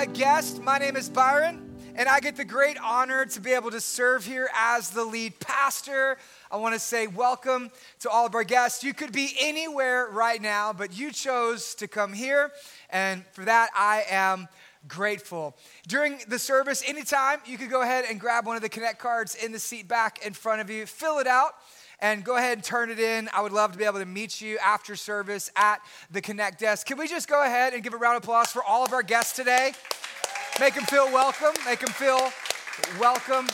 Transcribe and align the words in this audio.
a 0.00 0.06
guest. 0.06 0.62
My 0.62 0.78
name 0.78 0.96
is 0.96 1.10
Byron, 1.10 1.60
and 1.94 2.08
I 2.08 2.20
get 2.20 2.34
the 2.34 2.44
great 2.44 2.78
honor 2.82 3.26
to 3.26 3.38
be 3.38 3.52
able 3.52 3.70
to 3.70 3.82
serve 3.82 4.24
here 4.24 4.48
as 4.56 4.88
the 4.88 5.04
lead 5.04 5.38
pastor. 5.40 6.16
I 6.50 6.56
want 6.56 6.72
to 6.72 6.80
say 6.80 7.06
welcome 7.06 7.70
to 7.98 8.08
all 8.08 8.24
of 8.24 8.34
our 8.34 8.42
guests. 8.42 8.82
You 8.82 8.94
could 8.94 9.12
be 9.12 9.34
anywhere 9.38 10.08
right 10.10 10.40
now, 10.40 10.72
but 10.72 10.98
you 10.98 11.12
chose 11.12 11.74
to 11.74 11.86
come 11.86 12.14
here, 12.14 12.50
and 12.88 13.26
for 13.32 13.44
that, 13.44 13.68
I 13.76 14.04
am 14.08 14.48
grateful. 14.88 15.54
During 15.86 16.20
the 16.28 16.38
service, 16.38 16.82
anytime, 16.86 17.40
you 17.44 17.58
could 17.58 17.68
go 17.68 17.82
ahead 17.82 18.06
and 18.08 18.18
grab 18.18 18.46
one 18.46 18.56
of 18.56 18.62
the 18.62 18.70
Connect 18.70 19.00
cards 19.00 19.34
in 19.34 19.52
the 19.52 19.58
seat 19.58 19.86
back 19.86 20.24
in 20.24 20.32
front 20.32 20.62
of 20.62 20.70
you, 20.70 20.86
fill 20.86 21.18
it 21.18 21.26
out 21.26 21.56
and 22.00 22.24
go 22.24 22.36
ahead 22.36 22.58
and 22.58 22.64
turn 22.64 22.90
it 22.90 22.98
in. 22.98 23.28
I 23.32 23.40
would 23.42 23.52
love 23.52 23.72
to 23.72 23.78
be 23.78 23.84
able 23.84 23.98
to 23.98 24.06
meet 24.06 24.40
you 24.40 24.58
after 24.58 24.96
service 24.96 25.50
at 25.56 25.80
the 26.10 26.20
Connect 26.20 26.58
desk. 26.58 26.86
Can 26.86 26.98
we 26.98 27.08
just 27.08 27.28
go 27.28 27.44
ahead 27.44 27.74
and 27.74 27.82
give 27.82 27.94
a 27.94 27.96
round 27.96 28.16
of 28.16 28.22
applause 28.22 28.50
for 28.50 28.62
all 28.64 28.84
of 28.84 28.92
our 28.92 29.02
guests 29.02 29.34
today? 29.34 29.72
Make 30.58 30.74
them 30.74 30.84
feel 30.84 31.06
welcome. 31.06 31.54
Make 31.64 31.80
them 31.80 31.90
feel 31.90 32.32
welcome. 32.98 33.46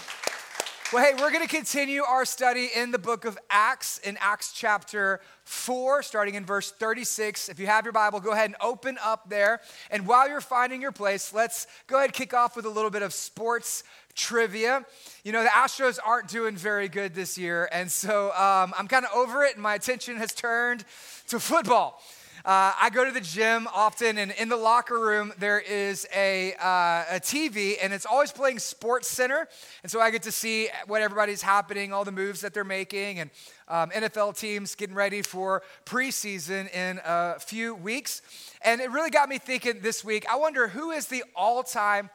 Well, 0.92 1.04
hey, 1.04 1.20
we're 1.20 1.32
going 1.32 1.46
to 1.46 1.52
continue 1.52 2.04
our 2.04 2.24
study 2.24 2.70
in 2.72 2.92
the 2.92 2.98
book 2.98 3.24
of 3.24 3.36
Acts, 3.50 3.98
in 3.98 4.16
Acts 4.20 4.52
chapter 4.52 5.20
4, 5.42 6.04
starting 6.04 6.36
in 6.36 6.44
verse 6.44 6.70
36. 6.70 7.48
If 7.48 7.58
you 7.58 7.66
have 7.66 7.84
your 7.84 7.92
Bible, 7.92 8.20
go 8.20 8.30
ahead 8.30 8.50
and 8.50 8.56
open 8.60 8.96
up 9.02 9.28
there. 9.28 9.60
And 9.90 10.06
while 10.06 10.28
you're 10.28 10.40
finding 10.40 10.80
your 10.80 10.92
place, 10.92 11.34
let's 11.34 11.66
go 11.88 11.96
ahead 11.96 12.10
and 12.10 12.14
kick 12.14 12.34
off 12.34 12.54
with 12.54 12.66
a 12.66 12.70
little 12.70 12.90
bit 12.90 13.02
of 13.02 13.12
sports 13.12 13.82
trivia. 14.16 14.84
You 15.22 15.32
know, 15.32 15.42
the 15.42 15.50
Astros 15.50 15.98
aren't 16.04 16.28
doing 16.28 16.56
very 16.56 16.88
good 16.88 17.14
this 17.14 17.38
year, 17.38 17.68
and 17.70 17.90
so 17.90 18.32
um, 18.32 18.74
I'm 18.76 18.88
kind 18.88 19.04
of 19.04 19.12
over 19.14 19.44
it, 19.44 19.54
and 19.54 19.62
my 19.62 19.74
attention 19.74 20.16
has 20.16 20.32
turned 20.32 20.84
to 21.28 21.38
football. 21.38 22.02
Uh, 22.44 22.72
I 22.80 22.90
go 22.90 23.04
to 23.04 23.10
the 23.10 23.20
gym 23.20 23.66
often, 23.74 24.18
and 24.18 24.30
in 24.30 24.48
the 24.48 24.56
locker 24.56 25.00
room, 25.00 25.32
there 25.36 25.58
is 25.58 26.06
a, 26.14 26.52
uh, 26.54 27.16
a 27.16 27.20
TV, 27.20 27.74
and 27.82 27.92
it's 27.92 28.06
always 28.06 28.30
playing 28.30 28.60
Sports 28.60 29.08
Center. 29.08 29.48
And 29.82 29.90
so 29.90 30.00
I 30.00 30.12
get 30.12 30.22
to 30.22 30.32
see 30.32 30.68
what 30.86 31.02
everybody's 31.02 31.42
happening, 31.42 31.92
all 31.92 32.04
the 32.04 32.12
moves 32.12 32.42
that 32.42 32.54
they're 32.54 32.62
making, 32.62 33.18
and 33.18 33.30
um, 33.66 33.90
NFL 33.90 34.38
teams 34.38 34.76
getting 34.76 34.94
ready 34.94 35.22
for 35.22 35.64
preseason 35.84 36.72
in 36.72 37.00
a 37.04 37.40
few 37.40 37.74
weeks. 37.74 38.22
And 38.62 38.80
it 38.80 38.92
really 38.92 39.10
got 39.10 39.28
me 39.28 39.38
thinking 39.38 39.80
this 39.80 40.04
week 40.04 40.24
I 40.30 40.36
wonder 40.36 40.68
who 40.68 40.92
is 40.92 41.08
the 41.08 41.24
all 41.34 41.64
time 41.64 42.10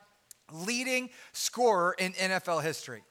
leading 0.52 1.10
scorer 1.34 1.96
in 1.98 2.14
NFL 2.14 2.64
history. 2.64 3.04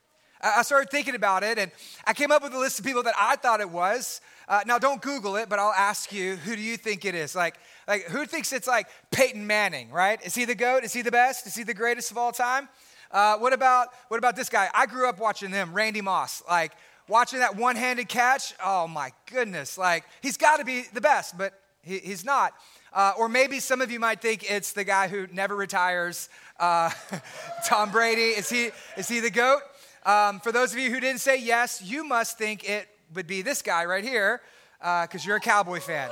I 0.43 0.63
started 0.63 0.91
thinking 0.91 1.15
about 1.15 1.43
it 1.43 1.59
and 1.59 1.71
I 2.07 2.15
came 2.15 2.33
up 2.33 2.43
with 2.43 2.55
a 2.55 2.59
list 2.59 2.79
of 2.79 2.87
people 2.87 3.03
that 3.03 3.15
I 3.21 3.37
thought 3.37 3.61
it 3.61 3.69
was. 3.69 4.23
Uh, 4.49 4.61
now, 4.67 4.79
don't 4.79 5.03
Google 5.03 5.37
it, 5.37 5.49
but 5.49 5.59
I'll 5.59 5.73
ask 5.73 6.13
you, 6.13 6.37
who 6.37 6.57
do 6.57 6.63
you 6.63 6.77
think 6.77 7.05
it 7.05 7.15
is? 7.15 7.35
Like, 7.35 7.57
like, 7.87 8.05
who 8.05 8.25
thinks 8.25 8.53
it's 8.53 8.67
like 8.67 8.89
Peyton 9.11 9.47
Manning, 9.47 9.91
right? 9.91 10.21
Is 10.25 10.35
he 10.35 10.47
the 10.47 10.55
GOAT? 10.55 10.83
Is 10.83 10.93
he 10.93 11.03
the 11.03 11.11
best? 11.11 11.47
Is 11.47 11.55
he 11.55 11.63
the 11.63 11.75
greatest 11.75 12.11
of 12.11 12.17
all 12.19 12.33
time? 12.33 12.69
Uh, 13.11 13.37
what, 13.37 13.53
about, 13.53 13.89
what 14.09 14.19
about 14.19 14.35
this 14.35 14.49
guy? 14.49 14.69
I 14.75 14.87
grew 14.87 15.09
up 15.09 15.19
watching 15.19 15.51
him, 15.51 15.75
Randy 15.75 16.01
Moss. 16.01 16.43
Like, 16.49 16.73
watching 17.07 17.41
that 17.41 17.57
one 17.57 17.77
handed 17.77 18.09
catch, 18.09 18.55
oh 18.65 18.89
my 18.89 19.13
goodness. 19.31 19.77
Like, 19.77 20.05
he's 20.23 20.37
got 20.37 20.57
to 20.57 20.65
be 20.65 20.85
the 20.95 21.01
best, 21.01 21.37
but 21.37 21.53
he, 21.83 21.99
he's 21.99 22.25
not. 22.25 22.55
Uh, 22.93 23.13
or 23.19 23.29
maybe 23.29 23.61
some 23.61 23.81
of 23.81 23.91
you 23.91 24.01
might 24.01 24.21
think 24.21 24.51
it's 24.51 24.73
the 24.73 24.85
guy 24.85 25.07
who 25.07 25.27
never 25.33 25.55
retires, 25.55 26.29
uh, 26.61 26.91
Tom 27.65 27.91
Brady. 27.91 28.31
Is 28.39 28.49
he, 28.49 28.71
is 28.97 29.09
he 29.09 29.19
the 29.19 29.31
GOAT? 29.31 29.63
Um, 30.07 30.39
for 30.41 30.53
those 30.53 30.73
of 30.73 30.79
you 30.79 30.91
who 30.91 31.01
didn't 31.01 31.21
say 31.21 31.39
yes, 31.39 31.83
you 31.83 32.05
must 32.05 32.39
think 32.39 32.69
it 32.69 32.89
would 33.15 33.27
be 33.27 33.43
this 33.43 33.63
guy 33.63 33.85
right 33.85 34.05
here 34.05 34.41
because 34.79 35.15
uh, 35.15 35.27
you're 35.27 35.37
a 35.37 35.41
Cowboy 35.41 35.81
fan. 35.81 36.09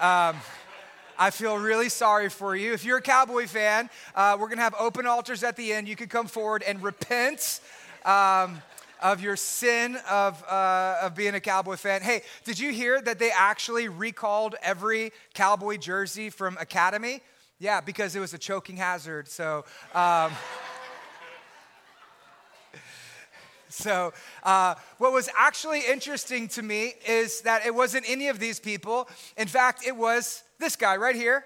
Um, 0.00 0.36
I 1.18 1.30
feel 1.30 1.56
really 1.58 1.90
sorry 1.90 2.30
for 2.30 2.56
you. 2.56 2.72
If 2.72 2.84
you're 2.84 2.98
a 2.98 3.02
Cowboy 3.02 3.46
fan, 3.46 3.90
uh, 4.14 4.36
we're 4.40 4.46
going 4.46 4.58
to 4.58 4.64
have 4.64 4.74
open 4.78 5.06
altars 5.06 5.44
at 5.44 5.56
the 5.56 5.72
end. 5.72 5.86
You 5.86 5.96
can 5.96 6.08
come 6.08 6.26
forward 6.26 6.62
and 6.66 6.82
repent. 6.82 7.60
Um, 8.04 8.62
of 9.02 9.22
your 9.22 9.34
sin 9.36 9.96
of, 10.10 10.44
uh, 10.44 10.98
of 11.02 11.14
being 11.14 11.34
a 11.34 11.40
Cowboy 11.40 11.76
fan. 11.76 12.02
Hey, 12.02 12.20
did 12.44 12.58
you 12.58 12.70
hear 12.70 13.00
that 13.00 13.18
they 13.18 13.30
actually 13.30 13.88
recalled 13.88 14.56
every 14.62 15.12
Cowboy 15.32 15.78
jersey 15.78 16.28
from 16.28 16.58
Academy? 16.60 17.22
Yeah, 17.60 17.82
because 17.82 18.16
it 18.16 18.20
was 18.20 18.32
a 18.32 18.38
choking 18.38 18.78
hazard. 18.78 19.28
So, 19.28 19.66
um, 19.94 20.32
so 23.68 24.14
uh, 24.42 24.76
what 24.96 25.12
was 25.12 25.28
actually 25.38 25.82
interesting 25.86 26.48
to 26.48 26.62
me 26.62 26.94
is 27.06 27.42
that 27.42 27.66
it 27.66 27.74
wasn't 27.74 28.06
any 28.08 28.28
of 28.28 28.38
these 28.38 28.58
people. 28.58 29.10
In 29.36 29.46
fact, 29.46 29.86
it 29.86 29.94
was 29.94 30.42
this 30.58 30.74
guy 30.74 30.96
right 30.96 31.14
here. 31.14 31.44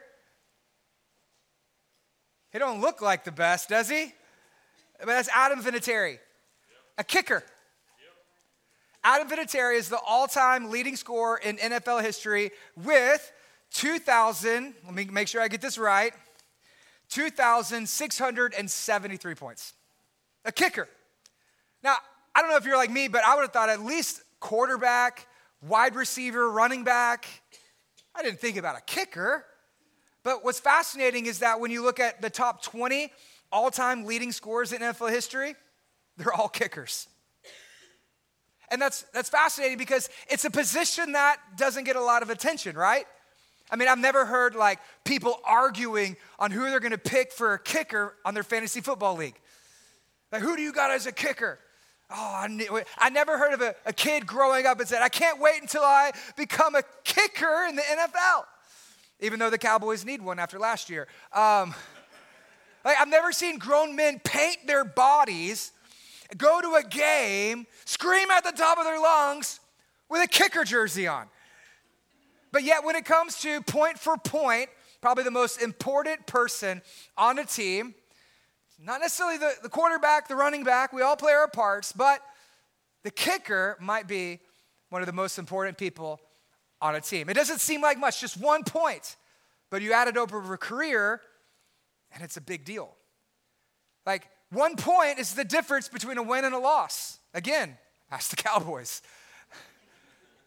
He 2.53 2.61
don't 2.61 2.81
look 2.81 3.03
like 3.03 3.25
the 3.25 3.33
best, 3.33 3.69
does 3.69 3.91
he? 3.91 4.13
But 5.01 5.09
that's 5.09 5.29
Adam 5.35 5.61
Vinatieri 5.61 6.19
a 6.97 7.03
kicker. 7.03 7.43
Adam 9.03 9.29
Vinatieri 9.29 9.77
is 9.77 9.89
the 9.89 9.99
all 9.99 10.29
time 10.29 10.71
leading 10.71 10.95
scorer 10.95 11.39
in 11.39 11.57
NFL 11.57 12.03
history 12.03 12.53
with 12.77 13.33
2,000, 13.75 14.75
let 14.85 14.95
me 14.95 15.05
make 15.05 15.29
sure 15.29 15.43
I 15.43 15.49
get 15.49 15.61
this 15.61 15.77
right, 15.77 16.15
2,673 17.11 19.35
points. 19.35 19.75
A 20.45 20.53
kicker. 20.53 20.89
Now, 21.83 21.97
I 22.35 22.41
don't 22.41 22.51
know 22.51 22.57
if 22.57 22.65
you're 22.65 22.77
like 22.77 22.91
me, 22.91 23.09
but 23.09 23.23
I 23.25 23.35
would 23.35 23.43
have 23.43 23.53
thought 23.53 23.69
at 23.69 23.83
least 23.83 24.23
quarterback, 24.41 25.27
wide 25.63 25.95
receiver, 25.95 26.51
running 26.51 26.83
back. 26.85 27.27
I 28.15 28.23
didn't 28.23 28.41
think 28.41 28.57
about 28.57 28.77
a 28.77 28.83
kicker. 28.83 29.45
But 30.23 30.45
what's 30.45 30.61
fascinating 30.61 31.27
is 31.27 31.41
that 31.41 31.61
when 31.61 31.71
you 31.71 31.83
look 31.83 32.01
at 32.01 32.23
the 32.23 32.31
top 32.31 32.63
20 32.63 33.13
all 33.53 33.71
time 33.71 34.07
leading 34.07 34.33
scorers 34.33 34.73
in 34.73 34.81
NFL 34.83 35.11
history, 35.11 35.55
they're 36.17 36.33
all 36.33 36.49
kickers. 36.49 37.09
And 38.71 38.81
that's, 38.81 39.03
that's 39.13 39.29
fascinating 39.29 39.79
because 39.79 40.09
it's 40.29 40.45
a 40.45 40.51
position 40.51 41.13
that 41.13 41.39
doesn't 41.57 41.85
get 41.85 41.97
a 41.97 42.01
lot 42.01 42.23
of 42.23 42.31
attention, 42.31 42.77
right? 42.77 43.07
I 43.71 43.77
mean, 43.77 43.89
I've 43.89 43.99
never 43.99 44.27
heard 44.27 44.55
like 44.55 44.79
people 45.05 45.41
arguing 45.45 46.17
on 46.39 46.51
who 46.51 46.63
they're 46.65 46.81
gonna 46.81 46.99
pick 46.99 47.33
for 47.33 47.55
a 47.55 47.59
kicker 47.59 48.15
on 48.25 48.35
their 48.35 48.43
fantasy 48.43 48.81
football 48.81 49.17
league. 49.17 49.39
Like, 50.31 50.43
who 50.43 50.57
do 50.57 50.63
you 50.63 50.73
got 50.73 50.91
as 50.91 51.07
a 51.07 51.13
kicker? 51.13 51.59
Oh, 52.11 52.15
I, 52.17 52.85
I 52.99 53.11
never 53.11 53.39
heard 53.39 53.55
of 53.55 53.61
a, 53.63 53.75
a 53.87 53.93
kid 53.93 54.27
growing 54.27 54.67
up 54.67 54.79
and 54.79 54.89
said, 54.89 55.03
I 55.03 55.09
can't 55.09 55.41
wait 55.41 55.61
until 55.63 55.83
I 55.83 56.13
become 56.37 56.75
a 56.75 56.83
kicker 57.03 57.67
in 57.69 57.77
the 57.77 57.83
NFL, 57.83 58.45
even 59.21 59.39
though 59.39 59.51
the 59.51 59.59
Cowboys 59.59 60.05
need 60.05 60.21
one 60.21 60.39
after 60.39 60.59
last 60.59 60.91
year. 60.91 61.09
Um, 61.33 61.75
like, 62.85 63.01
I've 63.01 63.09
never 63.09 63.33
seen 63.33 63.59
grown 63.59 63.97
men 63.97 64.21
paint 64.23 64.67
their 64.67 64.85
bodies 64.85 65.73
go 66.37 66.61
to 66.61 66.75
a 66.75 66.83
game, 66.83 67.67
scream 67.85 68.31
at 68.31 68.45
the 68.45 68.53
top 68.53 68.79
of 68.79 68.85
their 68.85 69.01
lungs 69.01 69.61
with 70.09 70.23
a 70.23 70.29
kicker 70.29 70.65
jersey 70.65 71.07
on. 71.07 71.29
But 72.55 72.63
yet, 72.63 72.85
when 72.85 72.95
it 72.95 73.05
comes 73.05 73.41
to 73.41 73.61
point 73.63 73.99
for 73.99 74.17
point, 74.17 74.69
probably 75.01 75.25
the 75.25 75.33
most 75.33 75.61
important 75.61 76.25
person 76.25 76.83
on 77.19 77.41
a 77.41 77.45
team, 77.45 77.97
not 78.81 79.01
necessarily 79.01 79.39
the, 79.39 79.55
the 79.61 79.69
quarterback, 79.69 80.29
the 80.29 80.37
running 80.37 80.63
back, 80.63 80.93
we 80.93 81.03
all 81.03 81.17
play 81.17 81.33
our 81.33 81.49
parts, 81.49 81.91
but 81.91 82.21
the 83.03 83.11
kicker 83.11 83.77
might 83.81 84.07
be 84.07 84.39
one 84.91 85.03
of 85.03 85.07
the 85.07 85.13
most 85.13 85.37
important 85.37 85.79
people 85.79 86.21
on 86.81 86.95
a 86.95 87.01
team. 87.01 87.29
It 87.29 87.35
doesn't 87.35 87.59
seem 87.61 87.83
like 87.83 87.99
much, 87.99 88.21
just 88.21 88.37
one 88.37 88.63
point, 88.63 89.17
but 89.69 89.83
you 89.83 89.93
add 89.93 90.07
it 90.07 90.17
over 90.17 90.55
a 90.55 90.57
career, 90.57 91.23
and 92.13 92.23
it's 92.23 92.37
a 92.37 92.41
big 92.41 92.65
deal. 92.65 92.95
Like, 94.07 94.29
one 94.53 94.77
point 94.77 95.19
is 95.19 95.35
the 95.35 95.45
difference 95.45 95.89
between 95.89 96.19
a 96.19 96.23
win 96.23 96.45
and 96.45 96.55
a 96.55 96.61
loss. 96.61 97.19
Again, 97.35 97.79
ask 98.13 98.31
the 98.31 98.37
Cowboys. 98.41 99.03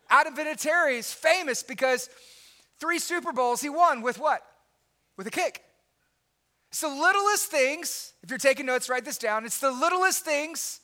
Adam 0.10 0.36
Vinatieri 0.36 0.98
is 0.98 1.12
famous 1.12 1.64
because 1.64 2.10
three 2.80 3.00
Super 3.00 3.32
Bowls 3.32 3.62
he 3.62 3.70
won 3.70 4.02
with 4.02 4.20
what? 4.20 4.42
With 5.18 5.28
a 5.28 5.32
kick. 5.32 5.64
It's 6.70 6.82
the 6.82 6.90
littlest 6.90 7.50
things, 7.50 8.14
if 8.24 8.30
you're 8.30 8.38
taking 8.38 8.66
notes, 8.66 8.90
write 8.90 9.06
this 9.06 9.18
down. 9.18 9.46
It's 9.46 9.60
the 9.60 9.72
littlest 9.72 10.26
things 10.26 10.82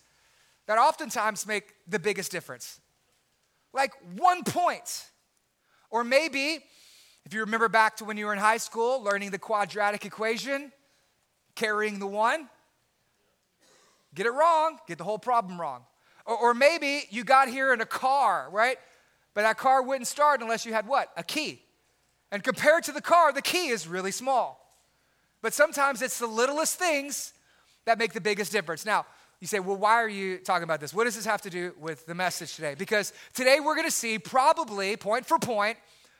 that 0.65 0.77
oftentimes 0.77 1.45
make 1.45 1.73
the 1.87 1.99
biggest 1.99 2.31
difference. 2.31 2.79
Like 3.73 3.91
one 4.17 4.43
point. 4.43 5.05
Or 5.89 6.03
maybe, 6.03 6.59
if 7.25 7.33
you 7.33 7.41
remember 7.41 7.69
back 7.69 7.97
to 7.97 8.05
when 8.05 8.17
you 8.17 8.25
were 8.25 8.33
in 8.33 8.39
high 8.39 8.57
school, 8.57 9.03
learning 9.03 9.31
the 9.31 9.39
quadratic 9.39 10.05
equation, 10.05 10.71
carrying 11.55 11.99
the 11.99 12.07
one, 12.07 12.49
get 14.15 14.25
it 14.25 14.31
wrong, 14.31 14.79
get 14.87 14.97
the 14.97 15.03
whole 15.03 15.19
problem 15.19 15.59
wrong. 15.59 15.83
Or, 16.25 16.37
or 16.37 16.53
maybe 16.53 17.03
you 17.09 17.23
got 17.23 17.49
here 17.49 17.73
in 17.73 17.81
a 17.81 17.85
car, 17.85 18.47
right? 18.51 18.77
But 19.33 19.41
that 19.41 19.57
car 19.57 19.81
wouldn't 19.81 20.07
start 20.07 20.41
unless 20.41 20.65
you 20.65 20.73
had 20.73 20.87
what? 20.87 21.11
A 21.17 21.23
key. 21.23 21.61
And 22.31 22.43
compared 22.43 22.83
to 22.85 22.91
the 22.91 23.01
car, 23.01 23.31
the 23.31 23.41
key 23.41 23.69
is 23.69 23.87
really 23.87 24.11
small. 24.11 24.59
But 25.41 25.53
sometimes 25.53 26.01
it's 26.01 26.19
the 26.19 26.27
littlest 26.27 26.79
things 26.79 27.33
that 27.85 27.99
make 27.99 28.13
the 28.13 28.21
biggest 28.21 28.51
difference. 28.51 28.85
Now, 28.85 29.05
you 29.39 29.47
say, 29.47 29.59
well, 29.59 29.75
why 29.75 29.95
are 29.95 30.09
you 30.09 30.37
talking 30.37 30.63
about 30.63 30.79
this? 30.79 30.93
What 30.93 31.03
does 31.03 31.15
this 31.15 31.25
have 31.25 31.41
to 31.41 31.49
do 31.49 31.73
with 31.77 32.05
the 32.05 32.15
message 32.15 32.55
today? 32.55 32.75
Because 32.77 33.11
today 33.33 33.59
we're 33.59 33.75
going 33.75 33.87
to 33.87 33.91
see, 33.91 34.17
probably 34.17 34.95
point 34.95 35.25
for 35.25 35.37
point, 35.37 35.77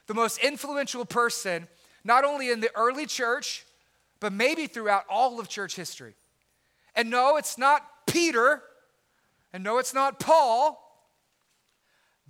the 0.08 0.14
most 0.14 0.40
influential 0.40 1.06
person, 1.06 1.68
not 2.04 2.26
only 2.26 2.52
in 2.52 2.60
the 2.60 2.70
early 2.76 3.06
church, 3.06 3.66
but 4.20 4.34
maybe 4.34 4.68
throughout 4.68 5.06
all 5.10 5.40
of 5.40 5.48
church 5.48 5.76
history. 5.76 6.16
And 6.96 7.10
no, 7.10 7.38
it's 7.38 7.58
not 7.58 7.88
Peter, 8.06 8.62
and 9.54 9.64
no, 9.64 9.78
it's 9.78 9.94
not 9.94 10.20
Paul, 10.20 10.83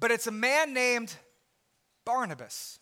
but 0.03 0.11
it's 0.11 0.27
a 0.27 0.31
man 0.31 0.73
named 0.73 1.15
Barnabas. 2.03 2.77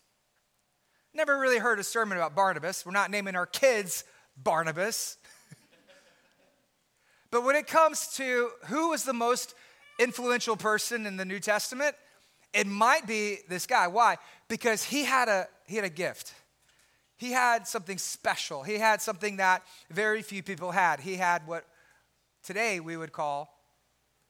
Never 1.14 1.38
really 1.38 1.58
heard 1.58 1.78
a 1.78 1.84
sermon 1.84 2.18
about 2.18 2.34
Barnabas. 2.34 2.84
We're 2.84 2.90
not 2.90 3.12
naming 3.12 3.36
our 3.36 3.46
kids 3.46 4.02
Barnabas. 4.36 5.18
but 7.30 7.44
when 7.44 7.54
it 7.54 7.68
comes 7.68 8.08
to 8.16 8.50
who 8.64 8.88
was 8.88 9.04
the 9.04 9.12
most 9.12 9.54
influential 10.00 10.56
person 10.56 11.06
in 11.06 11.16
the 11.16 11.24
New 11.24 11.38
Testament, 11.38 11.94
it 12.52 12.66
might 12.66 13.06
be 13.06 13.38
this 13.48 13.68
guy. 13.68 13.86
Why? 13.86 14.16
Because 14.48 14.82
he 14.82 15.04
had 15.04 15.28
a 15.28 15.46
he 15.68 15.76
had 15.76 15.84
a 15.84 15.90
gift. 15.90 16.34
He 17.18 17.30
had 17.30 17.68
something 17.68 17.98
special. 17.98 18.64
He 18.64 18.78
had 18.78 19.00
something 19.00 19.36
that 19.36 19.62
very 19.92 20.22
few 20.22 20.42
people 20.42 20.72
had. 20.72 20.98
He 20.98 21.14
had 21.14 21.46
what 21.46 21.66
today 22.42 22.80
we 22.80 22.96
would 22.96 23.12
call 23.12 23.48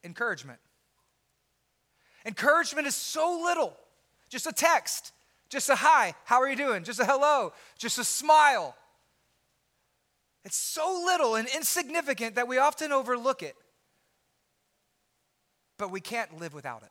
encouragement. 0.03 0.59
Encouragement 2.25 2.87
is 2.87 2.95
so 2.95 3.41
little. 3.43 3.75
Just 4.29 4.47
a 4.47 4.51
text, 4.51 5.11
just 5.49 5.69
a 5.69 5.75
hi, 5.75 6.15
how 6.25 6.41
are 6.41 6.49
you 6.49 6.55
doing? 6.55 6.83
Just 6.83 6.99
a 6.99 7.05
hello, 7.05 7.53
just 7.77 7.99
a 7.99 8.03
smile. 8.03 8.75
It's 10.45 10.57
so 10.57 11.03
little 11.05 11.35
and 11.35 11.47
insignificant 11.55 12.35
that 12.35 12.47
we 12.47 12.57
often 12.57 12.91
overlook 12.91 13.43
it. 13.43 13.55
But 15.77 15.91
we 15.91 16.01
can't 16.01 16.39
live 16.39 16.53
without 16.53 16.83
it. 16.83 16.89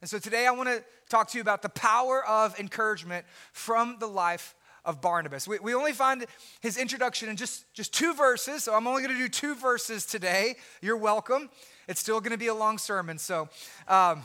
And 0.00 0.08
so 0.08 0.18
today 0.18 0.46
I 0.46 0.52
want 0.52 0.68
to 0.68 0.82
talk 1.08 1.28
to 1.30 1.38
you 1.38 1.42
about 1.42 1.62
the 1.62 1.68
power 1.68 2.24
of 2.24 2.58
encouragement 2.58 3.26
from 3.52 3.96
the 3.98 4.06
life 4.06 4.54
of 4.84 5.00
Barnabas. 5.00 5.46
We, 5.46 5.58
we 5.58 5.74
only 5.74 5.92
find 5.92 6.24
his 6.60 6.78
introduction 6.78 7.28
in 7.28 7.36
just, 7.36 7.72
just 7.74 7.92
two 7.92 8.14
verses, 8.14 8.64
so 8.64 8.74
I'm 8.74 8.86
only 8.86 9.02
going 9.02 9.14
to 9.14 9.20
do 9.20 9.28
two 9.28 9.54
verses 9.54 10.06
today. 10.06 10.56
You're 10.80 10.96
welcome. 10.96 11.50
It's 11.88 12.00
still 12.00 12.20
going 12.20 12.32
to 12.32 12.38
be 12.38 12.48
a 12.48 12.54
long 12.54 12.76
sermon, 12.76 13.16
so. 13.16 13.48
Um, 13.88 14.22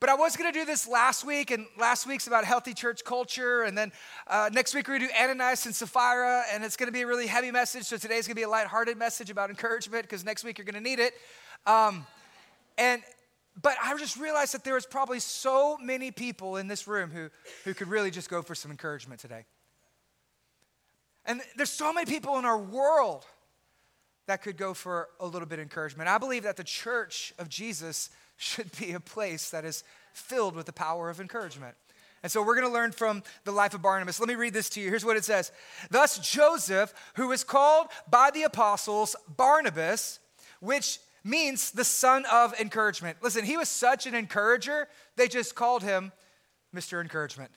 but 0.00 0.08
I 0.08 0.14
was 0.14 0.38
going 0.38 0.50
to 0.50 0.58
do 0.58 0.64
this 0.64 0.88
last 0.88 1.22
week, 1.22 1.50
and 1.50 1.66
last 1.78 2.06
week's 2.06 2.26
about 2.26 2.46
healthy 2.46 2.72
church 2.72 3.04
culture. 3.04 3.62
And 3.64 3.76
then 3.76 3.92
uh, 4.26 4.48
next 4.50 4.74
week, 4.74 4.88
we're 4.88 4.98
going 4.98 5.10
to 5.10 5.14
do 5.14 5.22
Ananias 5.22 5.66
and 5.66 5.74
Sapphira, 5.74 6.44
and 6.50 6.64
it's 6.64 6.74
going 6.76 6.86
to 6.86 6.92
be 6.92 7.02
a 7.02 7.06
really 7.06 7.26
heavy 7.26 7.50
message. 7.50 7.84
So 7.84 7.98
today's 7.98 8.26
going 8.26 8.36
to 8.36 8.40
be 8.40 8.44
a 8.44 8.48
lighthearted 8.48 8.96
message 8.96 9.28
about 9.28 9.50
encouragement 9.50 10.04
because 10.04 10.24
next 10.24 10.44
week 10.44 10.56
you're 10.56 10.64
going 10.64 10.82
to 10.82 10.88
need 10.88 10.98
it. 10.98 11.12
Um, 11.66 12.06
and 12.78 13.02
but 13.60 13.76
I 13.82 13.94
just 13.98 14.16
realized 14.16 14.54
that 14.54 14.64
there 14.64 14.74
was 14.74 14.86
probably 14.86 15.20
so 15.20 15.76
many 15.76 16.10
people 16.10 16.56
in 16.56 16.68
this 16.68 16.88
room 16.88 17.10
who, 17.10 17.28
who 17.64 17.74
could 17.74 17.88
really 17.88 18.10
just 18.10 18.30
go 18.30 18.40
for 18.40 18.54
some 18.54 18.70
encouragement 18.70 19.20
today. 19.20 19.44
And 21.26 21.42
there's 21.56 21.70
so 21.70 21.92
many 21.92 22.06
people 22.06 22.38
in 22.38 22.46
our 22.46 22.58
world 22.58 23.26
that 24.26 24.42
could 24.42 24.56
go 24.56 24.74
for 24.74 25.08
a 25.20 25.26
little 25.26 25.46
bit 25.46 25.58
of 25.58 25.62
encouragement. 25.62 26.08
I 26.08 26.18
believe 26.18 26.42
that 26.42 26.56
the 26.56 26.64
church 26.64 27.32
of 27.38 27.48
Jesus 27.48 28.10
should 28.36 28.70
be 28.78 28.92
a 28.92 29.00
place 29.00 29.50
that 29.50 29.64
is 29.64 29.84
filled 30.12 30.54
with 30.54 30.66
the 30.66 30.72
power 30.72 31.08
of 31.10 31.20
encouragement. 31.20 31.74
And 32.22 32.32
so 32.32 32.42
we're 32.42 32.56
going 32.56 32.66
to 32.66 32.72
learn 32.72 32.92
from 32.92 33.22
the 33.44 33.52
life 33.52 33.74
of 33.74 33.82
Barnabas. 33.82 34.18
Let 34.18 34.28
me 34.28 34.34
read 34.34 34.52
this 34.52 34.68
to 34.70 34.80
you. 34.80 34.88
Here's 34.88 35.04
what 35.04 35.16
it 35.16 35.24
says 35.24 35.52
Thus, 35.90 36.18
Joseph, 36.18 36.92
who 37.14 37.28
was 37.28 37.44
called 37.44 37.88
by 38.10 38.30
the 38.32 38.42
apostles 38.42 39.14
Barnabas, 39.36 40.18
which 40.60 40.98
means 41.22 41.72
the 41.72 41.84
son 41.84 42.24
of 42.32 42.58
encouragement. 42.60 43.18
Listen, 43.22 43.44
he 43.44 43.56
was 43.56 43.68
such 43.68 44.06
an 44.06 44.14
encourager, 44.14 44.88
they 45.16 45.28
just 45.28 45.54
called 45.54 45.82
him 45.82 46.12
Mr. 46.74 47.00
Encouragement. 47.00 47.50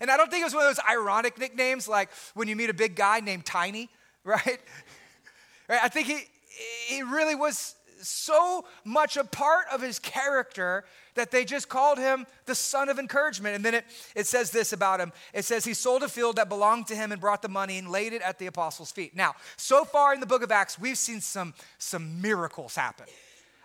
And 0.00 0.10
I 0.10 0.16
don't 0.16 0.30
think 0.30 0.40
it 0.40 0.44
was 0.44 0.54
one 0.54 0.66
of 0.66 0.74
those 0.74 0.84
ironic 0.88 1.38
nicknames 1.38 1.86
like 1.86 2.10
when 2.34 2.48
you 2.48 2.56
meet 2.56 2.70
a 2.70 2.74
big 2.74 2.96
guy 2.96 3.20
named 3.20 3.44
Tiny, 3.44 3.88
right? 4.24 4.60
Right? 5.72 5.80
I 5.82 5.88
think 5.88 6.06
he, 6.06 6.20
he 6.86 7.02
really 7.02 7.34
was 7.34 7.74
so 8.02 8.64
much 8.84 9.16
a 9.16 9.24
part 9.24 9.66
of 9.72 9.80
his 9.80 9.98
character 9.98 10.84
that 11.14 11.30
they 11.30 11.44
just 11.44 11.68
called 11.68 11.98
him 11.98 12.26
the 12.46 12.54
son 12.54 12.88
of 12.88 12.98
encouragement. 12.98 13.56
And 13.56 13.64
then 13.64 13.74
it, 13.74 13.84
it 14.14 14.26
says 14.26 14.50
this 14.50 14.72
about 14.72 15.00
him 15.00 15.12
it 15.32 15.44
says, 15.44 15.64
He 15.64 15.72
sold 15.72 16.02
a 16.02 16.08
field 16.08 16.36
that 16.36 16.48
belonged 16.48 16.88
to 16.88 16.94
him 16.94 17.12
and 17.12 17.20
brought 17.20 17.42
the 17.42 17.48
money 17.48 17.78
and 17.78 17.88
laid 17.88 18.12
it 18.12 18.22
at 18.22 18.38
the 18.38 18.46
apostles' 18.46 18.92
feet. 18.92 19.16
Now, 19.16 19.34
so 19.56 19.84
far 19.84 20.12
in 20.12 20.20
the 20.20 20.26
book 20.26 20.42
of 20.42 20.50
Acts, 20.50 20.78
we've 20.78 20.98
seen 20.98 21.20
some, 21.20 21.54
some 21.78 22.20
miracles 22.20 22.74
happen. 22.74 23.06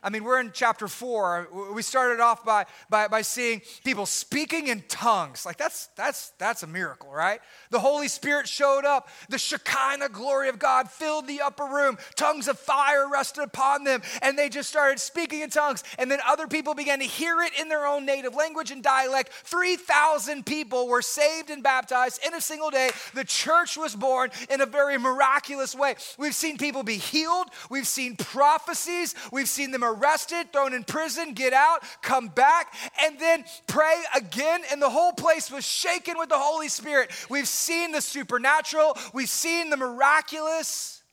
I 0.03 0.09
mean, 0.09 0.23
we're 0.23 0.39
in 0.39 0.51
chapter 0.53 0.87
four. 0.87 1.47
We 1.73 1.81
started 1.81 2.19
off 2.21 2.45
by, 2.45 2.65
by, 2.89 3.07
by 3.07 3.21
seeing 3.23 3.61
people 3.83 4.05
speaking 4.05 4.67
in 4.67 4.83
tongues. 4.87 5.45
Like, 5.45 5.57
that's, 5.57 5.87
that's, 5.95 6.29
that's 6.37 6.63
a 6.63 6.67
miracle, 6.67 7.11
right? 7.11 7.39
The 7.71 7.79
Holy 7.79 8.07
Spirit 8.07 8.47
showed 8.47 8.85
up. 8.85 9.09
The 9.29 9.39
Shekinah 9.39 10.09
glory 10.09 10.49
of 10.49 10.59
God 10.59 10.89
filled 10.89 11.27
the 11.27 11.41
upper 11.41 11.65
room. 11.65 11.97
Tongues 12.15 12.47
of 12.47 12.59
fire 12.59 13.09
rested 13.09 13.43
upon 13.43 13.83
them, 13.83 14.01
and 14.21 14.37
they 14.37 14.49
just 14.49 14.69
started 14.69 14.99
speaking 14.99 15.41
in 15.41 15.49
tongues. 15.49 15.83
And 15.97 16.11
then 16.11 16.19
other 16.27 16.47
people 16.47 16.75
began 16.75 16.99
to 16.99 17.05
hear 17.05 17.41
it 17.41 17.53
in 17.59 17.67
their 17.67 17.87
own 17.87 18.05
native 18.05 18.35
language 18.35 18.71
and 18.71 18.83
dialect. 18.83 19.31
3,000 19.33 20.45
people 20.45 20.87
were 20.87 21.01
saved 21.01 21.49
and 21.49 21.63
baptized 21.63 22.21
in 22.25 22.33
a 22.33 22.41
single 22.41 22.69
day. 22.69 22.91
The 23.13 23.23
church 23.23 23.77
was 23.77 23.95
born 23.95 24.29
in 24.49 24.61
a 24.61 24.65
very 24.65 24.97
miraculous 24.97 25.73
way. 25.73 25.95
We've 26.17 26.35
seen 26.35 26.57
people 26.57 26.83
be 26.83 26.97
healed, 26.97 27.47
we've 27.69 27.87
seen 27.87 28.15
prophecies, 28.15 29.15
we've 29.31 29.49
seen 29.49 29.71
them 29.71 29.83
arrested, 29.93 30.51
thrown 30.51 30.73
in 30.73 30.83
prison, 30.83 31.33
get 31.33 31.53
out, 31.53 31.83
come 32.01 32.27
back, 32.27 32.73
and 33.03 33.19
then 33.19 33.45
pray 33.67 33.95
again. 34.15 34.61
And 34.71 34.81
the 34.81 34.89
whole 34.89 35.13
place 35.13 35.51
was 35.51 35.65
shaken 35.65 36.17
with 36.17 36.29
the 36.29 36.37
Holy 36.37 36.69
Spirit. 36.69 37.11
We've 37.29 37.47
seen 37.47 37.91
the 37.91 38.01
supernatural, 38.01 38.97
we've 39.13 39.29
seen 39.29 39.69
the 39.69 39.77
miraculous. 39.77 41.03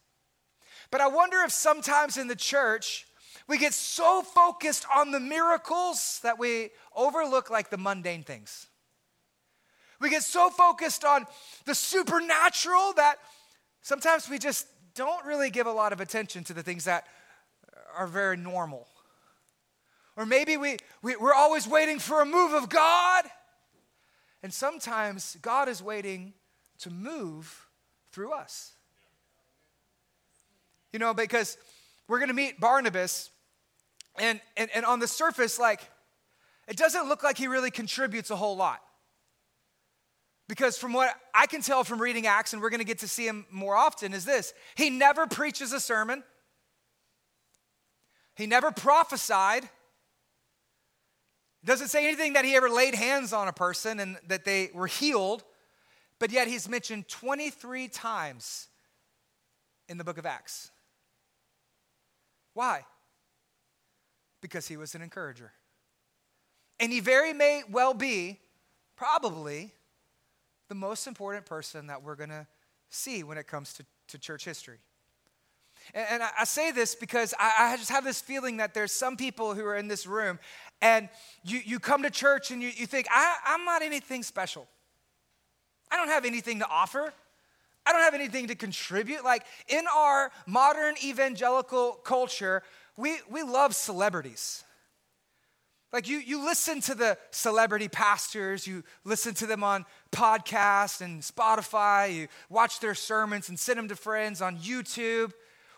But 0.91 1.00
I 1.00 1.09
wonder 1.09 1.38
if 1.44 1.50
sometimes 1.50 2.17
in 2.17 2.29
the 2.29 2.37
church, 2.37 3.06
we 3.49 3.59
get 3.59 3.75
so 3.75 4.23
focused 4.23 4.87
on 4.94 5.11
the 5.11 5.21
miracles 5.21 6.21
that 6.23 6.38
we 6.38 6.71
overlook 6.94 7.50
like 7.50 7.71
the 7.71 7.76
mundane 7.76 8.23
things. 8.23 8.69
We 10.00 10.11
get 10.11 10.23
so 10.23 10.50
focused 10.50 11.05
on 11.05 11.26
the 11.67 11.75
supernatural 11.75 12.94
that 12.97 13.17
sometimes 13.82 14.29
we 14.29 14.38
just 14.38 14.67
don't 14.94 15.25
really 15.26 15.50
give 15.50 15.67
a 15.67 15.73
lot 15.73 15.93
of 15.93 16.00
attention 16.00 16.44
to 16.44 16.55
the 16.55 16.62
things 16.62 16.85
that 16.85 17.06
are 17.97 18.06
very 18.06 18.37
normal. 18.37 18.87
Or 20.16 20.26
maybe 20.26 20.57
we, 20.57 20.76
we, 21.02 21.16
we're 21.16 21.35
always 21.35 21.66
waiting 21.66 21.99
for 21.99 22.21
a 22.21 22.26
move 22.26 22.52
of 22.52 22.69
God. 22.69 23.25
And 24.43 24.52
sometimes 24.52 25.37
God 25.43 25.69
is 25.69 25.83
waiting 25.83 26.35
to 26.81 26.90
move 26.90 27.66
through 28.12 28.33
us. 28.33 28.73
You 30.93 30.99
know, 30.99 31.14
because 31.14 31.57
we're 32.07 32.19
going 32.19 32.28
to 32.28 32.35
meet 32.35 32.61
Barnabas, 32.61 33.31
and, 34.16 34.40
and, 34.57 34.71
and 34.75 34.85
on 34.85 35.00
the 35.00 35.09
surface, 35.09 35.59
like, 35.59 35.81
it 36.69 36.76
doesn't 36.76 37.09
look 37.09 37.23
like 37.23 37.37
he 37.37 37.49
really 37.49 37.71
contributes 37.71 38.31
a 38.31 38.37
whole 38.37 38.57
lot. 38.57 38.81
Because 40.47 40.76
from 40.76 40.93
what 40.93 41.14
I 41.35 41.47
can 41.47 41.62
tell 41.62 41.85
from 41.85 42.00
reading 42.00 42.26
Acts, 42.26 42.52
and 42.52 42.61
we're 42.61 42.71
going 42.71 42.81
to 42.81 42.87
get 42.87 42.99
to 42.99 43.09
see 43.09 43.26
him 43.26 43.47
more 43.50 43.75
often, 43.75 44.12
is 44.12 44.25
this 44.25 44.52
he 44.76 44.90
never 44.90 45.26
preaches 45.26 45.73
a 45.73 45.81
sermon. 45.81 46.23
He 48.35 48.47
never 48.47 48.71
prophesied. 48.71 49.69
Doesn't 51.64 51.88
say 51.88 52.07
anything 52.07 52.35
that 52.35 52.45
he 52.45 52.55
ever 52.57 52.69
laid 52.69 52.95
hands 52.95 53.33
on 53.33 53.49
a 53.49 53.53
person 53.53 54.00
and 54.00 54.19
that 54.26 54.45
they 54.45 54.71
were 54.75 54.87
healed, 54.87 55.45
but 56.19 56.31
yet 56.31 56.47
he's 56.47 56.69
mentioned 56.69 57.09
23 57.09 57.88
times 57.88 58.69
in 59.88 59.99
the 59.99 60.05
book 60.05 60.19
of 60.19 60.26
Acts. 60.26 60.71
Why? 62.53 62.85
Because 64.41 64.69
he 64.69 64.76
was 64.76 64.95
an 64.95 65.03
encourager. 65.03 65.53
And 66.81 66.93
he 66.93 67.00
very 67.00 67.33
may 67.33 67.62
well 67.71 67.95
be, 67.95 68.41
probably, 68.97 69.73
the 70.69 70.75
most 70.75 71.07
important 71.07 71.47
person 71.47 71.87
that 71.87 72.03
we're 72.03 72.17
going 72.17 72.31
to 72.31 72.47
see 72.91 73.23
when 73.23 73.38
it 73.38 73.47
comes 73.47 73.73
to, 73.75 73.87
to 74.09 74.19
church 74.19 74.45
history. 74.45 74.79
And, 75.93 76.23
I, 76.23 76.45
say 76.45 76.73
this 76.73 76.95
because 76.95 77.35
I, 77.38 77.76
just 77.76 77.91
have 77.91 78.05
this 78.05 78.21
feeling 78.21 78.57
that 78.59 78.73
there's 78.75 78.93
some 78.93 79.17
people 79.17 79.55
who 79.55 79.64
are 79.64 79.76
in 79.76 79.88
this 79.88 80.07
room 80.07 80.38
and 80.81 81.09
you, 81.45 81.61
you 81.64 81.79
come 81.79 82.03
to 82.03 82.11
church 82.11 82.50
and 82.50 82.62
you, 82.62 82.71
you 82.75 82.87
think, 82.87 83.07
I'm 83.12 83.64
not 83.64 83.83
anything 83.83 84.23
special. 84.23 84.67
I 85.91 85.97
don't 85.97 86.09
have 86.09 86.25
anything 86.25 86.61
to 86.61 86.69
offer. 86.69 87.12
I 87.87 87.93
don't 87.93 88.03
have 88.03 88.14
anything 88.14 88.49
to 88.49 88.55
contribute. 88.55 89.25
Like 89.25 89.45
in 89.69 89.85
our 89.95 90.31
modern 90.47 90.95
evangelical 91.05 91.93
culture, 91.93 92.62
we, 92.97 93.17
we 93.31 93.43
love 93.43 93.75
celebrities. 93.75 94.64
Like 95.93 96.09
you, 96.09 96.19
you 96.19 96.45
listen 96.45 96.81
to 96.83 96.95
the 96.97 97.17
celebrity 97.31 97.87
pastors, 97.87 98.67
you 98.67 98.83
listen 99.05 99.33
to 99.35 99.47
them 99.47 99.62
on 99.62 99.87
podcasts 100.11 101.00
and 101.00 101.23
Spotify, 101.23 102.12
you 102.12 102.29
watch 102.49 102.81
their 102.81 102.97
sermons 102.97 103.49
and 103.49 103.57
send 103.57 103.79
them 103.79 103.88
to 103.88 103.97
friends 103.97 104.43
on 104.43 104.57
YouTube 104.57 105.33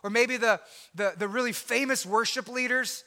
or 0.07 0.11
maybe 0.11 0.37
the, 0.37 0.61
the, 0.95 1.15
the 1.19 1.27
really 1.27 1.51
famous 1.51 2.07
worship 2.07 2.47
leaders, 2.47 3.03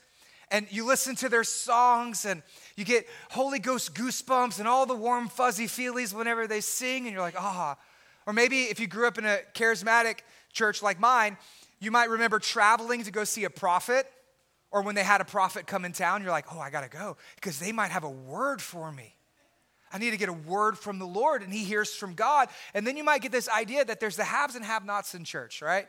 and 0.52 0.68
you 0.70 0.86
listen 0.86 1.16
to 1.16 1.30
their 1.30 1.46
songs 1.46 2.26
and 2.26 2.44
you 2.76 2.84
get 2.84 3.08
Holy 3.30 3.58
Ghost 3.58 3.96
goosebumps 3.96 4.60
and 4.60 4.68
all 4.68 4.86
the 4.86 4.96
warm, 4.96 5.30
fuzzy 5.30 5.66
feelies 5.66 6.14
whenever 6.14 6.46
they 6.46 6.60
sing, 6.60 7.06
and 7.06 7.14
you're 7.14 7.22
like, 7.22 7.40
ah. 7.42 7.78
Or 8.28 8.34
maybe 8.34 8.64
if 8.64 8.82
you 8.82 8.88
grew 8.88 9.08
up 9.08 9.18
in 9.18 9.24
a 9.24 9.38
charismatic 9.54 10.18
church 10.52 10.84
like 10.84 11.00
mine, 11.00 11.38
you 11.80 11.90
might 11.90 12.10
remember 12.10 12.38
traveling 12.38 13.06
to 13.06 13.12
go 13.12 13.24
see 13.24 13.46
a 13.46 13.50
prophet, 13.50 14.06
or 14.70 14.82
when 14.82 14.94
they 14.94 15.04
had 15.04 15.22
a 15.22 15.26
prophet 15.26 15.66
come 15.68 15.86
in 15.86 15.94
town, 15.94 16.22
you're 16.22 16.32
like, 16.32 16.54
oh, 16.54 16.60
I 16.60 16.70
gotta 16.70 16.90
go, 16.90 17.16
because 17.36 17.60
they 17.60 17.72
might 17.72 17.92
have 17.92 18.04
a 18.04 18.10
word 18.10 18.62
for 18.62 18.92
me. 18.92 19.16
I 19.90 20.00
need 20.00 20.12
to 20.12 20.18
get 20.18 20.28
a 20.28 20.34
word 20.34 20.78
from 20.78 21.00
the 21.00 21.08
Lord, 21.08 21.44
and 21.44 21.54
He 21.54 21.64
hears 21.64 21.96
from 21.96 22.14
God. 22.14 22.50
And 22.74 22.86
then 22.86 22.98
you 22.98 23.06
might 23.06 23.22
get 23.22 23.32
this 23.32 23.48
idea 23.48 23.86
that 23.86 24.02
there's 24.02 24.18
the 24.18 24.26
haves 24.26 24.56
and 24.56 24.66
have 24.66 24.84
nots 24.84 25.16
in 25.16 25.24
church, 25.24 25.62
right? 25.62 25.88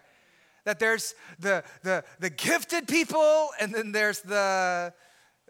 That 0.65 0.79
there's 0.79 1.15
the, 1.39 1.65
the, 1.83 2.05
the 2.19 2.31
gifted 2.31 2.87
people, 2.87 3.49
and 3.61 3.75
then 3.75 3.93
there's 3.93 4.21
the 4.21 4.93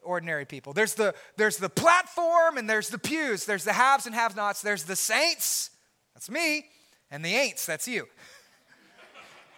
ordinary 0.03 0.45
people. 0.45 0.73
There's 0.73 0.95
the, 0.95 1.15
there's 1.37 1.57
the 1.57 1.69
platform, 1.69 2.57
and 2.57 2.69
there's 2.69 2.89
the 2.89 2.99
pews. 2.99 3.45
There's 3.45 3.65
the 3.65 3.73
haves 3.73 4.07
and 4.07 4.15
have 4.15 4.37
nots. 4.37 4.63
There's 4.63 4.85
the 4.85 4.97
saints, 4.97 5.71
that's 6.15 6.31
me, 6.31 6.67
and 7.11 7.25
the 7.25 7.35
ain'ts, 7.35 7.67
that's 7.67 7.89
you. 7.89 8.07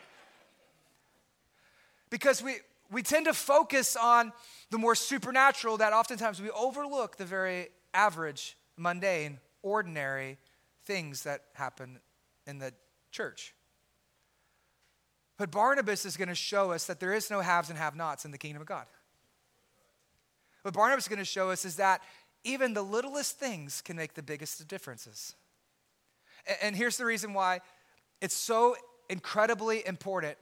because 2.11 2.43
we, 2.43 2.57
we 2.91 3.03
tend 3.03 3.27
to 3.27 3.35
focus 3.35 3.97
on 3.97 4.33
the 4.71 4.79
more 4.79 4.95
supernatural 4.95 5.77
that 5.79 5.93
oftentimes 5.93 6.41
we 6.41 6.51
overlook 6.51 7.17
the 7.17 7.25
very 7.25 7.69
average 7.95 8.57
mundane, 8.77 9.39
ordinary 9.63 10.39
things 10.85 11.23
that 11.23 11.43
happen 11.55 11.99
in 12.47 12.59
the 12.59 12.73
church. 13.11 13.55
But 15.39 15.51
Barnabas 15.51 16.05
is 16.05 16.17
going 16.17 16.29
to 16.29 16.35
show 16.35 16.73
us 16.73 16.87
that 16.87 17.01
there 17.01 17.15
is 17.15 17.31
no 17.31 17.41
haves 17.41 17.71
and 17.71 17.79
have 17.79 17.97
nots 17.97 18.25
in 18.25 18.31
the 18.31 18.39
kingdom 18.39 18.61
of 18.61 18.69
God. 18.69 18.87
What 20.63 20.75
Barnabas 20.75 21.05
is 21.05 21.09
going 21.09 21.19
to 21.19 21.25
show 21.25 21.51
us 21.51 21.65
is 21.65 21.77
that 21.77 22.01
even 22.45 22.75
the 22.75 22.83
littlest 22.83 23.39
things 23.39 23.81
can 23.81 23.97
make 23.97 24.15
the 24.15 24.23
biggest 24.23 24.61
of 24.61 24.69
differences. 24.69 25.35
And 26.61 26.75
here's 26.77 26.97
the 26.97 27.05
reason 27.05 27.35
why 27.35 27.61
it's 28.21 28.35
so 28.35 28.77
incredibly 29.09 29.87
important 29.87 30.39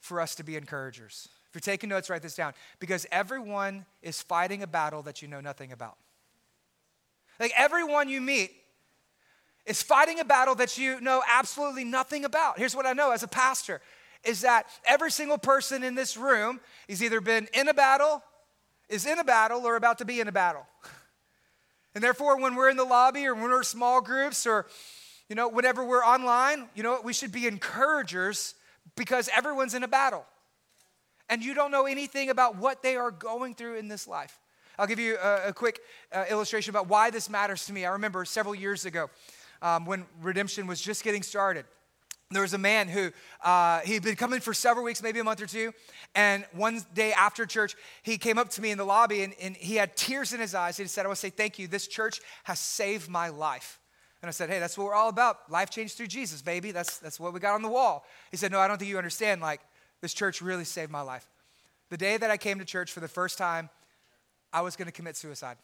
for 0.00 0.20
us 0.20 0.34
to 0.36 0.44
be 0.44 0.56
encouragers. 0.56 1.28
If 1.48 1.54
you're 1.54 1.60
taking 1.72 1.88
notes, 1.88 2.10
write 2.10 2.22
this 2.22 2.34
down. 2.34 2.52
Because 2.80 3.06
everyone 3.12 3.86
is 4.02 4.20
fighting 4.20 4.62
a 4.62 4.66
battle 4.66 5.02
that 5.02 5.22
you 5.22 5.28
know 5.28 5.40
nothing 5.40 5.72
about. 5.72 5.96
Like 7.38 7.52
everyone 7.56 8.08
you 8.08 8.20
meet 8.20 8.52
is 9.66 9.82
fighting 9.82 10.20
a 10.20 10.24
battle 10.24 10.54
that 10.56 10.76
you 10.76 11.00
know 11.00 11.22
absolutely 11.28 11.84
nothing 11.84 12.24
about. 12.24 12.58
Here's 12.58 12.76
what 12.76 12.86
I 12.86 12.92
know 12.92 13.12
as 13.12 13.22
a 13.22 13.28
pastor 13.28 13.80
is 14.24 14.40
that 14.42 14.66
every 14.86 15.10
single 15.10 15.38
person 15.38 15.82
in 15.82 15.94
this 15.94 16.16
room 16.16 16.60
has 16.88 17.02
either 17.02 17.20
been 17.20 17.48
in 17.52 17.68
a 17.68 17.74
battle, 17.74 18.22
is 18.88 19.06
in 19.06 19.18
a 19.18 19.24
battle, 19.24 19.66
or 19.66 19.76
about 19.76 19.98
to 19.98 20.04
be 20.04 20.20
in 20.20 20.28
a 20.28 20.32
battle. 20.32 20.66
And 21.94 22.02
therefore, 22.02 22.40
when 22.40 22.54
we're 22.54 22.70
in 22.70 22.76
the 22.76 22.84
lobby 22.84 23.26
or 23.26 23.34
when 23.34 23.44
we're 23.44 23.62
small 23.62 24.00
groups 24.00 24.46
or, 24.46 24.66
you 25.28 25.36
know, 25.36 25.48
whenever 25.48 25.84
we're 25.84 26.04
online, 26.04 26.68
you 26.74 26.82
know, 26.82 27.00
we 27.04 27.12
should 27.12 27.30
be 27.30 27.46
encouragers 27.46 28.54
because 28.96 29.28
everyone's 29.34 29.74
in 29.74 29.82
a 29.82 29.88
battle. 29.88 30.26
And 31.28 31.42
you 31.42 31.54
don't 31.54 31.70
know 31.70 31.86
anything 31.86 32.30
about 32.30 32.56
what 32.56 32.82
they 32.82 32.96
are 32.96 33.10
going 33.10 33.54
through 33.54 33.76
in 33.76 33.88
this 33.88 34.06
life. 34.08 34.38
I'll 34.78 34.88
give 34.88 34.98
you 34.98 35.16
a, 35.22 35.48
a 35.48 35.52
quick 35.52 35.80
uh, 36.12 36.24
illustration 36.28 36.70
about 36.70 36.88
why 36.88 37.10
this 37.10 37.30
matters 37.30 37.64
to 37.66 37.72
me. 37.72 37.86
I 37.86 37.92
remember 37.92 38.24
several 38.24 38.54
years 38.54 38.84
ago 38.84 39.08
um, 39.62 39.86
when 39.86 40.04
redemption 40.20 40.66
was 40.66 40.80
just 40.80 41.04
getting 41.04 41.22
started. 41.22 41.64
There 42.30 42.42
was 42.42 42.54
a 42.54 42.58
man 42.58 42.88
who 42.88 43.12
uh, 43.42 43.80
he'd 43.80 44.02
been 44.02 44.16
coming 44.16 44.40
for 44.40 44.54
several 44.54 44.84
weeks, 44.84 45.02
maybe 45.02 45.20
a 45.20 45.24
month 45.24 45.42
or 45.42 45.46
two. 45.46 45.72
And 46.14 46.44
one 46.52 46.80
day 46.94 47.12
after 47.12 47.46
church, 47.46 47.76
he 48.02 48.18
came 48.18 48.38
up 48.38 48.48
to 48.50 48.62
me 48.62 48.70
in 48.70 48.78
the 48.78 48.84
lobby 48.84 49.22
and, 49.22 49.34
and 49.40 49.56
he 49.56 49.76
had 49.76 49.96
tears 49.96 50.32
in 50.32 50.40
his 50.40 50.54
eyes. 50.54 50.76
He 50.76 50.86
said, 50.86 51.04
I 51.04 51.08
want 51.08 51.16
to 51.16 51.20
say 51.20 51.30
thank 51.30 51.58
you. 51.58 51.68
This 51.68 51.86
church 51.86 52.20
has 52.44 52.58
saved 52.58 53.08
my 53.08 53.28
life. 53.28 53.78
And 54.22 54.28
I 54.28 54.32
said, 54.32 54.48
Hey, 54.48 54.58
that's 54.58 54.78
what 54.78 54.86
we're 54.86 54.94
all 54.94 55.10
about. 55.10 55.50
Life 55.50 55.68
changed 55.68 55.96
through 55.96 56.06
Jesus, 56.06 56.40
baby. 56.40 56.72
That's, 56.72 56.98
that's 56.98 57.20
what 57.20 57.34
we 57.34 57.40
got 57.40 57.54
on 57.54 57.62
the 57.62 57.68
wall. 57.68 58.06
He 58.30 58.38
said, 58.38 58.50
No, 58.50 58.58
I 58.58 58.68
don't 58.68 58.78
think 58.78 58.88
you 58.88 58.96
understand. 58.96 59.42
Like, 59.42 59.60
this 60.00 60.14
church 60.14 60.40
really 60.40 60.64
saved 60.64 60.90
my 60.90 61.02
life. 61.02 61.28
The 61.90 61.98
day 61.98 62.16
that 62.16 62.30
I 62.30 62.38
came 62.38 62.58
to 62.58 62.64
church 62.64 62.90
for 62.90 63.00
the 63.00 63.08
first 63.08 63.36
time, 63.36 63.68
I 64.52 64.62
was 64.62 64.76
going 64.76 64.86
to 64.86 64.92
commit 64.92 65.16
suicide. 65.16 65.58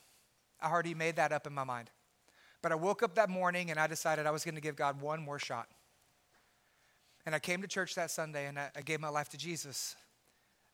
I 0.60 0.70
already 0.70 0.94
made 0.94 1.16
that 1.16 1.32
up 1.32 1.46
in 1.46 1.54
my 1.54 1.64
mind. 1.64 1.90
But 2.62 2.72
I 2.72 2.74
woke 2.74 3.02
up 3.02 3.14
that 3.14 3.30
morning 3.30 3.70
and 3.70 3.80
I 3.80 3.86
decided 3.86 4.26
I 4.26 4.30
was 4.30 4.44
going 4.44 4.54
to 4.56 4.60
give 4.60 4.76
God 4.76 5.00
one 5.00 5.22
more 5.22 5.38
shot. 5.38 5.68
And 7.26 7.34
I 7.34 7.38
came 7.38 7.62
to 7.62 7.68
church 7.68 7.94
that 7.94 8.10
Sunday 8.10 8.46
and 8.46 8.58
I, 8.58 8.70
I 8.74 8.80
gave 8.80 9.00
my 9.00 9.08
life 9.08 9.28
to 9.30 9.38
Jesus, 9.38 9.94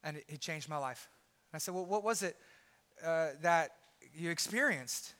and 0.04 0.18
it, 0.28 0.40
changed 0.40 0.68
my 0.68 0.78
life. 0.78 1.08
And 1.50 1.56
I 1.56 1.58
said, 1.58 1.74
Well, 1.74 1.86
what 1.86 2.04
was 2.04 2.22
it 2.22 2.36
uh, 3.04 3.30
that 3.42 3.70
you 4.14 4.30
experienced? 4.30 5.14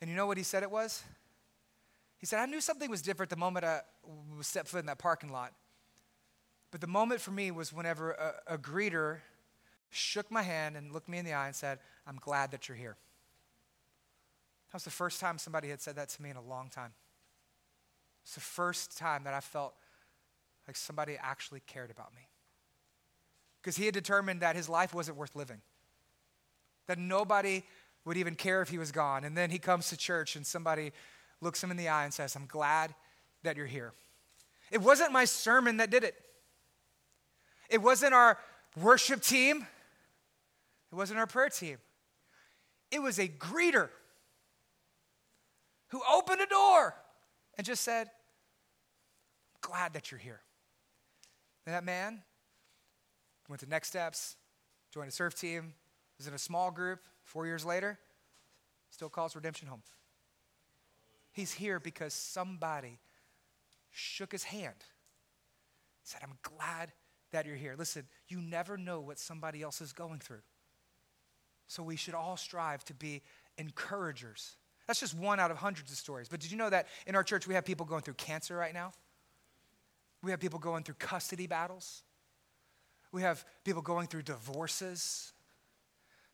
And 0.00 0.10
you 0.10 0.16
know 0.16 0.26
what 0.26 0.36
he 0.36 0.42
said 0.42 0.62
it 0.62 0.70
was? 0.70 1.02
He 2.18 2.26
said, 2.26 2.40
I 2.40 2.46
knew 2.46 2.60
something 2.60 2.90
was 2.90 3.02
different 3.02 3.30
the 3.30 3.36
moment 3.36 3.64
I 3.64 3.80
stepped 4.40 4.68
foot 4.68 4.80
in 4.80 4.86
that 4.86 4.98
parking 4.98 5.32
lot. 5.32 5.52
But 6.70 6.80
the 6.80 6.86
moment 6.86 7.20
for 7.20 7.30
me 7.30 7.50
was 7.50 7.72
whenever 7.72 8.12
a, 8.12 8.54
a 8.54 8.58
greeter 8.58 9.18
shook 9.90 10.30
my 10.30 10.42
hand 10.42 10.76
and 10.76 10.92
looked 10.92 11.08
me 11.08 11.18
in 11.18 11.24
the 11.24 11.32
eye 11.32 11.46
and 11.46 11.54
said, 11.54 11.78
I'm 12.06 12.16
glad 12.16 12.50
that 12.52 12.68
you're 12.68 12.76
here. 12.76 12.96
That 14.70 14.76
was 14.76 14.84
the 14.84 14.90
first 14.90 15.20
time 15.20 15.36
somebody 15.36 15.68
had 15.68 15.82
said 15.82 15.96
that 15.96 16.08
to 16.10 16.22
me 16.22 16.30
in 16.30 16.36
a 16.36 16.42
long 16.42 16.70
time. 16.70 16.92
It's 18.24 18.34
the 18.34 18.40
first 18.40 18.96
time 18.96 19.24
that 19.24 19.34
I 19.34 19.40
felt 19.40 19.74
like 20.66 20.76
somebody 20.76 21.16
actually 21.20 21.60
cared 21.66 21.90
about 21.90 22.14
me. 22.14 22.22
Because 23.60 23.76
he 23.76 23.84
had 23.84 23.94
determined 23.94 24.40
that 24.40 24.56
his 24.56 24.68
life 24.68 24.92
wasn't 24.94 25.16
worth 25.16 25.36
living, 25.36 25.60
that 26.86 26.98
nobody 26.98 27.62
would 28.04 28.16
even 28.16 28.34
care 28.34 28.62
if 28.62 28.68
he 28.68 28.78
was 28.78 28.90
gone. 28.90 29.24
And 29.24 29.36
then 29.36 29.50
he 29.50 29.58
comes 29.58 29.88
to 29.90 29.96
church 29.96 30.34
and 30.34 30.46
somebody 30.46 30.92
looks 31.40 31.62
him 31.62 31.70
in 31.70 31.76
the 31.76 31.88
eye 31.88 32.04
and 32.04 32.12
says, 32.12 32.34
I'm 32.34 32.46
glad 32.46 32.94
that 33.42 33.56
you're 33.56 33.66
here. 33.66 33.92
It 34.70 34.80
wasn't 34.80 35.12
my 35.12 35.24
sermon 35.24 35.76
that 35.78 35.90
did 35.90 36.04
it, 36.04 36.14
it 37.68 37.82
wasn't 37.82 38.14
our 38.14 38.38
worship 38.80 39.20
team, 39.22 39.66
it 40.90 40.94
wasn't 40.94 41.18
our 41.18 41.26
prayer 41.26 41.48
team. 41.48 41.78
It 42.90 43.00
was 43.00 43.18
a 43.18 43.26
greeter 43.26 43.88
who 45.88 46.00
opened 46.12 46.40
a 46.42 46.46
door 46.46 46.94
and 47.56 47.66
just 47.66 47.82
said, 47.82 48.08
I'm 48.08 49.70
glad 49.70 49.94
that 49.94 50.10
you're 50.10 50.20
here. 50.20 50.40
That 51.66 51.84
man 51.84 52.22
went 53.48 53.60
to 53.60 53.68
next 53.68 53.88
steps, 53.88 54.36
joined 54.92 55.08
a 55.08 55.12
surf 55.12 55.34
team, 55.34 55.74
was 56.18 56.26
in 56.26 56.34
a 56.34 56.38
small 56.38 56.70
group. 56.70 57.00
Four 57.24 57.46
years 57.46 57.64
later, 57.64 57.98
still 58.90 59.08
calls 59.08 59.36
redemption 59.36 59.68
home. 59.68 59.82
He's 61.32 61.52
here 61.52 61.80
because 61.80 62.12
somebody 62.12 62.98
shook 63.90 64.32
his 64.32 64.44
hand, 64.44 64.74
said, 66.02 66.20
I'm 66.22 66.38
glad 66.42 66.92
that 67.30 67.46
you're 67.46 67.56
here. 67.56 67.74
Listen, 67.78 68.06
you 68.28 68.40
never 68.40 68.76
know 68.76 69.00
what 69.00 69.18
somebody 69.18 69.62
else 69.62 69.80
is 69.80 69.92
going 69.92 70.18
through. 70.18 70.42
So 71.68 71.82
we 71.82 71.96
should 71.96 72.14
all 72.14 72.36
strive 72.36 72.84
to 72.86 72.94
be 72.94 73.22
encouragers. 73.56 74.56
That's 74.86 75.00
just 75.00 75.14
one 75.16 75.40
out 75.40 75.50
of 75.50 75.56
hundreds 75.56 75.90
of 75.90 75.96
stories. 75.96 76.28
But 76.28 76.40
did 76.40 76.50
you 76.50 76.58
know 76.58 76.68
that 76.68 76.88
in 77.06 77.14
our 77.14 77.22
church 77.22 77.46
we 77.46 77.54
have 77.54 77.64
people 77.64 77.86
going 77.86 78.02
through 78.02 78.14
cancer 78.14 78.56
right 78.56 78.74
now? 78.74 78.92
We 80.22 80.30
have 80.30 80.40
people 80.40 80.58
going 80.58 80.84
through 80.84 80.96
custody 80.96 81.46
battles. 81.46 82.02
We 83.10 83.22
have 83.22 83.44
people 83.64 83.82
going 83.82 84.06
through 84.06 84.22
divorces. 84.22 85.32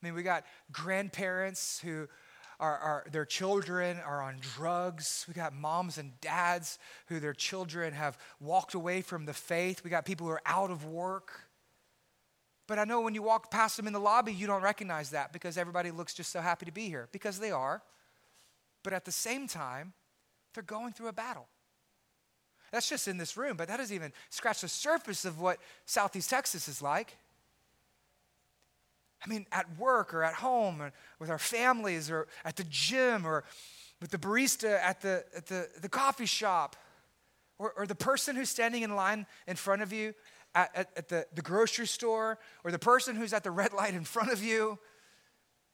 I 0.00 0.06
mean, 0.06 0.14
we 0.14 0.22
got 0.22 0.44
grandparents 0.70 1.80
who 1.80 2.06
are, 2.60 2.78
are, 2.78 3.06
their 3.10 3.24
children 3.24 3.98
are 4.04 4.22
on 4.22 4.36
drugs. 4.40 5.24
We 5.26 5.34
got 5.34 5.54
moms 5.54 5.98
and 5.98 6.20
dads 6.20 6.78
who 7.06 7.20
their 7.20 7.32
children 7.34 7.92
have 7.94 8.18
walked 8.40 8.74
away 8.74 9.00
from 9.00 9.26
the 9.26 9.32
faith. 9.32 9.82
We 9.84 9.90
got 9.90 10.04
people 10.04 10.26
who 10.26 10.32
are 10.32 10.42
out 10.44 10.70
of 10.70 10.84
work. 10.84 11.48
But 12.66 12.78
I 12.78 12.84
know 12.84 13.00
when 13.00 13.14
you 13.14 13.22
walk 13.22 13.50
past 13.50 13.76
them 13.76 13.86
in 13.86 13.92
the 13.92 14.00
lobby, 14.00 14.32
you 14.32 14.46
don't 14.46 14.62
recognize 14.62 15.10
that 15.10 15.32
because 15.32 15.56
everybody 15.56 15.90
looks 15.90 16.14
just 16.14 16.30
so 16.30 16.40
happy 16.40 16.66
to 16.66 16.72
be 16.72 16.88
here, 16.88 17.08
because 17.12 17.38
they 17.38 17.50
are. 17.50 17.82
But 18.82 18.92
at 18.92 19.04
the 19.04 19.12
same 19.12 19.48
time, 19.48 19.94
they're 20.52 20.62
going 20.62 20.92
through 20.92 21.08
a 21.08 21.12
battle. 21.12 21.46
That's 22.70 22.88
just 22.88 23.08
in 23.08 23.16
this 23.16 23.36
room, 23.36 23.56
but 23.56 23.68
that 23.68 23.78
doesn't 23.78 23.94
even 23.94 24.12
scratch 24.30 24.60
the 24.60 24.68
surface 24.68 25.24
of 25.24 25.40
what 25.40 25.58
Southeast 25.86 26.30
Texas 26.30 26.68
is 26.68 26.82
like. 26.82 27.16
I 29.24 29.28
mean, 29.28 29.46
at 29.50 29.66
work 29.78 30.14
or 30.14 30.22
at 30.22 30.34
home 30.34 30.80
or 30.80 30.92
with 31.18 31.30
our 31.30 31.38
families 31.38 32.10
or 32.10 32.28
at 32.44 32.56
the 32.56 32.64
gym 32.68 33.26
or 33.26 33.44
with 34.00 34.10
the 34.10 34.18
barista 34.18 34.78
at 34.80 35.00
the, 35.00 35.24
at 35.36 35.46
the, 35.46 35.68
the 35.80 35.88
coffee 35.88 36.26
shop 36.26 36.76
or, 37.58 37.72
or 37.76 37.86
the 37.86 37.94
person 37.94 38.36
who's 38.36 38.50
standing 38.50 38.82
in 38.82 38.94
line 38.94 39.26
in 39.46 39.56
front 39.56 39.82
of 39.82 39.92
you 39.92 40.14
at, 40.54 40.70
at, 40.74 40.90
at 40.96 41.08
the, 41.08 41.26
the 41.34 41.42
grocery 41.42 41.86
store 41.86 42.38
or 42.64 42.70
the 42.70 42.78
person 42.78 43.16
who's 43.16 43.32
at 43.32 43.42
the 43.42 43.50
red 43.50 43.72
light 43.72 43.94
in 43.94 44.04
front 44.04 44.30
of 44.30 44.42
you. 44.42 44.78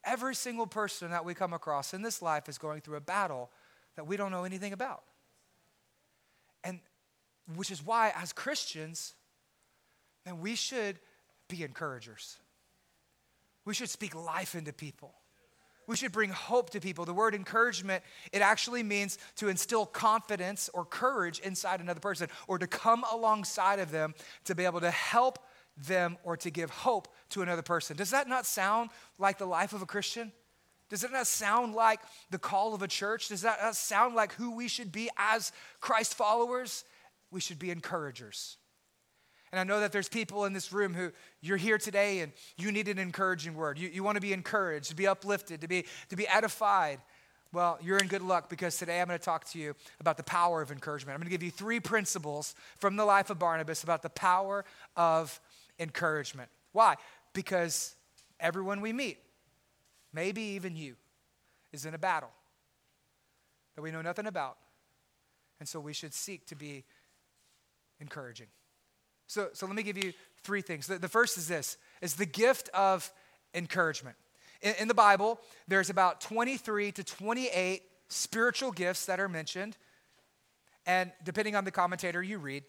Every 0.04 0.34
single 0.34 0.66
person 0.66 1.10
that 1.10 1.24
we 1.24 1.34
come 1.34 1.52
across 1.52 1.94
in 1.94 2.02
this 2.02 2.22
life 2.22 2.48
is 2.48 2.58
going 2.58 2.80
through 2.80 2.96
a 2.96 3.00
battle 3.00 3.50
that 3.96 4.06
we 4.06 4.16
don't 4.16 4.30
know 4.30 4.44
anything 4.44 4.72
about. 4.72 5.02
Which 7.54 7.70
is 7.70 7.84
why, 7.84 8.12
as 8.16 8.32
Christians, 8.32 9.14
then 10.24 10.40
we 10.40 10.54
should 10.54 10.98
be 11.48 11.62
encouragers. 11.62 12.38
We 13.64 13.74
should 13.74 13.90
speak 13.90 14.14
life 14.14 14.54
into 14.54 14.72
people. 14.72 15.14
We 15.86 15.96
should 15.96 16.12
bring 16.12 16.30
hope 16.30 16.70
to 16.70 16.80
people. 16.80 17.04
The 17.04 17.12
word 17.12 17.34
encouragement, 17.34 18.02
it 18.32 18.40
actually 18.40 18.82
means 18.82 19.18
to 19.36 19.48
instill 19.48 19.84
confidence 19.84 20.70
or 20.72 20.84
courage 20.84 21.40
inside 21.40 21.80
another 21.80 22.00
person 22.00 22.28
or 22.48 22.58
to 22.58 22.66
come 22.66 23.04
alongside 23.12 23.78
of 23.78 23.90
them 23.90 24.14
to 24.44 24.54
be 24.54 24.64
able 24.64 24.80
to 24.80 24.90
help 24.90 25.38
them 25.76 26.16
or 26.24 26.36
to 26.38 26.50
give 26.50 26.70
hope 26.70 27.08
to 27.30 27.42
another 27.42 27.62
person. 27.62 27.96
Does 27.96 28.10
that 28.10 28.28
not 28.28 28.46
sound 28.46 28.90
like 29.18 29.38
the 29.38 29.46
life 29.46 29.72
of 29.72 29.82
a 29.82 29.86
Christian? 29.86 30.32
Does 30.88 31.04
it 31.04 31.12
not 31.12 31.26
sound 31.26 31.74
like 31.74 32.00
the 32.30 32.38
call 32.38 32.74
of 32.74 32.82
a 32.82 32.88
church? 32.88 33.28
Does 33.28 33.42
that 33.42 33.58
not 33.60 33.76
sound 33.76 34.14
like 34.14 34.32
who 34.34 34.54
we 34.54 34.68
should 34.68 34.92
be 34.92 35.10
as 35.18 35.52
Christ 35.80 36.14
followers? 36.14 36.84
We 37.30 37.40
should 37.40 37.58
be 37.58 37.70
encouragers. 37.70 38.56
And 39.54 39.60
I 39.60 39.64
know 39.64 39.78
that 39.80 39.92
there's 39.92 40.08
people 40.08 40.46
in 40.46 40.52
this 40.52 40.72
room 40.72 40.94
who 40.94 41.12
you're 41.40 41.56
here 41.56 41.78
today 41.78 42.20
and 42.20 42.32
you 42.56 42.72
need 42.72 42.88
an 42.88 42.98
encouraging 42.98 43.54
word. 43.54 43.78
You, 43.78 43.88
you 43.88 44.02
want 44.02 44.16
to 44.16 44.20
be 44.20 44.32
encouraged, 44.32 44.88
to 44.88 44.96
be 44.96 45.06
uplifted, 45.06 45.60
to 45.60 45.68
be, 45.68 45.84
to 46.08 46.16
be 46.16 46.26
edified. 46.26 46.98
Well, 47.52 47.78
you're 47.80 47.98
in 47.98 48.08
good 48.08 48.22
luck 48.22 48.50
because 48.50 48.76
today 48.76 49.00
I'm 49.00 49.06
going 49.06 49.16
to 49.16 49.24
talk 49.24 49.44
to 49.50 49.58
you 49.60 49.76
about 50.00 50.16
the 50.16 50.24
power 50.24 50.60
of 50.60 50.72
encouragement. 50.72 51.14
I'm 51.14 51.20
going 51.20 51.30
to 51.30 51.30
give 51.30 51.44
you 51.44 51.52
three 51.52 51.78
principles 51.78 52.56
from 52.78 52.96
the 52.96 53.04
life 53.04 53.30
of 53.30 53.38
Barnabas 53.38 53.84
about 53.84 54.02
the 54.02 54.10
power 54.10 54.64
of 54.96 55.40
encouragement. 55.78 56.48
Why? 56.72 56.96
Because 57.32 57.94
everyone 58.40 58.80
we 58.80 58.92
meet, 58.92 59.18
maybe 60.12 60.42
even 60.42 60.74
you, 60.74 60.96
is 61.72 61.86
in 61.86 61.94
a 61.94 61.98
battle 61.98 62.30
that 63.76 63.82
we 63.82 63.92
know 63.92 64.02
nothing 64.02 64.26
about. 64.26 64.56
And 65.60 65.68
so 65.68 65.78
we 65.78 65.92
should 65.92 66.12
seek 66.12 66.46
to 66.46 66.56
be 66.56 66.84
encouraging. 68.00 68.46
So, 69.26 69.48
so 69.52 69.66
let 69.66 69.74
me 69.74 69.82
give 69.82 70.02
you 70.02 70.12
three 70.42 70.62
things. 70.62 70.86
The, 70.86 70.98
the 70.98 71.08
first 71.08 71.38
is 71.38 71.48
this 71.48 71.78
is 72.02 72.14
the 72.14 72.26
gift 72.26 72.68
of 72.74 73.10
encouragement. 73.54 74.16
In, 74.60 74.74
in 74.80 74.88
the 74.88 74.94
Bible, 74.94 75.40
there's 75.68 75.90
about 75.90 76.20
23 76.20 76.92
to 76.92 77.04
28 77.04 77.82
spiritual 78.08 78.72
gifts 78.72 79.06
that 79.06 79.20
are 79.20 79.28
mentioned. 79.28 79.76
And 80.86 81.12
depending 81.24 81.56
on 81.56 81.64
the 81.64 81.70
commentator 81.70 82.22
you 82.22 82.38
read, 82.38 82.64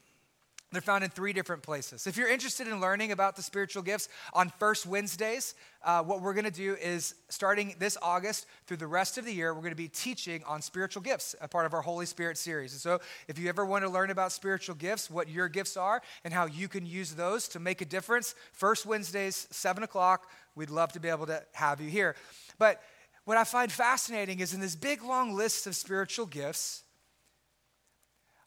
they're 0.76 0.82
found 0.82 1.04
in 1.04 1.10
three 1.10 1.32
different 1.32 1.64
places. 1.64 2.06
If 2.06 2.18
you're 2.18 2.28
interested 2.28 2.68
in 2.68 2.82
learning 2.82 3.12
about 3.12 3.36
the 3.36 3.42
spiritual 3.42 3.82
gifts 3.82 4.10
on 4.34 4.50
first 4.60 4.86
Wednesdays, 4.86 5.56
uh, 5.84 6.04
what 6.04 6.22
we're 6.22 6.34
going 6.34 6.46
to 6.46 6.52
do 6.52 6.76
is 6.76 7.16
starting 7.30 7.76
this 7.80 7.98
August 8.02 8.46
through 8.68 8.78
the 8.78 8.88
rest 8.88 9.18
of 9.18 9.26
the 9.26 9.32
year, 9.32 9.54
we're 9.54 9.62
going 9.62 9.72
to 9.72 9.78
be 9.78 9.88
teaching 9.88 10.44
on 10.46 10.62
spiritual 10.62 11.02
gifts, 11.02 11.34
a 11.40 11.48
part 11.48 11.66
of 11.66 11.74
our 11.74 11.82
Holy 11.82 12.06
Spirit 12.06 12.38
series. 12.38 12.74
And 12.74 12.82
so, 12.82 13.00
if 13.28 13.40
you 13.40 13.48
ever 13.48 13.66
want 13.66 13.84
to 13.86 13.90
learn 13.90 14.10
about 14.10 14.32
spiritual 14.32 14.76
gifts, 14.76 15.10
what 15.10 15.30
your 15.30 15.48
gifts 15.48 15.78
are, 15.78 16.02
and 16.24 16.34
how 16.34 16.46
you 16.46 16.68
can 16.68 16.86
use 16.86 17.12
those 17.16 17.48
to 17.50 17.60
make 17.60 17.82
a 17.82 17.86
difference, 17.86 18.36
first 18.52 18.86
Wednesdays, 18.86 19.48
7 19.52 19.84
o'clock, 19.84 20.30
we'd 20.56 20.70
love 20.70 20.92
to 20.94 21.00
be 21.00 21.08
able 21.08 21.28
to 21.28 21.42
have 21.54 21.80
you 21.80 21.90
here. 21.90 22.16
But 22.58 22.82
what 23.26 23.38
I 23.38 23.44
find 23.44 23.72
fascinating 23.72 24.40
is 24.40 24.54
in 24.54 24.60
this 24.60 24.76
big 24.76 25.04
long 25.04 25.34
list 25.34 25.68
of 25.68 25.76
spiritual 25.76 26.26
gifts, 26.26 26.84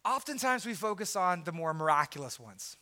oftentimes 0.09 0.65
we 0.65 0.75
focus 0.75 1.17
on 1.17 1.45
the 1.45 1.53
more 1.53 1.75
miraculous 1.75 2.41
ones, 2.41 2.77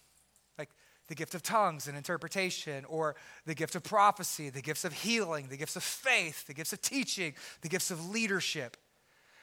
like 0.59 0.71
the 1.09 1.15
gift 1.15 1.35
of 1.35 1.43
tongues 1.43 1.89
and 1.89 1.97
interpretation, 1.97 2.85
or 2.87 3.17
the 3.45 3.55
gift 3.55 3.75
of 3.75 3.83
prophecy, 3.83 4.49
the 4.49 4.63
gifts 4.63 4.85
of 4.85 4.93
healing, 4.93 5.49
the 5.49 5.57
gifts 5.57 5.77
of 5.77 5.83
faith, 5.83 6.47
the 6.47 6.55
gifts 6.55 6.73
of 6.73 6.81
teaching, 6.81 7.35
the 7.63 7.69
gifts 7.69 7.91
of 7.91 8.09
leadership. 8.09 8.77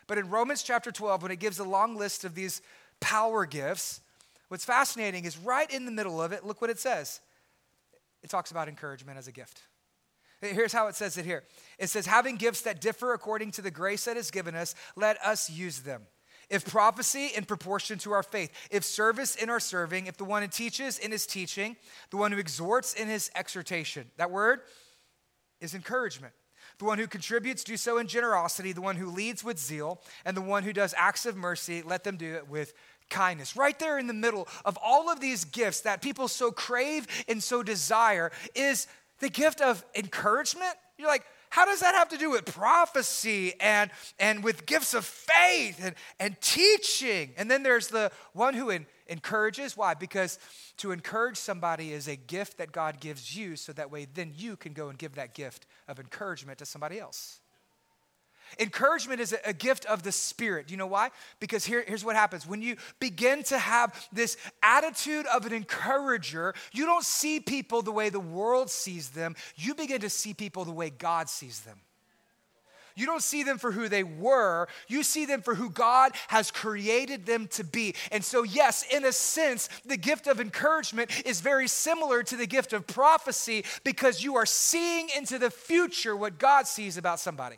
But 0.08 0.18
in 0.18 0.30
Romans 0.30 0.64
chapter 0.64 0.92
12, 0.92 1.22
when 1.22 1.32
it 1.32 1.40
gives 1.40 1.60
a 1.60 1.64
long 1.64 1.96
list 1.96 2.24
of 2.24 2.36
these 2.36 2.62
power 3.00 3.46
gifts, 3.46 4.02
what's 4.48 4.66
fascinating 4.66 5.26
is 5.26 5.38
right 5.38 5.70
in 5.72 5.86
the 5.86 5.92
middle 5.92 6.22
of 6.22 6.32
it, 6.32 6.46
look 6.46 6.62
what 6.62 6.70
it 6.70 6.80
says. 6.80 7.22
It 8.22 8.30
talks 8.30 8.52
about 8.52 8.70
encouragement 8.70 9.18
as 9.18 9.28
a 9.28 9.32
gift. 9.32 9.64
Here's 10.42 10.74
how 10.74 10.88
it 10.88 10.96
says 10.96 11.18
it 11.18 11.26
here 11.26 11.44
it 11.80 11.90
says, 11.90 12.06
having 12.06 12.36
gifts 12.36 12.62
that 12.62 12.82
differ 12.82 13.14
according 13.14 13.52
to 13.52 13.62
the 13.62 13.72
grace 13.72 14.06
that 14.06 14.18
is 14.18 14.32
given 14.32 14.56
us, 14.56 14.76
let 14.96 15.18
us 15.24 15.50
use 15.50 15.80
them. 15.80 16.04
If 16.50 16.66
prophecy 16.66 17.32
in 17.36 17.46
proportion 17.46 17.98
to 18.00 18.12
our 18.12 18.24
faith, 18.24 18.52
if 18.70 18.84
service 18.84 19.36
in 19.36 19.50
our 19.50 19.60
serving, 19.60 20.08
if 20.08 20.18
the 20.18 20.26
one 20.26 20.42
who 20.42 20.48
teaches 20.48 21.00
in 21.00 21.12
his 21.12 21.26
teaching, 21.26 21.76
the 22.10 22.18
one 22.18 22.32
who 22.32 22.38
exhorts 22.38 22.94
in 22.94 23.08
his 23.08 23.32
exhortation. 23.36 24.12
That 24.18 24.32
word 24.32 24.62
is 25.62 25.74
encouragement. 25.74 26.34
The 26.80 26.86
one 26.86 26.98
who 26.98 27.08
contributes, 27.08 27.64
do 27.64 27.78
so 27.78 27.98
in 27.98 28.08
generosity. 28.08 28.74
The 28.74 28.82
one 28.82 28.96
who 28.96 29.10
leads 29.10 29.44
with 29.44 29.60
zeal. 29.60 30.02
And 30.26 30.36
the 30.36 30.42
one 30.42 30.64
who 30.64 30.74
does 30.74 30.94
acts 30.98 31.26
of 31.26 31.36
mercy, 31.36 31.82
let 31.82 32.04
them 32.04 32.18
do 32.18 32.34
it 32.34 32.50
with 32.50 32.74
kindness. 33.10 33.56
Right 33.56 33.78
there 33.78 34.00
in 34.00 34.08
the 34.08 34.14
middle 34.14 34.48
of 34.66 34.78
all 34.84 35.10
of 35.10 35.20
these 35.20 35.46
gifts 35.46 35.82
that 35.82 36.02
people 36.02 36.28
so 36.28 36.52
crave 36.52 37.08
and 37.28 37.42
so 37.42 37.64
desire 37.64 38.32
is 38.56 38.88
the 39.20 39.30
gift 39.30 39.62
of 39.62 39.86
encouragement. 39.96 40.74
You're 40.98 41.08
like, 41.08 41.26
how 41.54 41.66
does 41.66 41.82
that 41.82 41.94
have 41.94 42.10
to 42.10 42.18
do 42.18 42.32
with 42.32 42.46
prophecy 42.46 43.54
and, 43.60 43.92
and 44.18 44.44
with 44.44 44.66
gifts 44.66 44.96
of 44.96 45.06
faith 45.06 45.80
and, 45.84 45.94
and 46.20 46.36
teaching? 46.42 47.32
And 47.38 47.50
then 47.50 47.62
there's 47.62 47.90
the 47.90 48.12
one 48.34 48.56
who 48.56 48.72
in, 48.72 48.88
encourages. 49.06 49.78
Why? 49.78 49.94
Because 49.94 50.40
to 50.78 50.92
encourage 50.92 51.38
somebody 51.38 51.94
is 51.94 52.08
a 52.08 52.16
gift 52.16 52.58
that 52.58 52.72
God 52.72 53.00
gives 53.00 53.38
you, 53.38 53.56
so 53.56 53.72
that 53.74 53.92
way 53.92 54.08
then 54.12 54.34
you 54.36 54.58
can 54.58 54.74
go 54.74 54.90
and 54.90 54.98
give 54.98 55.14
that 55.14 55.36
gift 55.36 55.68
of 55.88 56.00
encouragement 56.00 56.58
to 56.58 56.66
somebody 56.66 57.00
else. 57.00 57.40
Encouragement 58.60 59.20
is 59.20 59.36
a 59.46 59.54
gift 59.54 59.86
of 59.86 60.04
the 60.04 60.12
Spirit. 60.12 60.68
Do 60.68 60.74
you 60.74 60.78
know 60.78 60.88
why? 60.88 61.10
Because 61.40 61.66
here, 61.66 61.84
here's 61.88 62.06
what 62.06 62.16
happens. 62.16 62.48
When 62.48 62.62
you 62.62 62.78
begin 63.00 63.44
to 63.44 63.58
have 63.58 64.08
this 64.12 64.38
attitude 64.62 65.26
of 65.28 65.46
an 65.46 65.54
encourager, 65.54 66.54
you 66.72 66.86
don't 66.86 67.04
see 67.04 67.40
people 67.40 67.82
the 67.82 67.92
way 67.92 68.10
the 68.10 68.20
world 68.20 68.70
sees 68.70 69.10
them, 69.10 69.36
you 69.56 69.76
begin 69.76 70.02
to 70.02 70.10
see 70.10 70.34
people 70.34 70.66
the 70.66 70.72
way 70.72 70.90
God 70.90 71.30
sees 71.30 71.62
them. 71.62 71.80
You 72.96 73.06
don't 73.06 73.24
see 73.24 73.44
them 73.44 73.58
for 73.58 73.72
who 73.72 73.90
they 73.90 74.04
were. 74.04 74.68
You 74.88 75.04
see 75.04 75.26
them 75.26 75.42
for 75.42 75.56
who 75.56 75.70
God 75.70 76.12
has 76.28 76.52
created 76.52 77.26
them 77.26 77.48
to 77.48 77.64
be. 77.64 77.96
And 78.12 78.24
so, 78.24 78.44
yes, 78.44 78.86
in 78.92 79.06
a 79.06 79.12
sense, 79.12 79.70
the 79.86 79.98
gift 79.98 80.28
of 80.28 80.40
encouragement 80.40 81.26
is 81.26 81.42
very 81.42 81.68
similar 81.68 82.24
to 82.24 82.36
the 82.36 82.46
gift 82.46 82.74
of 82.74 82.86
prophecy 82.86 83.66
because 83.84 84.24
you 84.24 84.36
are 84.36 84.46
seeing 84.46 85.10
into 85.18 85.40
the 85.40 85.50
future 85.50 86.16
what 86.16 86.38
God 86.38 86.68
sees 86.68 86.98
about 86.98 87.20
somebody. 87.20 87.58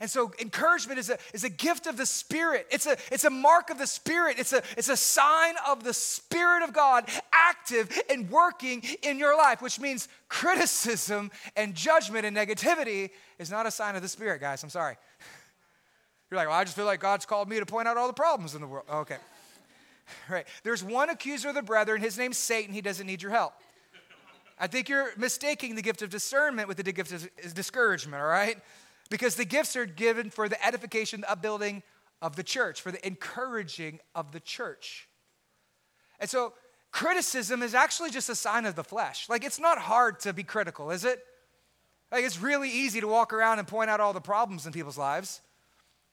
And 0.00 0.08
so 0.08 0.32
encouragement 0.38 0.98
is 0.98 1.10
a, 1.10 1.18
is 1.32 1.44
a 1.44 1.48
gift 1.48 1.86
of 1.86 1.96
the 1.96 2.06
Spirit. 2.06 2.66
It's 2.70 2.86
a, 2.86 2.96
it's 3.10 3.24
a 3.24 3.30
mark 3.30 3.70
of 3.70 3.78
the 3.78 3.86
Spirit. 3.86 4.38
It's 4.38 4.52
a, 4.52 4.62
it's 4.76 4.88
a 4.88 4.96
sign 4.96 5.54
of 5.66 5.82
the 5.82 5.92
Spirit 5.92 6.62
of 6.62 6.72
God 6.72 7.08
active 7.32 7.90
and 8.08 8.30
working 8.30 8.82
in 9.02 9.18
your 9.18 9.36
life, 9.36 9.60
which 9.60 9.80
means 9.80 10.08
criticism 10.28 11.30
and 11.56 11.74
judgment 11.74 12.24
and 12.24 12.36
negativity 12.36 13.10
is 13.38 13.50
not 13.50 13.66
a 13.66 13.70
sign 13.70 13.96
of 13.96 14.02
the 14.02 14.08
Spirit, 14.08 14.40
guys. 14.40 14.62
I'm 14.62 14.70
sorry. 14.70 14.96
You're 16.30 16.36
like, 16.36 16.48
well, 16.48 16.58
I 16.58 16.64
just 16.64 16.76
feel 16.76 16.84
like 16.84 17.00
God's 17.00 17.26
called 17.26 17.48
me 17.48 17.58
to 17.58 17.66
point 17.66 17.88
out 17.88 17.96
all 17.96 18.06
the 18.06 18.12
problems 18.12 18.54
in 18.54 18.60
the 18.60 18.66
world. 18.66 18.86
Okay. 18.90 19.16
Right. 20.26 20.46
There's 20.62 20.82
one 20.82 21.10
accuser 21.10 21.50
of 21.50 21.54
the 21.54 21.60
brethren. 21.60 22.00
His 22.00 22.16
name's 22.16 22.38
Satan. 22.38 22.72
He 22.72 22.80
doesn't 22.80 23.06
need 23.06 23.20
your 23.20 23.30
help. 23.30 23.52
I 24.58 24.66
think 24.66 24.88
you're 24.88 25.10
mistaking 25.16 25.74
the 25.74 25.82
gift 25.82 26.00
of 26.02 26.10
discernment 26.10 26.66
with 26.66 26.78
the 26.78 26.92
gift 26.92 27.12
of 27.12 27.54
discouragement, 27.54 28.22
all 28.22 28.28
right? 28.28 28.56
Because 29.10 29.36
the 29.36 29.44
gifts 29.44 29.76
are 29.76 29.86
given 29.86 30.30
for 30.30 30.48
the 30.48 30.64
edification, 30.64 31.22
the 31.22 31.30
upbuilding 31.30 31.82
of 32.20 32.36
the 32.36 32.42
church, 32.42 32.80
for 32.80 32.92
the 32.92 33.04
encouraging 33.06 34.00
of 34.14 34.32
the 34.32 34.40
church. 34.40 35.08
And 36.20 36.28
so 36.28 36.52
criticism 36.90 37.62
is 37.62 37.74
actually 37.74 38.10
just 38.10 38.28
a 38.28 38.34
sign 38.34 38.66
of 38.66 38.74
the 38.74 38.84
flesh. 38.84 39.28
Like 39.28 39.44
it's 39.44 39.60
not 39.60 39.78
hard 39.78 40.20
to 40.20 40.32
be 40.32 40.42
critical, 40.42 40.90
is 40.90 41.04
it? 41.04 41.20
Like 42.10 42.24
it's 42.24 42.40
really 42.40 42.70
easy 42.70 43.00
to 43.00 43.06
walk 43.06 43.32
around 43.32 43.58
and 43.58 43.68
point 43.68 43.90
out 43.90 44.00
all 44.00 44.12
the 44.12 44.20
problems 44.20 44.66
in 44.66 44.72
people's 44.72 44.98
lives. 44.98 45.40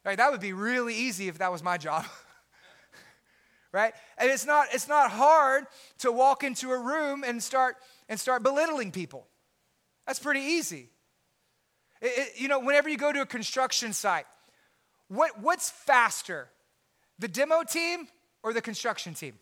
Right? 0.04 0.18
That 0.18 0.32
would 0.32 0.42
be 0.42 0.54
really 0.54 0.94
easy 0.96 1.28
if 1.28 1.40
that 1.40 1.52
was 1.52 1.64
my 1.64 1.78
job. 1.78 2.06
right? 3.72 3.94
And 4.18 4.30
it's 4.30 4.46
not 4.46 4.68
it's 4.72 4.88
not 4.88 5.12
hard 5.12 5.66
to 6.00 6.12
walk 6.12 6.44
into 6.44 6.72
a 6.72 6.78
room 6.78 7.24
and 7.26 7.42
start 7.42 7.78
and 8.08 8.20
start 8.20 8.44
belittling 8.44 8.92
people. 8.92 9.28
That's 10.06 10.20
pretty 10.20 10.42
easy. 10.42 10.90
It, 12.02 12.40
you 12.40 12.48
know, 12.48 12.60
whenever 12.60 12.90
you 12.90 12.98
go 12.98 13.12
to 13.12 13.22
a 13.22 13.26
construction 13.26 13.94
site, 13.94 14.26
what, 15.08 15.40
what's 15.42 15.70
faster, 15.70 16.50
the 17.20 17.28
demo 17.28 17.64
team 17.64 18.08
or 18.44 18.54
the 18.54 18.62
construction 18.62 19.14
team? 19.14 19.34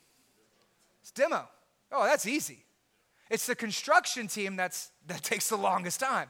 It's 1.01 1.11
demo. 1.11 1.47
Oh, 1.91 2.03
that's 2.05 2.25
easy. 2.25 2.65
It's 3.29 3.45
the 3.45 3.55
construction 3.55 4.27
team 4.27 4.55
that's, 4.55 4.91
that 5.07 5.23
takes 5.23 5.49
the 5.49 5.57
longest 5.57 5.99
time. 5.99 6.29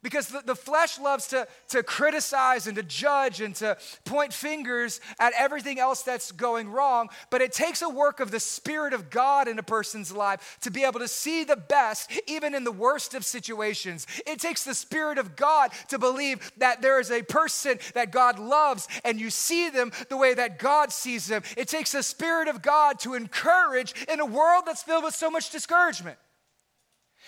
Because 0.00 0.28
the, 0.28 0.42
the 0.44 0.54
flesh 0.54 1.00
loves 1.00 1.26
to, 1.28 1.48
to 1.70 1.82
criticize 1.82 2.68
and 2.68 2.76
to 2.76 2.84
judge 2.84 3.40
and 3.40 3.52
to 3.56 3.76
point 4.04 4.32
fingers 4.32 5.00
at 5.18 5.32
everything 5.36 5.80
else 5.80 6.02
that's 6.02 6.30
going 6.30 6.68
wrong. 6.68 7.08
But 7.30 7.42
it 7.42 7.52
takes 7.52 7.82
a 7.82 7.88
work 7.88 8.20
of 8.20 8.30
the 8.30 8.38
Spirit 8.38 8.92
of 8.92 9.10
God 9.10 9.48
in 9.48 9.58
a 9.58 9.62
person's 9.62 10.12
life 10.12 10.58
to 10.60 10.70
be 10.70 10.84
able 10.84 11.00
to 11.00 11.08
see 11.08 11.42
the 11.42 11.56
best, 11.56 12.12
even 12.28 12.54
in 12.54 12.62
the 12.62 12.70
worst 12.70 13.14
of 13.14 13.24
situations. 13.24 14.06
It 14.24 14.38
takes 14.38 14.62
the 14.62 14.74
Spirit 14.74 15.18
of 15.18 15.34
God 15.34 15.72
to 15.88 15.98
believe 15.98 16.52
that 16.58 16.80
there 16.80 17.00
is 17.00 17.10
a 17.10 17.22
person 17.22 17.80
that 17.94 18.12
God 18.12 18.38
loves 18.38 18.86
and 19.04 19.20
you 19.20 19.30
see 19.30 19.68
them 19.68 19.90
the 20.08 20.16
way 20.16 20.32
that 20.34 20.60
God 20.60 20.92
sees 20.92 21.26
them. 21.26 21.42
It 21.56 21.66
takes 21.66 21.90
the 21.90 22.04
Spirit 22.04 22.46
of 22.46 22.62
God 22.62 23.00
to 23.00 23.14
encourage 23.14 23.94
in 24.08 24.20
a 24.20 24.26
world 24.26 24.62
that's 24.64 24.84
filled 24.84 25.04
with 25.04 25.14
so 25.14 25.28
much 25.28 25.50
discouragement. 25.50 26.18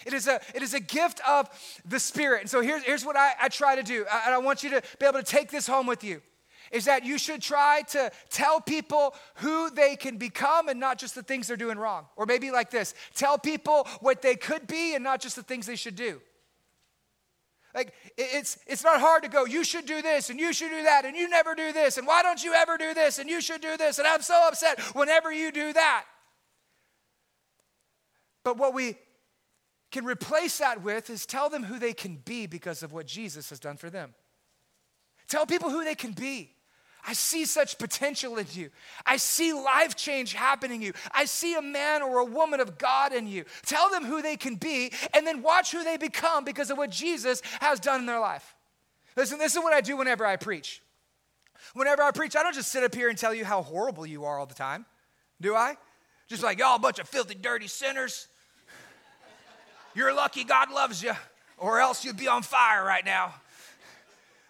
It 0.06 0.12
is 0.12 0.28
a, 0.28 0.40
it 0.54 0.62
is 0.62 0.74
a 0.74 0.80
gift 0.80 1.20
of 1.28 1.48
the 1.84 2.00
Spirit. 2.00 2.42
And 2.42 2.50
so 2.50 2.60
here's, 2.60 2.82
here's 2.84 3.04
what 3.04 3.16
I, 3.16 3.32
I 3.40 3.48
try 3.48 3.76
to 3.76 3.82
do. 3.82 4.06
And 4.24 4.34
I 4.34 4.38
want 4.38 4.62
you 4.62 4.70
to 4.70 4.82
be 4.98 5.06
able 5.06 5.18
to 5.18 5.24
take 5.24 5.50
this 5.50 5.66
home 5.66 5.86
with 5.86 6.04
you 6.04 6.22
is 6.70 6.84
that 6.84 7.04
you 7.04 7.18
should 7.18 7.42
try 7.42 7.82
to 7.82 8.10
tell 8.28 8.60
people 8.60 9.14
who 9.36 9.70
they 9.70 9.96
can 9.96 10.16
become 10.18 10.68
and 10.68 10.78
not 10.78 10.98
just 10.98 11.14
the 11.14 11.22
things 11.22 11.48
they're 11.48 11.56
doing 11.56 11.78
wrong. 11.78 12.06
Or 12.16 12.26
maybe 12.26 12.50
like 12.50 12.70
this 12.70 12.94
tell 13.14 13.38
people 13.38 13.86
what 14.00 14.22
they 14.22 14.36
could 14.36 14.66
be 14.66 14.94
and 14.94 15.02
not 15.02 15.20
just 15.20 15.36
the 15.36 15.42
things 15.42 15.66
they 15.66 15.76
should 15.76 15.96
do. 15.96 16.20
Like, 17.74 17.92
it's, 18.16 18.58
it's 18.66 18.82
not 18.82 19.00
hard 19.00 19.22
to 19.22 19.28
go, 19.28 19.44
you 19.44 19.62
should 19.62 19.86
do 19.86 20.02
this 20.02 20.28
and 20.28 20.40
you 20.40 20.52
should 20.52 20.70
do 20.70 20.82
that 20.82 21.04
and 21.04 21.16
you 21.16 21.28
never 21.28 21.54
do 21.54 21.72
this 21.72 21.98
and 21.98 22.06
why 22.06 22.22
don't 22.22 22.42
you 22.42 22.52
ever 22.52 22.76
do 22.76 22.94
this 22.94 23.20
and 23.20 23.30
you 23.30 23.40
should 23.40 23.60
do 23.60 23.76
this 23.76 23.98
and 23.98 24.08
I'm 24.08 24.22
so 24.22 24.48
upset 24.48 24.80
whenever 24.94 25.32
you 25.32 25.52
do 25.52 25.72
that. 25.72 26.04
But 28.42 28.56
what 28.56 28.74
we 28.74 28.96
can 29.90 30.04
replace 30.04 30.58
that 30.58 30.82
with 30.82 31.10
is 31.10 31.26
tell 31.26 31.50
them 31.50 31.64
who 31.64 31.78
they 31.78 31.92
can 31.92 32.16
be 32.16 32.46
because 32.46 32.82
of 32.82 32.92
what 32.92 33.06
Jesus 33.06 33.50
has 33.50 33.58
done 33.58 33.76
for 33.76 33.90
them. 33.90 34.14
Tell 35.28 35.46
people 35.46 35.70
who 35.70 35.84
they 35.84 35.94
can 35.94 36.12
be. 36.12 36.52
I 37.06 37.14
see 37.14 37.46
such 37.46 37.78
potential 37.78 38.36
in 38.36 38.46
you. 38.52 38.70
I 39.06 39.16
see 39.16 39.52
life 39.52 39.96
change 39.96 40.34
happening 40.34 40.82
in 40.82 40.88
you. 40.88 40.92
I 41.12 41.24
see 41.24 41.54
a 41.54 41.62
man 41.62 42.02
or 42.02 42.18
a 42.18 42.24
woman 42.24 42.60
of 42.60 42.78
God 42.78 43.14
in 43.14 43.26
you. 43.26 43.44
Tell 43.64 43.88
them 43.90 44.04
who 44.04 44.20
they 44.20 44.36
can 44.36 44.56
be 44.56 44.92
and 45.14 45.26
then 45.26 45.42
watch 45.42 45.72
who 45.72 45.82
they 45.82 45.96
become 45.96 46.44
because 46.44 46.70
of 46.70 46.76
what 46.76 46.90
Jesus 46.90 47.40
has 47.60 47.80
done 47.80 48.00
in 48.00 48.06
their 48.06 48.20
life. 48.20 48.54
Listen, 49.16 49.38
this 49.38 49.56
is 49.56 49.62
what 49.62 49.72
I 49.72 49.80
do 49.80 49.96
whenever 49.96 50.26
I 50.26 50.36
preach. 50.36 50.82
Whenever 51.74 52.02
I 52.02 52.10
preach, 52.10 52.36
I 52.36 52.42
don't 52.42 52.54
just 52.54 52.70
sit 52.70 52.84
up 52.84 52.94
here 52.94 53.08
and 53.08 53.16
tell 53.16 53.34
you 53.34 53.44
how 53.44 53.62
horrible 53.62 54.06
you 54.06 54.24
are 54.24 54.38
all 54.38 54.46
the 54.46 54.54
time, 54.54 54.84
do 55.40 55.54
I? 55.54 55.76
Just 56.28 56.42
like, 56.42 56.58
y'all 56.58 56.76
a 56.76 56.78
bunch 56.78 56.98
of 56.98 57.08
filthy, 57.08 57.34
dirty 57.34 57.66
sinners. 57.66 58.28
You're 59.94 60.14
lucky 60.14 60.44
God 60.44 60.70
loves 60.70 61.02
you, 61.02 61.12
or 61.58 61.80
else 61.80 62.04
you'd 62.04 62.16
be 62.16 62.28
on 62.28 62.42
fire 62.42 62.84
right 62.84 63.04
now. 63.04 63.34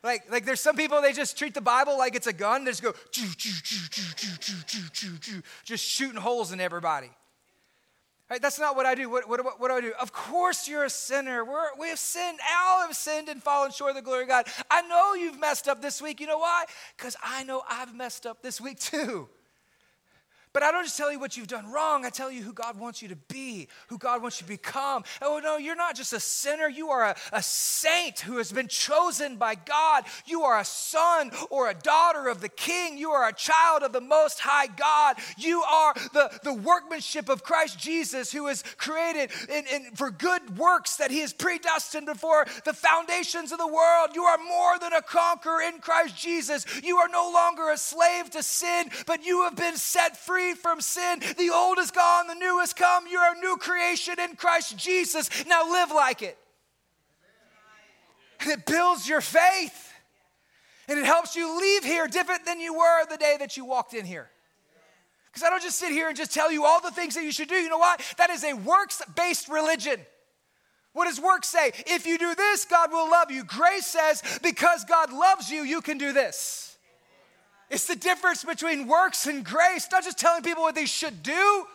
Like, 0.03 0.31
like 0.31 0.45
there's 0.47 0.61
some 0.61 0.77
people, 0.77 1.03
they 1.03 1.13
just 1.13 1.37
treat 1.37 1.53
the 1.53 1.61
Bible 1.61 1.99
like 1.99 2.15
it's 2.15 2.27
a 2.27 2.33
gun. 2.33 2.65
They 2.65 2.71
just 2.71 2.83
go, 2.83 2.93
choo, 3.11 3.29
choo, 3.37 3.51
choo, 3.63 3.89
choo, 3.91 4.03
choo, 4.17 4.37
choo, 4.41 4.63
choo, 4.67 4.83
choo, 4.93 5.19
choo, 5.19 5.43
just 5.65 5.85
shooting 5.85 6.21
holes 6.21 6.53
in 6.53 6.61
everybody. 6.61 7.11
Right, 8.31 8.41
that's 8.41 8.61
not 8.61 8.77
what 8.77 8.87
I 8.87 8.95
do. 8.95 9.11
What, 9.11 9.29
what, 9.29 9.61
what, 9.61 9.69
do 9.69 9.75
I 9.75 9.81
do? 9.81 9.93
Of 10.01 10.13
course 10.13 10.69
you're 10.69 10.85
a 10.85 10.91
sinner. 10.91 11.45
We're, 11.45 11.67
we 11.77 11.89
have 11.89 11.99
sinned. 11.99 12.39
All 12.65 12.87
have 12.87 12.95
sinned 12.95 13.29
and 13.29 13.43
fallen 13.43 13.73
short 13.73 13.91
of 13.91 13.97
the 13.97 14.03
glory 14.03 14.23
of 14.23 14.29
God. 14.29 14.47
I 14.71 14.83
know 14.83 15.15
you've 15.15 15.39
messed 15.39 15.67
up 15.67 15.83
this 15.83 16.01
week. 16.01 16.21
You 16.21 16.29
know 16.29 16.39
why? 16.39 16.65
Because 16.97 17.17
I 17.25 17.43
know 17.43 17.65
I've 17.69 17.93
messed 17.93 18.27
up 18.27 18.41
this 18.41 18.61
week 18.61 18.79
too. 18.79 19.29
But 20.53 20.65
I 20.65 20.73
don't 20.73 20.83
just 20.83 20.97
tell 20.97 21.13
you 21.13 21.21
what 21.21 21.37
you've 21.37 21.47
done 21.47 21.71
wrong. 21.71 22.05
I 22.05 22.11
tell 22.11 22.31
you 22.31 22.43
who 22.43 22.53
God 22.53 22.77
wants 22.77 23.03
you 23.03 23.09
to 23.09 23.17
be, 23.17 23.69
who 23.87 23.99
God 23.99 24.21
wants 24.21 24.41
you 24.41 24.47
to 24.47 24.49
become. 24.49 25.05
Oh, 25.23 25.41
no, 25.41 25.59
you're 25.59 25.77
not 25.77 25.95
just 25.95 26.13
a 26.13 26.19
sinner. 26.19 26.69
You 26.69 26.91
are 26.91 27.05
a, 27.05 27.17
a 27.33 27.41
saint 27.41 28.21
who 28.21 28.39
has 28.39 28.51
been 28.51 28.67
chosen 28.67 29.37
by 29.37 29.55
God. 29.55 30.05
You 30.27 30.43
are 30.43 30.59
a 30.59 30.65
son 30.65 31.31
or 31.51 31.71
a 31.71 31.75
daughter 31.75 32.27
of 32.27 32.41
the 32.41 32.49
king. 32.49 32.99
You 32.99 33.11
are 33.11 33.29
a 33.29 33.33
child 33.33 33.85
of 33.85 33.93
the 33.93 34.01
most 34.01 34.41
high 34.41 34.67
God. 34.67 35.19
You 35.39 35.63
are 35.63 35.95
the, 36.13 36.41
the 36.43 36.55
workmanship 36.55 37.29
of 37.29 37.45
Christ 37.45 37.79
Jesus 37.79 38.33
who 38.33 38.49
is 38.49 38.65
created 38.77 39.31
in, 39.49 39.65
in, 39.73 39.95
for 39.95 40.11
good 40.11 40.59
works 40.59 40.97
that 40.97 41.13
he 41.13 41.21
has 41.21 41.33
predestined 41.33 42.07
before 42.07 42.45
the 42.65 42.75
foundations 42.75 43.53
of 43.53 43.59
the 43.59 43.69
world. 43.69 44.11
You 44.15 44.25
are 44.25 44.39
more 44.39 44.81
than 44.81 44.95
a 44.95 45.03
conqueror 45.03 45.63
in 45.63 45.79
Christ 45.79 46.17
Jesus. 46.17 46.67
You 46.83 46.97
are 46.97 47.09
no 47.09 47.31
longer 47.33 47.71
a 47.71 47.79
slave 47.79 48.31
to 48.31 48.43
sin, 48.43 48.91
but 49.07 49.25
you 49.25 49.43
have 49.43 49.55
been 49.55 49.77
set 49.77 50.17
free 50.17 50.40
free 50.41 50.55
from 50.55 50.81
sin. 50.81 51.21
The 51.37 51.51
old 51.51 51.79
is 51.79 51.91
gone, 51.91 52.27
the 52.27 52.35
new 52.35 52.59
has 52.61 52.73
come. 52.73 53.05
You're 53.11 53.33
a 53.33 53.39
new 53.41 53.57
creation 53.57 54.19
in 54.19 54.37
Christ 54.37 54.77
Jesus. 54.77 55.29
Now 55.47 55.71
live 55.71 55.91
like 55.91 56.23
it. 56.23 56.39
And 58.41 58.51
it 58.51 58.65
builds 58.65 59.09
your 59.09 59.21
faith. 59.21 59.93
And 60.89 60.99
it 60.99 61.05
helps 61.05 61.37
you 61.37 61.61
leave 61.61 61.85
here 61.85 62.09
different 62.09 62.47
than 62.47 62.59
you 62.59 62.75
were 62.75 63.07
the 63.07 63.17
day 63.17 63.37
that 63.39 63.57
you 63.57 63.65
walked 63.65 63.95
in 63.95 64.05
here. 64.05 64.29
Because 65.27 65.47
I 65.47 65.51
don't 65.51 65.63
just 65.63 65.79
sit 65.79 65.93
here 65.93 66.09
and 66.09 66.17
just 66.17 66.33
tell 66.33 66.51
you 66.51 66.65
all 66.65 66.81
the 66.81 66.91
things 66.91 67.15
that 67.15 67.23
you 67.23 67.31
should 67.31 67.49
do. 67.49 67.55
You 67.55 67.69
know 67.69 67.79
what? 67.79 68.03
That 68.19 68.31
is 68.31 68.43
a 68.43 68.55
works 68.55 69.01
based 69.15 69.49
religion. 69.49 70.01
What 70.93 71.05
does 71.05 71.21
works 71.21 71.47
say? 71.47 71.71
If 71.87 72.07
you 72.07 72.19
do 72.19 72.35
this, 72.35 72.65
God 72.65 72.91
will 72.91 73.09
love 73.09 73.31
you. 73.31 73.45
Grace 73.45 73.87
says, 73.87 74.23
because 74.43 74.85
God 74.85 75.13
loves 75.13 75.49
you, 75.49 75.63
you 75.63 75.81
can 75.81 75.99
do 75.99 76.13
this. 76.13 76.70
It's 77.71 77.87
the 77.87 77.95
difference 77.95 78.45
between 78.45 78.89
works 78.89 79.27
and 79.27 79.45
grace, 79.45 79.87
not 79.93 80.03
just 80.03 80.19
telling 80.19 80.43
people 80.43 80.63
what 80.63 80.75
they 80.75 80.87
should 80.87 81.23
do, 81.23 81.67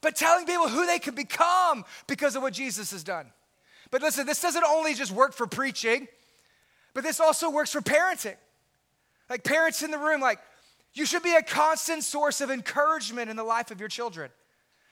but 0.00 0.16
telling 0.16 0.46
people 0.46 0.68
who 0.68 0.84
they 0.84 0.98
can 0.98 1.14
become 1.14 1.84
because 2.08 2.34
of 2.34 2.42
what 2.42 2.52
Jesus 2.52 2.90
has 2.90 3.04
done. 3.04 3.26
But 3.90 4.02
listen, 4.02 4.26
this 4.26 4.42
doesn't 4.42 4.64
only 4.64 4.94
just 4.94 5.12
work 5.12 5.32
for 5.32 5.46
preaching, 5.46 6.08
but 6.92 7.04
this 7.04 7.20
also 7.20 7.50
works 7.50 7.70
for 7.70 7.80
parenting. 7.80 8.34
Like 9.30 9.44
parents 9.44 9.82
in 9.82 9.92
the 9.92 9.98
room, 9.98 10.20
like 10.20 10.40
you 10.92 11.06
should 11.06 11.22
be 11.22 11.34
a 11.34 11.42
constant 11.42 12.02
source 12.02 12.40
of 12.40 12.50
encouragement 12.50 13.30
in 13.30 13.36
the 13.36 13.44
life 13.44 13.70
of 13.70 13.78
your 13.78 13.88
children. 13.88 14.30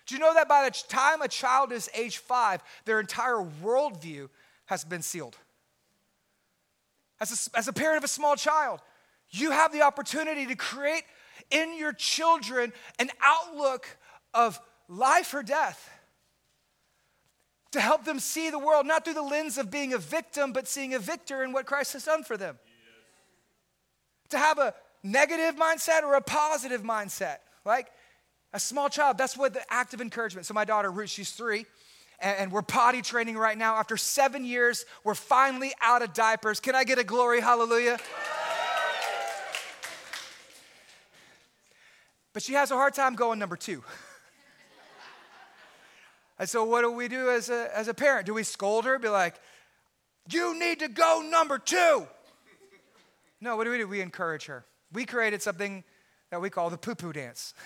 Do 0.06 0.14
you 0.14 0.20
know 0.20 0.34
that 0.34 0.48
by 0.48 0.68
the 0.68 0.82
time 0.88 1.22
a 1.22 1.28
child 1.28 1.72
is 1.72 1.90
age 1.94 2.18
five, 2.18 2.62
their 2.84 3.00
entire 3.00 3.44
worldview 3.62 4.28
has 4.66 4.84
been 4.84 5.02
sealed? 5.02 5.36
As 7.20 7.50
a, 7.54 7.58
as 7.58 7.68
a 7.68 7.72
parent 7.72 7.98
of 7.98 8.04
a 8.04 8.08
small 8.08 8.36
child, 8.36 8.80
you 9.32 9.50
have 9.50 9.72
the 9.72 9.82
opportunity 9.82 10.46
to 10.46 10.54
create 10.54 11.04
in 11.50 11.76
your 11.76 11.92
children 11.92 12.72
an 12.98 13.10
outlook 13.22 13.86
of 14.34 14.60
life 14.88 15.34
or 15.34 15.42
death. 15.42 15.90
To 17.72 17.80
help 17.80 18.04
them 18.04 18.20
see 18.20 18.50
the 18.50 18.58
world 18.58 18.86
not 18.86 19.04
through 19.04 19.14
the 19.14 19.22
lens 19.22 19.56
of 19.56 19.70
being 19.70 19.94
a 19.94 19.98
victim, 19.98 20.52
but 20.52 20.68
seeing 20.68 20.92
a 20.92 20.98
victor 20.98 21.42
in 21.42 21.52
what 21.52 21.64
Christ 21.64 21.94
has 21.94 22.04
done 22.04 22.22
for 22.22 22.36
them. 22.36 22.58
Yes. 22.66 24.30
To 24.30 24.38
have 24.38 24.58
a 24.58 24.74
negative 25.02 25.56
mindset 25.56 26.02
or 26.02 26.14
a 26.14 26.20
positive 26.20 26.82
mindset. 26.82 27.38
Like 27.64 27.88
a 28.52 28.60
small 28.60 28.90
child, 28.90 29.16
that's 29.16 29.38
what 29.38 29.54
the 29.54 29.62
act 29.72 29.94
of 29.94 30.02
encouragement. 30.02 30.46
So, 30.46 30.52
my 30.52 30.66
daughter, 30.66 30.90
Ruth, 30.90 31.08
she's 31.08 31.30
three 31.30 31.64
and, 32.22 32.52
we're 32.52 32.62
potty 32.62 33.02
training 33.02 33.36
right 33.36 33.58
now. 33.58 33.76
After 33.76 33.96
seven 33.96 34.44
years, 34.44 34.84
we're 35.02 35.14
finally 35.14 35.72
out 35.80 36.02
of 36.02 36.12
diapers. 36.14 36.60
Can 36.60 36.74
I 36.74 36.84
get 36.84 36.98
a 36.98 37.04
glory 37.04 37.40
hallelujah? 37.40 37.98
But 42.32 42.42
she 42.42 42.54
has 42.54 42.70
a 42.70 42.74
hard 42.74 42.94
time 42.94 43.14
going 43.14 43.38
number 43.38 43.56
two. 43.56 43.82
and 46.38 46.48
so, 46.48 46.64
what 46.64 46.82
do 46.82 46.90
we 46.90 47.08
do 47.08 47.30
as 47.30 47.50
a, 47.50 47.68
as 47.76 47.88
a 47.88 47.94
parent? 47.94 48.26
Do 48.26 48.34
we 48.34 48.42
scold 48.42 48.84
her, 48.84 48.98
be 48.98 49.08
like, 49.08 49.34
you 50.30 50.58
need 50.58 50.78
to 50.80 50.88
go 50.88 51.22
number 51.28 51.58
two? 51.58 52.06
No, 53.40 53.56
what 53.56 53.64
do 53.64 53.70
we 53.70 53.78
do? 53.78 53.88
We 53.88 54.00
encourage 54.00 54.46
her. 54.46 54.64
We 54.92 55.04
created 55.04 55.42
something 55.42 55.82
that 56.30 56.40
we 56.40 56.48
call 56.48 56.70
the 56.70 56.78
poo 56.78 56.94
poo 56.94 57.12
dance. 57.12 57.54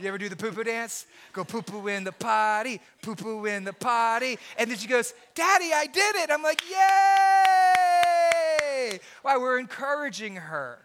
You 0.00 0.08
ever 0.08 0.18
do 0.18 0.28
the 0.28 0.34
poo 0.34 0.50
poo 0.50 0.64
dance? 0.64 1.06
Go 1.32 1.44
poo 1.44 1.62
poo 1.62 1.86
in 1.86 2.02
the 2.02 2.10
potty, 2.10 2.80
poo 3.02 3.14
poo 3.14 3.46
in 3.46 3.62
the 3.62 3.72
potty. 3.72 4.36
And 4.58 4.68
then 4.68 4.76
she 4.76 4.88
goes, 4.88 5.14
Daddy, 5.32 5.70
I 5.72 5.86
did 5.86 6.16
it. 6.16 6.28
I'm 6.28 6.42
like, 6.42 6.60
Yay! 6.68 7.78
Why? 9.20 9.36
We're 9.36 9.60
encouraging 9.60 10.34
her. 10.36 10.80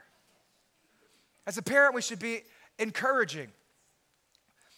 As 1.48 1.58
a 1.58 1.62
parent, 1.62 1.96
we 1.96 2.02
should 2.02 2.20
be 2.20 2.42
encouraging. 2.78 3.48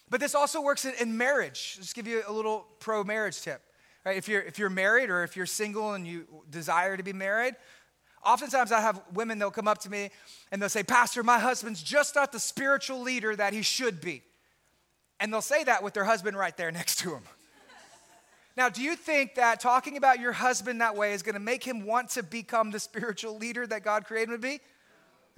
But 0.09 0.19
this 0.19 0.35
also 0.35 0.61
works 0.61 0.85
in, 0.85 0.93
in 1.01 1.17
marriage. 1.17 1.77
Just 1.77 1.95
give 1.95 2.07
you 2.07 2.21
a 2.27 2.31
little 2.31 2.67
pro 2.79 3.03
marriage 3.03 3.41
tip. 3.41 3.61
Right? 4.05 4.15
If, 4.15 4.27
you're, 4.27 4.41
if 4.41 4.59
you're 4.59 4.69
married 4.69 5.09
or 5.09 5.23
if 5.23 5.35
you're 5.35 5.47
single 5.47 5.93
and 5.93 6.07
you 6.07 6.27
desire 6.49 6.95
to 6.95 7.03
be 7.03 7.11
married, 7.11 7.55
oftentimes 8.23 8.71
I 8.71 8.81
have 8.81 9.01
women, 9.13 9.39
they'll 9.39 9.51
come 9.51 9.67
up 9.67 9.79
to 9.79 9.89
me 9.89 10.11
and 10.51 10.61
they'll 10.61 10.69
say, 10.69 10.83
Pastor, 10.83 11.23
my 11.23 11.39
husband's 11.39 11.81
just 11.81 12.15
not 12.15 12.31
the 12.31 12.39
spiritual 12.39 13.01
leader 13.01 13.35
that 13.35 13.51
he 13.51 13.63
should 13.63 13.99
be. 13.99 14.21
And 15.19 15.33
they'll 15.33 15.41
say 15.41 15.63
that 15.63 15.83
with 15.83 15.95
their 15.95 16.05
husband 16.05 16.37
right 16.37 16.55
there 16.55 16.71
next 16.71 16.99
to 16.99 17.15
him. 17.15 17.23
Now, 18.55 18.69
do 18.69 18.81
you 18.81 18.95
think 18.95 19.35
that 19.35 19.59
talking 19.59 19.97
about 19.97 20.19
your 20.19 20.33
husband 20.33 20.81
that 20.81 20.95
way 20.95 21.13
is 21.13 21.23
going 21.23 21.33
to 21.33 21.39
make 21.39 21.63
him 21.63 21.85
want 21.85 22.09
to 22.11 22.23
become 22.23 22.71
the 22.71 22.79
spiritual 22.79 23.37
leader 23.37 23.65
that 23.65 23.83
God 23.83 24.05
created 24.05 24.29
him 24.29 24.35
to 24.35 24.47
be? 24.47 24.59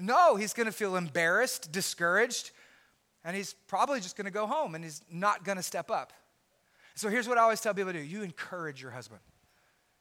No, 0.02 0.36
he's 0.36 0.54
going 0.54 0.66
to 0.66 0.72
feel 0.72 0.96
embarrassed, 0.96 1.72
discouraged, 1.72 2.52
and 3.24 3.36
he's 3.36 3.54
probably 3.68 4.00
just 4.00 4.18
going 4.18 4.26
to 4.26 4.32
go 4.32 4.48
home 4.48 4.74
and 4.74 4.84
he's 4.84 5.02
not 5.12 5.46
going 5.46 5.58
to 5.58 5.64
step 5.64 5.92
up. 5.92 6.12
So 6.96 7.08
here's 7.08 7.28
what 7.28 7.38
I 7.38 7.42
always 7.42 7.62
tell 7.62 7.74
people 7.74 7.94
to 7.94 8.00
do 8.00 8.04
you 8.04 8.24
encourage 8.24 8.82
your 8.82 8.92
husband, 8.92 9.22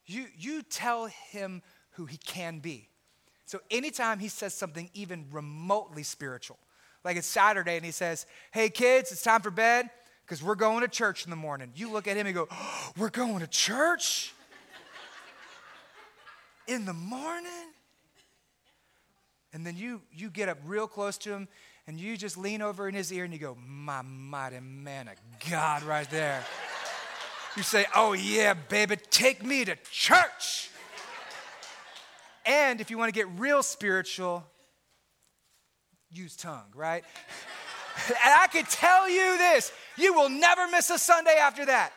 you, 0.07 0.27
you 0.39 0.63
tell 0.63 1.07
him 1.07 1.63
who 1.93 2.07
he 2.07 2.17
can 2.17 2.61
be. 2.61 2.89
So 3.45 3.61
anytime 3.71 4.21
he 4.21 4.29
says 4.29 4.55
something 4.55 4.91
even 4.95 5.27
remotely 5.31 6.03
spiritual, 6.03 6.59
like 7.05 7.17
it's 7.17 7.27
Saturday 7.27 7.77
and 7.77 7.85
he 7.85 7.91
says, 7.91 8.27
Hey 8.53 8.71
kids, 8.71 9.13
it's 9.13 9.23
time 9.23 9.43
for 9.43 9.51
bed 9.51 9.91
because 10.25 10.43
we're 10.43 10.55
going 10.55 10.81
to 10.81 10.89
church 10.89 11.25
in 11.25 11.31
the 11.31 11.37
morning. 11.37 11.73
You 11.75 11.91
look 11.91 12.09
at 12.09 12.17
him 12.17 12.27
and 12.27 12.35
go, 12.35 12.49
oh, 12.51 12.91
We're 12.97 13.11
going 13.11 13.41
to 13.41 13.47
church? 13.47 14.33
in 16.67 16.85
the 16.85 16.95
morning? 16.95 17.51
And 19.53 19.67
then 19.67 19.77
you, 19.77 20.03
you 20.13 20.31
get 20.31 20.49
up 20.49 20.59
real 20.65 20.87
close 20.87 21.19
to 21.19 21.31
him 21.31 21.49
and 21.87 21.99
you 21.99 22.17
just 22.17 22.39
lean 22.39 22.63
over 22.63 22.89
in 22.89 22.95
his 22.95 23.13
ear 23.13 23.25
and 23.25 23.33
you 23.33 23.39
go, 23.39 23.57
My 23.67 24.03
mighty 24.03 24.61
man 24.61 25.09
of 25.09 25.15
God, 25.51 25.83
right 25.83 26.09
there. 26.11 26.45
You 27.57 27.63
say, 27.63 27.87
Oh, 27.97 28.13
yeah, 28.13 28.55
baby, 28.55 28.97
take 29.11 29.45
me 29.45 29.65
to 29.65 29.77
church. 29.91 30.71
And 32.47 32.81
if 32.81 32.91
you 32.91 32.99
want 32.99 33.13
to 33.13 33.19
get 33.19 33.29
real 33.39 33.63
spiritual, 33.63 34.45
use 36.11 36.37
tongue, 36.37 36.73
right? 36.75 37.05
and 38.09 38.17
I 38.39 38.47
can 38.47 38.65
tell 38.65 39.09
you 39.09 39.37
this 39.37 39.73
you 39.97 40.15
will 40.15 40.29
never 40.29 40.69
miss 40.69 40.91
a 40.91 40.99
Sunday 40.99 41.37
after 41.41 41.67
that. 41.67 41.93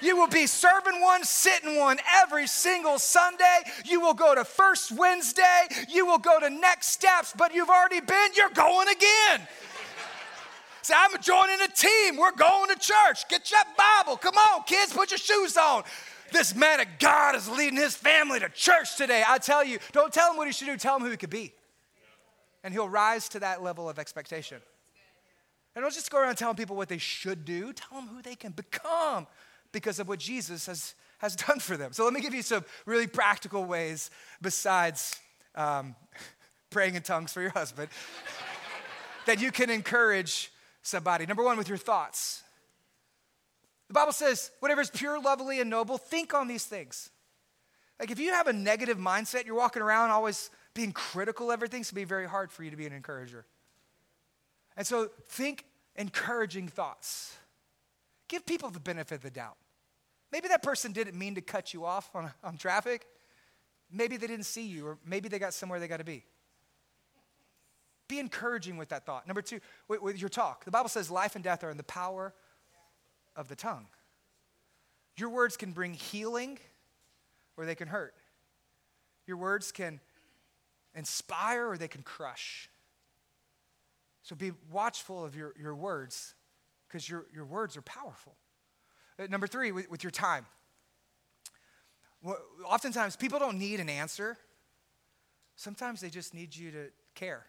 You 0.00 0.16
will 0.16 0.28
be 0.28 0.46
serving 0.46 1.00
one, 1.00 1.24
sitting 1.24 1.76
one 1.76 1.98
every 2.22 2.46
single 2.46 2.98
Sunday. 2.98 3.60
You 3.84 4.00
will 4.00 4.14
go 4.14 4.34
to 4.34 4.44
First 4.44 4.92
Wednesday. 4.92 5.66
You 5.88 6.06
will 6.06 6.18
go 6.18 6.38
to 6.40 6.50
Next 6.50 6.88
Steps, 6.88 7.34
but 7.36 7.54
you've 7.54 7.68
already 7.68 8.00
been, 8.00 8.30
you're 8.36 8.50
going 8.50 8.88
again. 8.88 9.46
Say, 10.82 10.94
I'm 10.96 11.20
joining 11.20 11.60
a 11.60 11.68
team. 11.68 12.16
We're 12.16 12.32
going 12.32 12.70
to 12.70 12.76
church. 12.76 13.28
Get 13.28 13.50
your 13.50 13.60
Bible. 13.76 14.16
Come 14.16 14.36
on, 14.36 14.62
kids, 14.64 14.92
put 14.92 15.10
your 15.10 15.18
shoes 15.18 15.56
on. 15.56 15.82
This 16.32 16.54
man 16.54 16.80
of 16.80 16.86
God 16.98 17.34
is 17.34 17.48
leading 17.48 17.78
his 17.78 17.94
family 17.94 18.38
to 18.40 18.48
church 18.50 18.96
today. 18.96 19.22
I 19.26 19.38
tell 19.38 19.64
you, 19.64 19.78
don't 19.92 20.12
tell 20.12 20.30
him 20.30 20.36
what 20.36 20.46
he 20.46 20.52
should 20.52 20.66
do, 20.66 20.76
tell 20.76 20.96
him 20.96 21.02
who 21.02 21.10
he 21.10 21.16
could 21.16 21.30
be. 21.30 21.52
And 22.62 22.72
he'll 22.72 22.88
rise 22.88 23.28
to 23.30 23.40
that 23.40 23.62
level 23.62 23.88
of 23.88 23.98
expectation. 23.98 24.60
And 25.74 25.82
don't 25.82 25.94
just 25.94 26.10
go 26.10 26.20
around 26.20 26.36
telling 26.36 26.56
people 26.56 26.76
what 26.76 26.88
they 26.88 26.98
should 26.98 27.44
do, 27.44 27.72
tell 27.72 28.00
them 28.00 28.08
who 28.08 28.20
they 28.20 28.34
can 28.34 28.52
become 28.52 29.26
because 29.72 29.98
of 29.98 30.08
what 30.08 30.18
Jesus 30.18 30.66
has, 30.66 30.94
has 31.18 31.36
done 31.46 31.60
for 31.60 31.76
them. 31.76 31.92
So 31.92 32.04
let 32.04 32.12
me 32.12 32.20
give 32.20 32.34
you 32.34 32.42
some 32.42 32.64
really 32.86 33.06
practical 33.06 33.64
ways 33.64 34.10
besides 34.40 35.18
um, 35.54 35.94
praying 36.70 36.94
in 36.94 37.02
tongues 37.02 37.32
for 37.32 37.40
your 37.40 37.50
husband 37.50 37.88
that 39.26 39.40
you 39.40 39.50
can 39.50 39.70
encourage 39.70 40.52
somebody. 40.82 41.26
Number 41.26 41.42
one, 41.42 41.58
with 41.58 41.68
your 41.68 41.78
thoughts. 41.78 42.42
The 43.88 43.94
Bible 43.94 44.12
says, 44.12 44.50
whatever 44.60 44.82
is 44.82 44.90
pure, 44.90 45.20
lovely, 45.20 45.60
and 45.60 45.70
noble, 45.70 45.96
think 45.96 46.34
on 46.34 46.46
these 46.46 46.64
things. 46.64 47.10
Like 47.98 48.10
if 48.10 48.18
you 48.18 48.32
have 48.32 48.46
a 48.46 48.52
negative 48.52 48.98
mindset, 48.98 49.46
you're 49.46 49.56
walking 49.56 49.82
around 49.82 50.10
always 50.10 50.50
being 50.74 50.92
critical 50.92 51.50
of 51.50 51.54
everything, 51.54 51.80
it's 51.80 51.90
gonna 51.90 52.02
be 52.02 52.04
very 52.04 52.28
hard 52.28 52.52
for 52.52 52.62
you 52.62 52.70
to 52.70 52.76
be 52.76 52.86
an 52.86 52.92
encourager. 52.92 53.44
And 54.76 54.86
so 54.86 55.10
think 55.28 55.64
encouraging 55.96 56.68
thoughts. 56.68 57.36
Give 58.28 58.44
people 58.44 58.70
the 58.70 58.80
benefit 58.80 59.16
of 59.16 59.22
the 59.22 59.30
doubt. 59.30 59.56
Maybe 60.30 60.48
that 60.48 60.62
person 60.62 60.92
didn't 60.92 61.18
mean 61.18 61.34
to 61.36 61.40
cut 61.40 61.72
you 61.72 61.84
off 61.84 62.10
on, 62.14 62.30
on 62.44 62.58
traffic. 62.58 63.06
Maybe 63.90 64.18
they 64.18 64.26
didn't 64.26 64.44
see 64.44 64.66
you, 64.66 64.86
or 64.86 64.98
maybe 65.04 65.28
they 65.28 65.38
got 65.38 65.54
somewhere 65.54 65.80
they 65.80 65.88
got 65.88 65.98
to 65.98 66.04
be. 66.04 66.24
Be 68.06 68.18
encouraging 68.18 68.76
with 68.76 68.90
that 68.90 69.06
thought. 69.06 69.26
Number 69.26 69.42
two, 69.42 69.60
with, 69.86 70.02
with, 70.02 70.20
your 70.20 70.28
talk. 70.28 70.64
The 70.64 70.70
Bible 70.70 70.88
says 70.88 71.10
life 71.10 71.34
and 71.34 71.44
death 71.44 71.64
are 71.64 71.70
in 71.70 71.76
the 71.76 71.82
power 71.82 72.34
of 73.36 73.48
the 73.48 73.56
tongue. 73.56 73.86
Your 75.16 75.30
words 75.30 75.56
can 75.56 75.72
bring 75.72 75.94
healing 75.94 76.58
or 77.56 77.64
they 77.64 77.74
can 77.74 77.88
hurt. 77.88 78.14
Your 79.26 79.36
words 79.36 79.72
can 79.72 80.00
inspire 80.94 81.68
or 81.68 81.76
they 81.76 81.88
can 81.88 82.02
crush. 82.02 82.70
So 84.22 84.36
be 84.36 84.52
watchful 84.70 85.24
of 85.24 85.34
your, 85.34 85.54
your 85.60 85.74
words 85.74 86.34
because 86.88 87.08
your, 87.08 87.26
your 87.34 87.44
words 87.44 87.76
are 87.76 87.82
powerful. 87.82 88.34
Uh, 89.18 89.26
number 89.28 89.46
three, 89.46 89.72
with, 89.72 89.90
with 89.90 90.02
your 90.02 90.10
time. 90.10 90.46
Well, 92.22 92.38
oftentimes, 92.66 93.16
people 93.16 93.38
don't 93.38 93.58
need 93.58 93.80
an 93.80 93.88
answer. 93.88 94.36
Sometimes 95.56 96.00
they 96.00 96.10
just 96.10 96.34
need 96.34 96.54
you 96.54 96.70
to 96.70 96.88
care. 97.14 97.44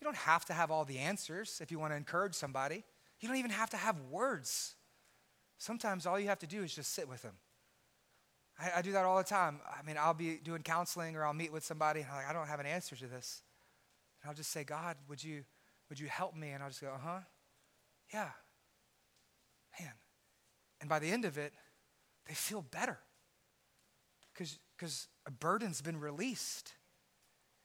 You 0.00 0.04
don't 0.04 0.16
have 0.16 0.44
to 0.46 0.52
have 0.52 0.70
all 0.70 0.84
the 0.84 0.98
answers 0.98 1.60
if 1.62 1.70
you 1.70 1.78
want 1.78 1.92
to 1.92 1.96
encourage 1.96 2.34
somebody. 2.34 2.84
You 3.20 3.28
don't 3.28 3.38
even 3.38 3.50
have 3.50 3.70
to 3.70 3.76
have 3.76 3.96
words. 4.10 4.74
Sometimes 5.58 6.06
all 6.06 6.20
you 6.20 6.28
have 6.28 6.38
to 6.40 6.46
do 6.46 6.62
is 6.62 6.74
just 6.74 6.92
sit 6.94 7.08
with 7.08 7.22
them. 7.22 7.34
I, 8.60 8.78
I 8.78 8.82
do 8.82 8.92
that 8.92 9.04
all 9.04 9.18
the 9.18 9.24
time. 9.24 9.60
I 9.66 9.84
mean, 9.84 9.96
I'll 9.98 10.14
be 10.14 10.36
doing 10.36 10.62
counseling 10.62 11.16
or 11.16 11.24
I'll 11.24 11.34
meet 11.34 11.52
with 11.52 11.64
somebody 11.64 12.00
and 12.00 12.08
I'm 12.10 12.16
like, 12.16 12.28
I 12.28 12.32
don't 12.32 12.46
have 12.46 12.60
an 12.60 12.66
answer 12.66 12.94
to 12.96 13.06
this. 13.06 13.42
And 14.22 14.28
I'll 14.28 14.36
just 14.36 14.50
say, 14.50 14.62
God, 14.62 14.96
would 15.08 15.22
you, 15.22 15.44
would 15.88 15.98
you 15.98 16.06
help 16.06 16.36
me? 16.36 16.50
And 16.50 16.62
I'll 16.62 16.68
just 16.68 16.80
go, 16.80 16.88
uh 16.88 16.98
huh. 17.02 17.20
Yeah. 18.12 18.30
Man. 19.78 19.92
And 20.80 20.88
by 20.88 20.98
the 20.98 21.10
end 21.10 21.24
of 21.24 21.38
it, 21.38 21.52
they 22.26 22.34
feel 22.34 22.62
better 22.62 22.98
because 24.32 25.08
a 25.26 25.30
burden's 25.30 25.80
been 25.80 25.98
released. 25.98 26.72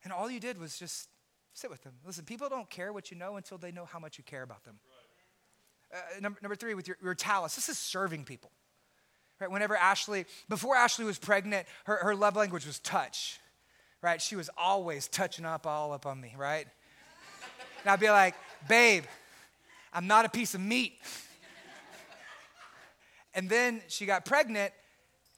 And 0.04 0.12
all 0.12 0.30
you 0.30 0.40
did 0.40 0.58
was 0.60 0.78
just 0.78 1.10
sit 1.54 1.70
with 1.70 1.84
them. 1.84 1.94
Listen, 2.06 2.26
people 2.26 2.50
don't 2.50 2.70
care 2.70 2.92
what 2.92 3.12
you 3.12 3.18
know 3.18 3.38
until 3.38 3.58
they 3.58 3.72
know 3.72 3.86
how 3.86 4.00
much 4.00 4.18
you 4.18 4.24
care 4.24 4.42
about 4.42 4.64
them. 4.64 4.80
Uh, 5.94 5.98
number, 6.20 6.40
number 6.42 6.56
three, 6.56 6.74
with 6.74 6.88
your, 6.88 6.98
your 7.04 7.14
talents, 7.14 7.56
this 7.56 7.70
is 7.70 7.78
serving 7.78 8.24
people. 8.24 8.52
Right? 9.40 9.52
Whenever 9.52 9.76
Ashley, 9.76 10.26
before 10.50 10.76
Ashley 10.76 11.06
was 11.06 11.20
pregnant, 11.20 11.68
her, 11.86 11.98
her 11.98 12.16
love 12.16 12.36
language 12.36 12.66
was 12.66 12.80
touch. 12.80 13.40
Right? 14.02 14.22
She 14.22 14.36
was 14.36 14.50
always 14.58 15.08
touching 15.08 15.46
up 15.46 15.68
all 15.68 15.94
up 15.94 16.06
on 16.06 16.20
me, 16.20 16.34
right? 16.38 16.68
And 17.82 17.92
I'd 17.92 18.00
be 18.00 18.10
like, 18.10 18.36
babe, 18.68 19.04
I'm 19.94 20.08
not 20.08 20.26
a 20.26 20.30
piece 20.30 20.56
of 20.56 20.62
meat. 20.62 20.94
and 23.36 23.50
then 23.50 23.82
she 23.88 24.06
got 24.06 24.26
pregnant 24.26 24.74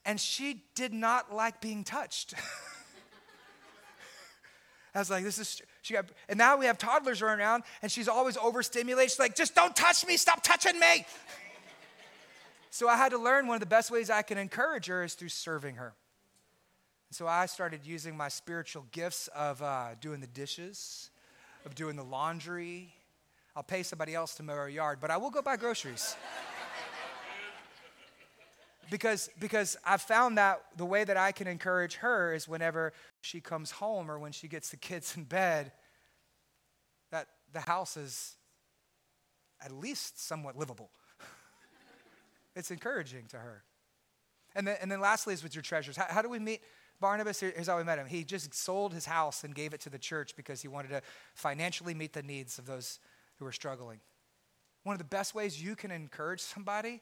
and 0.05 0.19
she 0.19 0.63
did 0.75 0.93
not 0.93 1.33
like 1.33 1.59
being 1.61 1.83
touched. 1.83 2.33
I 4.95 4.99
was 4.99 5.09
like, 5.09 5.25
this 5.25 5.39
is, 5.39 5.61
she 5.81 5.93
got, 5.93 6.05
and 6.29 6.37
now 6.37 6.55
we 6.55 6.67
have 6.67 6.77
toddlers 6.77 7.21
running 7.21 7.41
around 7.41 7.63
and 7.81 7.91
she's 7.91 8.07
always 8.07 8.37
overstimulated. 8.37 9.11
She's 9.11 9.19
like, 9.19 9.35
just 9.35 9.53
don't 9.53 9.75
touch 9.75 10.07
me, 10.07 10.15
stop 10.15 10.41
touching 10.41 10.79
me. 10.79 11.05
so 12.69 12.87
I 12.87 12.95
had 12.95 13.09
to 13.09 13.17
learn 13.17 13.47
one 13.47 13.55
of 13.55 13.59
the 13.59 13.65
best 13.65 13.91
ways 13.91 14.09
I 14.09 14.21
can 14.21 14.37
encourage 14.37 14.85
her 14.85 15.03
is 15.03 15.13
through 15.15 15.29
serving 15.29 15.75
her. 15.75 15.93
And 17.09 17.15
so 17.15 17.27
I 17.27 17.45
started 17.47 17.81
using 17.83 18.15
my 18.15 18.29
spiritual 18.29 18.85
gifts 18.93 19.27
of 19.35 19.61
uh, 19.61 19.95
doing 19.99 20.21
the 20.21 20.27
dishes, 20.27 21.09
of 21.65 21.75
doing 21.75 21.97
the 21.97 22.03
laundry, 22.03 22.93
I'll 23.55 23.63
pay 23.63 23.83
somebody 23.83 24.13
else 24.13 24.35
to 24.35 24.43
mow 24.43 24.53
our 24.53 24.69
yard, 24.69 24.99
but 24.99 25.11
I 25.11 25.17
will 25.17 25.29
go 25.29 25.41
buy 25.41 25.55
groceries. 25.55 26.17
because 28.89 29.29
because 29.39 29.77
I've 29.85 30.01
found 30.01 30.37
that 30.37 30.61
the 30.75 30.85
way 30.85 31.03
that 31.03 31.15
I 31.15 31.31
can 31.31 31.47
encourage 31.47 31.95
her 31.95 32.33
is 32.33 32.47
whenever 32.47 32.91
she 33.21 33.39
comes 33.39 33.71
home 33.71 34.11
or 34.11 34.19
when 34.19 34.33
she 34.33 34.47
gets 34.47 34.69
the 34.69 34.77
kids 34.77 35.15
in 35.15 35.23
bed, 35.23 35.71
that 37.11 37.27
the 37.53 37.61
house 37.61 37.95
is 37.95 38.35
at 39.63 39.71
least 39.71 40.21
somewhat 40.21 40.57
livable. 40.57 40.89
it's 42.55 42.71
encouraging 42.71 43.25
to 43.29 43.37
her. 43.37 43.63
And 44.53 44.67
then, 44.67 44.77
and 44.81 44.91
then 44.91 44.99
lastly 44.99 45.33
is 45.33 45.43
with 45.43 45.55
your 45.55 45.61
treasures. 45.61 45.95
How, 45.97 46.05
how 46.09 46.21
do 46.21 46.29
we 46.29 46.39
meet 46.39 46.61
Barnabas? 46.99 47.39
Here's 47.39 47.67
how 47.67 47.77
we 47.77 47.83
met 47.83 47.99
him. 47.99 48.07
He 48.07 48.23
just 48.23 48.53
sold 48.53 48.93
his 48.93 49.05
house 49.05 49.43
and 49.43 49.55
gave 49.55 49.73
it 49.73 49.81
to 49.81 49.89
the 49.89 49.99
church 49.99 50.35
because 50.35 50.61
he 50.61 50.67
wanted 50.67 50.89
to 50.89 51.01
financially 51.33 51.93
meet 51.93 52.13
the 52.13 52.23
needs 52.23 52.57
of 52.59 52.65
those 52.65 52.99
who 53.39 53.45
are 53.45 53.51
struggling. 53.51 53.99
One 54.83 54.93
of 54.93 54.99
the 54.99 55.05
best 55.05 55.33
ways 55.33 55.61
you 55.61 55.75
can 55.75 55.91
encourage 55.91 56.41
somebody 56.41 57.01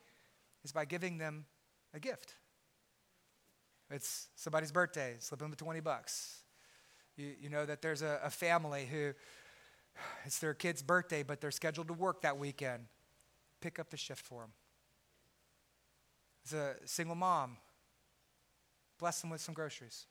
is 0.63 0.72
by 0.72 0.86
giving 0.86 1.17
them 1.17 1.46
a 1.93 2.00
gift. 2.00 2.36
It's 3.91 4.30
somebody's 4.36 4.72
birthday, 4.72 5.15
slip 5.19 5.39
them 5.39 5.54
20 5.54 5.80
bucks. 5.82 6.39
You, 7.15 7.34
you 7.41 7.50
know 7.50 7.65
that 7.65 7.82
there's 7.82 8.02
a, 8.02 8.19
a 8.24 8.30
family 8.30 8.88
who 8.89 9.13
it's 10.26 10.39
their 10.39 10.54
kid's 10.54 10.82
birthday, 10.82 11.24
but 11.24 11.41
they're 11.41 11.52
scheduled 11.52 11.88
to 11.88 11.93
work 11.93 12.22
that 12.22 12.38
weekend. 12.38 12.86
Pick 13.62 13.80
up 13.80 13.89
the 13.89 13.98
shift 13.98 14.26
for 14.26 14.41
them. 14.41 14.52
It's 16.43 16.54
a 16.54 16.76
single 16.86 17.15
mom. 17.15 17.58
Bless 19.00 19.22
them 19.22 19.30
with 19.30 19.41
some 19.41 19.54
groceries. 19.54 20.08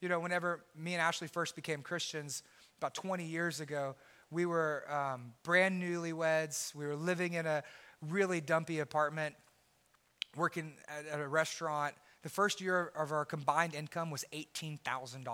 You 0.00 0.08
know, 0.08 0.20
whenever 0.20 0.64
me 0.76 0.94
and 0.94 1.02
Ashley 1.02 1.28
first 1.28 1.56
became 1.56 1.82
Christians 1.82 2.42
about 2.78 2.94
20 2.94 3.24
years 3.24 3.60
ago, 3.60 3.96
we 4.30 4.46
were 4.46 4.84
um, 4.92 5.32
brand 5.42 5.82
newlyweds. 5.82 6.74
We 6.74 6.86
were 6.86 6.96
living 6.96 7.34
in 7.34 7.46
a 7.46 7.62
really 8.02 8.40
dumpy 8.40 8.80
apartment, 8.80 9.34
working 10.36 10.74
at, 10.88 11.06
at 11.06 11.20
a 11.20 11.28
restaurant. 11.28 11.94
The 12.22 12.28
first 12.28 12.60
year 12.60 12.92
of 12.96 13.12
our 13.12 13.24
combined 13.24 13.74
income 13.74 14.10
was 14.10 14.24
$18,000. 14.32 15.26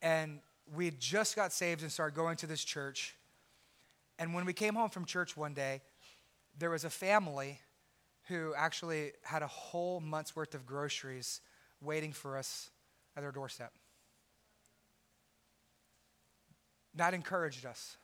And 0.00 0.40
we 0.74 0.86
had 0.86 0.98
just 0.98 1.36
got 1.36 1.52
saved 1.52 1.82
and 1.82 1.92
started 1.92 2.14
going 2.14 2.36
to 2.38 2.46
this 2.46 2.64
church. 2.64 3.16
And 4.18 4.34
when 4.34 4.44
we 4.44 4.52
came 4.52 4.74
home 4.74 4.90
from 4.90 5.04
church 5.04 5.36
one 5.36 5.54
day, 5.54 5.82
there 6.58 6.70
was 6.70 6.84
a 6.84 6.90
family 6.90 7.60
who 8.28 8.54
actually 8.56 9.12
had 9.22 9.42
a 9.42 9.46
whole 9.46 10.00
month's 10.00 10.36
worth 10.36 10.54
of 10.54 10.64
groceries 10.64 11.40
waiting 11.80 12.12
for 12.12 12.36
us 12.36 12.70
at 13.16 13.22
their 13.22 13.32
doorstep. 13.32 13.72
That 16.94 17.14
encouraged 17.14 17.64
us. 17.66 17.96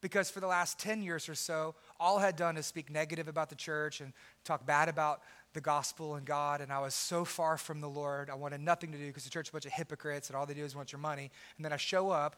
Because 0.00 0.30
for 0.30 0.38
the 0.38 0.46
last 0.46 0.78
10 0.78 1.02
years 1.02 1.28
or 1.28 1.34
so, 1.34 1.74
all 1.98 2.18
I 2.18 2.26
had 2.26 2.36
done 2.36 2.56
is 2.56 2.66
speak 2.66 2.88
negative 2.88 3.26
about 3.26 3.48
the 3.48 3.56
church 3.56 4.00
and 4.00 4.12
talk 4.44 4.64
bad 4.64 4.88
about 4.88 5.22
the 5.54 5.60
gospel 5.60 6.14
and 6.14 6.24
God. 6.24 6.60
And 6.60 6.72
I 6.72 6.78
was 6.78 6.94
so 6.94 7.24
far 7.24 7.56
from 7.56 7.80
the 7.80 7.88
Lord. 7.88 8.30
I 8.30 8.34
wanted 8.36 8.60
nothing 8.60 8.92
to 8.92 8.98
do 8.98 9.08
because 9.08 9.24
the 9.24 9.30
church 9.30 9.46
is 9.46 9.50
a 9.50 9.52
bunch 9.52 9.66
of 9.66 9.72
hypocrites 9.72 10.28
and 10.28 10.36
all 10.36 10.46
they 10.46 10.54
do 10.54 10.64
is 10.64 10.76
want 10.76 10.92
your 10.92 11.00
money. 11.00 11.30
And 11.56 11.64
then 11.64 11.72
I 11.72 11.76
show 11.78 12.10
up 12.10 12.36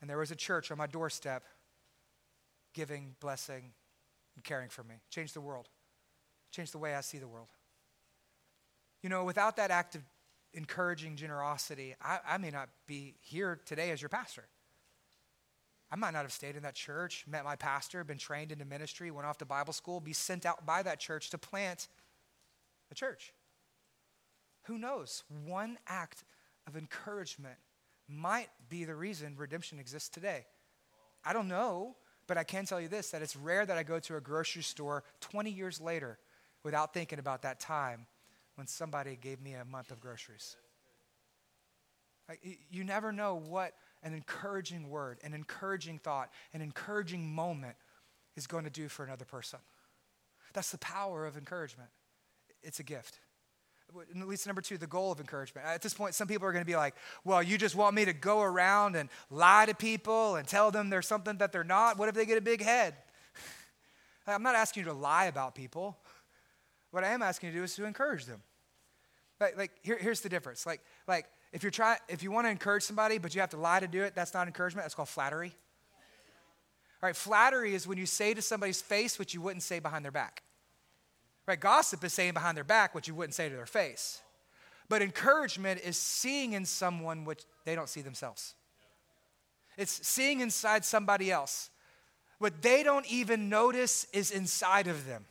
and 0.00 0.08
there 0.08 0.18
was 0.18 0.30
a 0.30 0.36
church 0.36 0.70
on 0.70 0.78
my 0.78 0.86
doorstep 0.86 1.42
giving, 2.74 3.14
blessing, 3.20 3.72
and 4.36 4.44
caring 4.44 4.68
for 4.68 4.82
me. 4.82 4.96
Changed 5.10 5.34
the 5.34 5.40
world. 5.40 5.68
changed 6.50 6.72
the 6.72 6.78
way 6.78 6.94
I 6.94 7.00
see 7.00 7.18
the 7.18 7.28
world. 7.28 7.48
You 9.02 9.08
know, 9.08 9.24
without 9.24 9.56
that 9.56 9.70
act 9.70 9.96
of 9.96 10.02
encouraging 10.52 11.16
generosity, 11.16 11.94
I, 12.00 12.18
I 12.26 12.38
may 12.38 12.50
not 12.50 12.68
be 12.86 13.14
here 13.20 13.60
today 13.64 13.90
as 13.90 14.00
your 14.00 14.08
pastor. 14.08 14.44
I 15.94 15.96
might 15.96 16.12
not 16.12 16.22
have 16.22 16.32
stayed 16.32 16.56
in 16.56 16.64
that 16.64 16.74
church, 16.74 17.24
met 17.24 17.44
my 17.44 17.54
pastor, 17.54 18.02
been 18.02 18.18
trained 18.18 18.50
into 18.50 18.64
ministry, 18.64 19.12
went 19.12 19.28
off 19.28 19.38
to 19.38 19.44
Bible 19.44 19.72
school, 19.72 20.00
be 20.00 20.12
sent 20.12 20.44
out 20.44 20.66
by 20.66 20.82
that 20.82 20.98
church 20.98 21.30
to 21.30 21.38
plant 21.38 21.86
a 22.90 22.96
church. 22.96 23.32
Who 24.64 24.76
knows? 24.76 25.22
One 25.46 25.78
act 25.86 26.24
of 26.66 26.76
encouragement 26.76 27.54
might 28.08 28.48
be 28.68 28.84
the 28.84 28.96
reason 28.96 29.36
redemption 29.36 29.78
exists 29.78 30.08
today. 30.08 30.46
I 31.24 31.32
don't 31.32 31.46
know, 31.46 31.94
but 32.26 32.38
I 32.38 32.42
can 32.42 32.66
tell 32.66 32.80
you 32.80 32.88
this 32.88 33.10
that 33.10 33.22
it's 33.22 33.36
rare 33.36 33.64
that 33.64 33.78
I 33.78 33.84
go 33.84 34.00
to 34.00 34.16
a 34.16 34.20
grocery 34.20 34.62
store 34.62 35.04
20 35.20 35.48
years 35.48 35.80
later 35.80 36.18
without 36.64 36.92
thinking 36.92 37.20
about 37.20 37.42
that 37.42 37.60
time 37.60 38.06
when 38.56 38.66
somebody 38.66 39.14
gave 39.14 39.40
me 39.40 39.52
a 39.52 39.64
month 39.64 39.92
of 39.92 40.00
groceries. 40.00 40.56
You 42.68 42.82
never 42.82 43.12
know 43.12 43.36
what 43.36 43.74
an 44.04 44.14
encouraging 44.14 44.88
word, 44.90 45.18
an 45.24 45.34
encouraging 45.34 45.98
thought, 45.98 46.30
an 46.52 46.60
encouraging 46.60 47.34
moment 47.34 47.76
is 48.36 48.46
going 48.46 48.64
to 48.64 48.70
do 48.70 48.88
for 48.88 49.04
another 49.04 49.24
person. 49.24 49.58
That's 50.52 50.70
the 50.70 50.78
power 50.78 51.26
of 51.26 51.36
encouragement. 51.36 51.88
It's 52.62 52.78
a 52.78 52.84
gift. 52.84 53.18
At 53.98 54.28
least 54.28 54.46
number 54.46 54.62
two, 54.62 54.76
the 54.76 54.86
goal 54.86 55.12
of 55.12 55.20
encouragement. 55.20 55.66
At 55.66 55.82
this 55.82 55.94
point, 55.94 56.14
some 56.14 56.26
people 56.26 56.46
are 56.46 56.52
going 56.52 56.64
to 56.64 56.70
be 56.70 56.76
like, 56.76 56.94
well, 57.24 57.42
you 57.42 57.58
just 57.58 57.76
want 57.76 57.94
me 57.94 58.04
to 58.04 58.12
go 58.12 58.40
around 58.40 58.96
and 58.96 59.08
lie 59.30 59.66
to 59.66 59.74
people 59.74 60.36
and 60.36 60.46
tell 60.46 60.70
them 60.70 60.90
there's 60.90 61.06
something 61.06 61.38
that 61.38 61.52
they're 61.52 61.64
not? 61.64 61.98
What 61.98 62.08
if 62.08 62.14
they 62.14 62.26
get 62.26 62.38
a 62.38 62.42
big 62.42 62.62
head? 62.62 62.94
I'm 64.26 64.42
not 64.42 64.54
asking 64.54 64.84
you 64.84 64.90
to 64.90 64.96
lie 64.96 65.26
about 65.26 65.54
people. 65.54 65.96
What 66.90 67.04
I 67.04 67.08
am 67.08 67.22
asking 67.22 67.48
you 67.48 67.52
to 67.52 67.58
do 67.58 67.64
is 67.64 67.74
to 67.76 67.84
encourage 67.84 68.24
them. 68.24 68.42
Like, 69.40 69.56
like 69.56 69.70
here, 69.82 69.98
here's 69.98 70.20
the 70.20 70.28
difference. 70.28 70.66
Like, 70.66 70.80
like 71.06 71.26
if 71.54 71.62
you're 71.62 71.70
trying, 71.70 71.98
if 72.08 72.24
you 72.24 72.32
want 72.32 72.46
to 72.46 72.50
encourage 72.50 72.82
somebody, 72.82 73.18
but 73.18 73.32
you 73.32 73.40
have 73.40 73.50
to 73.50 73.56
lie 73.56 73.78
to 73.78 73.86
do 73.86 74.02
it, 74.02 74.16
that's 74.16 74.34
not 74.34 74.48
encouragement. 74.48 74.84
That's 74.84 74.94
called 74.96 75.08
flattery. 75.08 75.54
All 77.00 77.06
right, 77.06 77.14
flattery 77.14 77.76
is 77.76 77.86
when 77.86 77.96
you 77.96 78.06
say 78.06 78.34
to 78.34 78.42
somebody's 78.42 78.82
face 78.82 79.20
what 79.20 79.32
you 79.32 79.40
wouldn't 79.40 79.62
say 79.62 79.78
behind 79.78 80.04
their 80.04 80.12
back. 80.12 80.42
Right? 81.46 81.60
Gossip 81.60 82.02
is 82.02 82.12
saying 82.12 82.32
behind 82.32 82.56
their 82.56 82.64
back 82.64 82.92
what 82.92 83.06
you 83.06 83.14
wouldn't 83.14 83.34
say 83.34 83.48
to 83.48 83.54
their 83.54 83.66
face. 83.66 84.20
But 84.88 85.00
encouragement 85.00 85.80
is 85.84 85.96
seeing 85.96 86.54
in 86.54 86.64
someone 86.64 87.24
what 87.24 87.44
they 87.64 87.76
don't 87.76 87.88
see 87.88 88.00
themselves. 88.00 88.54
It's 89.76 90.04
seeing 90.06 90.40
inside 90.40 90.84
somebody 90.84 91.30
else. 91.30 91.70
What 92.38 92.62
they 92.62 92.82
don't 92.82 93.06
even 93.06 93.48
notice 93.48 94.08
is 94.12 94.32
inside 94.32 94.88
of 94.88 95.06
them. 95.06 95.26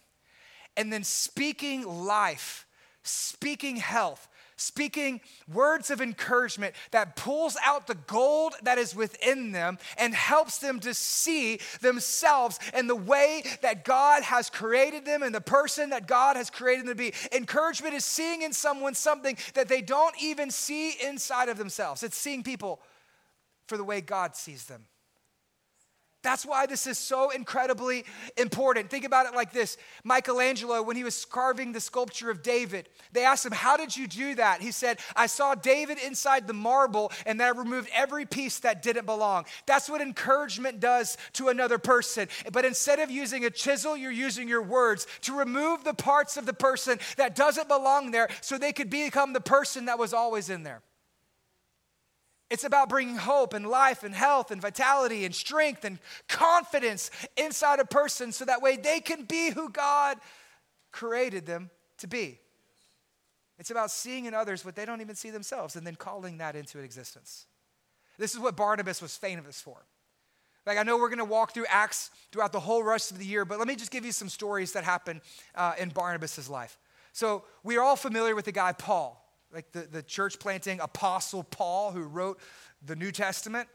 And 0.77 0.91
then 0.91 1.03
speaking 1.03 1.86
life, 1.86 2.65
speaking 3.04 3.76
health, 3.78 4.28
speaking 4.56 5.20
words 5.52 5.89
of 5.89 6.02
encouragement 6.02 6.74
that 6.92 7.16
pulls 7.16 7.58
out 7.66 7.88
the 7.88 7.98
gold 8.08 8.54
that 8.63 8.78
is 8.78 8.96
within 8.96 9.52
them 9.52 9.78
and 9.98 10.13
helps 10.13 10.58
them 10.60 10.80
to 10.80 10.94
see 10.94 11.60
themselves 11.82 12.60
in 12.74 12.88
the 12.88 12.96
way 12.96 13.44
that 13.62 13.84
God 13.84 14.24
has 14.24 14.50
created 14.50 15.06
them 15.06 15.24
and 15.24 15.34
the 15.34 15.42
person 15.42 15.89
that 15.89 16.08
God 16.08 16.36
has 16.36 16.50
created 16.50 16.86
them 16.86 16.96
to 16.96 16.96
be. 16.96 17.13
Encouragement 17.36 17.94
is 17.94 18.06
seeing 18.06 18.42
in 18.42 18.54
someone 18.54 18.96
something 18.96 19.38
that 19.54 19.68
they 19.68 19.82
don't 19.82 20.16
even 20.22 20.50
see 20.50 20.92
inside 21.04 21.50
of 21.50 21.58
themselves. 21.58 22.04
It's 22.04 22.18
seeing 22.18 22.44
people 22.44 22.80
for 23.68 23.78
the 23.78 23.84
way 23.84 24.02
God 24.02 24.36
sees 24.36 24.66
them. 24.66 24.86
That's 26.23 26.45
why 26.45 26.65
this 26.65 26.88
is 26.88 26.97
so 26.97 27.31
incredibly 27.31 28.05
important. 28.38 28.89
Think 28.89 29.03
about 29.03 29.25
it 29.25 29.36
like 29.36 29.51
this 29.51 29.77
Michelangelo, 30.05 30.81
when 30.81 30.95
he 30.95 31.03
was 31.03 31.25
carving 31.25 31.73
the 31.73 31.81
sculpture 31.81 32.31
of 32.31 32.41
David, 32.41 32.88
they 33.12 33.25
asked 33.25 33.45
him, 33.45 33.51
How 33.51 33.75
did 33.75 33.95
you 33.95 34.07
do 34.07 34.36
that? 34.36 34.62
He 34.62 34.71
said, 34.71 34.99
I 35.17 35.27
saw 35.27 35.53
David 35.53 35.97
inside 35.99 36.47
the 36.47 36.53
marble 36.53 37.12
and 37.25 37.39
then 37.39 37.47
I 37.47 37.57
removed 37.57 37.89
every 37.93 38.25
piece 38.25 38.59
that 38.59 38.81
didn't 38.81 39.05
belong. 39.05 39.45
That's 39.65 39.89
what 39.89 40.01
encouragement 40.01 40.79
does 40.79 41.17
to 41.33 41.49
another 41.49 41.77
person. 41.77 42.29
But 42.51 42.63
instead 42.63 42.99
of 42.99 43.12
using 43.12 43.43
a 43.43 43.49
chisel, 43.49 43.97
you're 43.97 44.12
using 44.12 44.47
your 44.47 44.63
words 44.63 45.05
to 45.21 45.38
remove 45.38 45.83
the 45.83 45.93
parts 45.93 46.38
of 46.38 46.45
the 46.45 46.53
person 46.53 46.99
that 47.17 47.36
doesn't 47.36 47.67
belong 47.67 48.12
there 48.12 48.29
so 48.39 48.57
they 48.57 48.71
could 48.71 48.89
become 48.89 49.33
the 49.33 49.41
person 49.41 49.86
that 49.86 49.99
was 49.99 50.13
always 50.13 50.49
in 50.49 50.63
there. 50.63 50.81
It's 52.54 52.63
about 52.63 52.88
bringing 52.88 53.16
hope 53.16 53.56
and 53.56 53.66
life 53.66 54.04
and 54.04 54.13
health 54.13 54.52
and 54.52 54.62
vitality 54.62 55.26
and 55.26 55.34
strength 55.34 55.84
and 55.86 55.98
confidence 56.28 57.10
inside 57.36 57.80
a 57.80 57.86
person 57.86 58.32
so 58.32 58.46
that 58.46 58.62
way 58.62 58.78
they 58.78 59.00
can 59.00 59.24
be 59.24 59.50
who 59.50 59.72
God 59.72 60.20
created 60.92 61.48
them 61.48 61.72
to 61.98 62.06
be. 62.06 62.39
It's 63.58 63.72
about 63.72 63.89
seeing 63.89 64.26
in 64.26 64.36
others 64.36 64.63
what 64.63 64.76
they 64.76 64.86
don't 64.86 65.02
even 65.02 65.16
see 65.16 65.32
themselves 65.32 65.76
and 65.76 65.88
then 65.88 65.96
calling 65.96 66.38
that 66.38 66.56
into 66.56 66.78
existence. 66.78 67.48
This 68.20 68.36
is 68.36 68.39
what 68.39 68.56
Barnabas 68.56 69.02
was 69.02 69.18
famous 69.18 69.60
for. 69.60 69.88
Like, 70.68 70.78
I 70.78 70.84
know 70.84 71.00
we're 71.00 71.10
going 71.10 71.18
to 71.18 71.26
walk 71.26 71.56
through 71.56 71.66
Acts 71.70 72.12
throughout 72.32 72.52
the 72.52 72.60
whole 72.60 72.84
rest 72.84 73.10
of 73.10 73.18
the 73.18 73.26
year, 73.26 73.46
but 73.46 73.58
let 73.58 73.68
me 73.68 73.76
just 73.76 73.89
give 73.89 74.06
you 74.06 74.12
some 74.12 74.30
stories 74.30 74.74
that 74.74 74.84
happened 74.84 75.22
uh, 75.56 75.74
in 75.80 75.89
Barnabas' 75.89 76.48
life. 76.48 76.78
So, 77.13 77.46
we 77.63 77.78
are 77.78 77.82
all 77.82 77.96
familiar 77.96 78.36
with 78.36 78.46
the 78.46 78.52
guy 78.52 78.74
Paul 78.74 79.22
like 79.54 79.72
the, 79.72 79.82
the 79.82 80.02
church 80.02 80.39
planting 80.39 80.80
apostle 80.80 81.44
Paul, 81.44 81.92
who 81.92 82.04
wrote 82.04 82.39
the 82.86 82.96
New 82.96 83.12
Testament. 83.12 83.70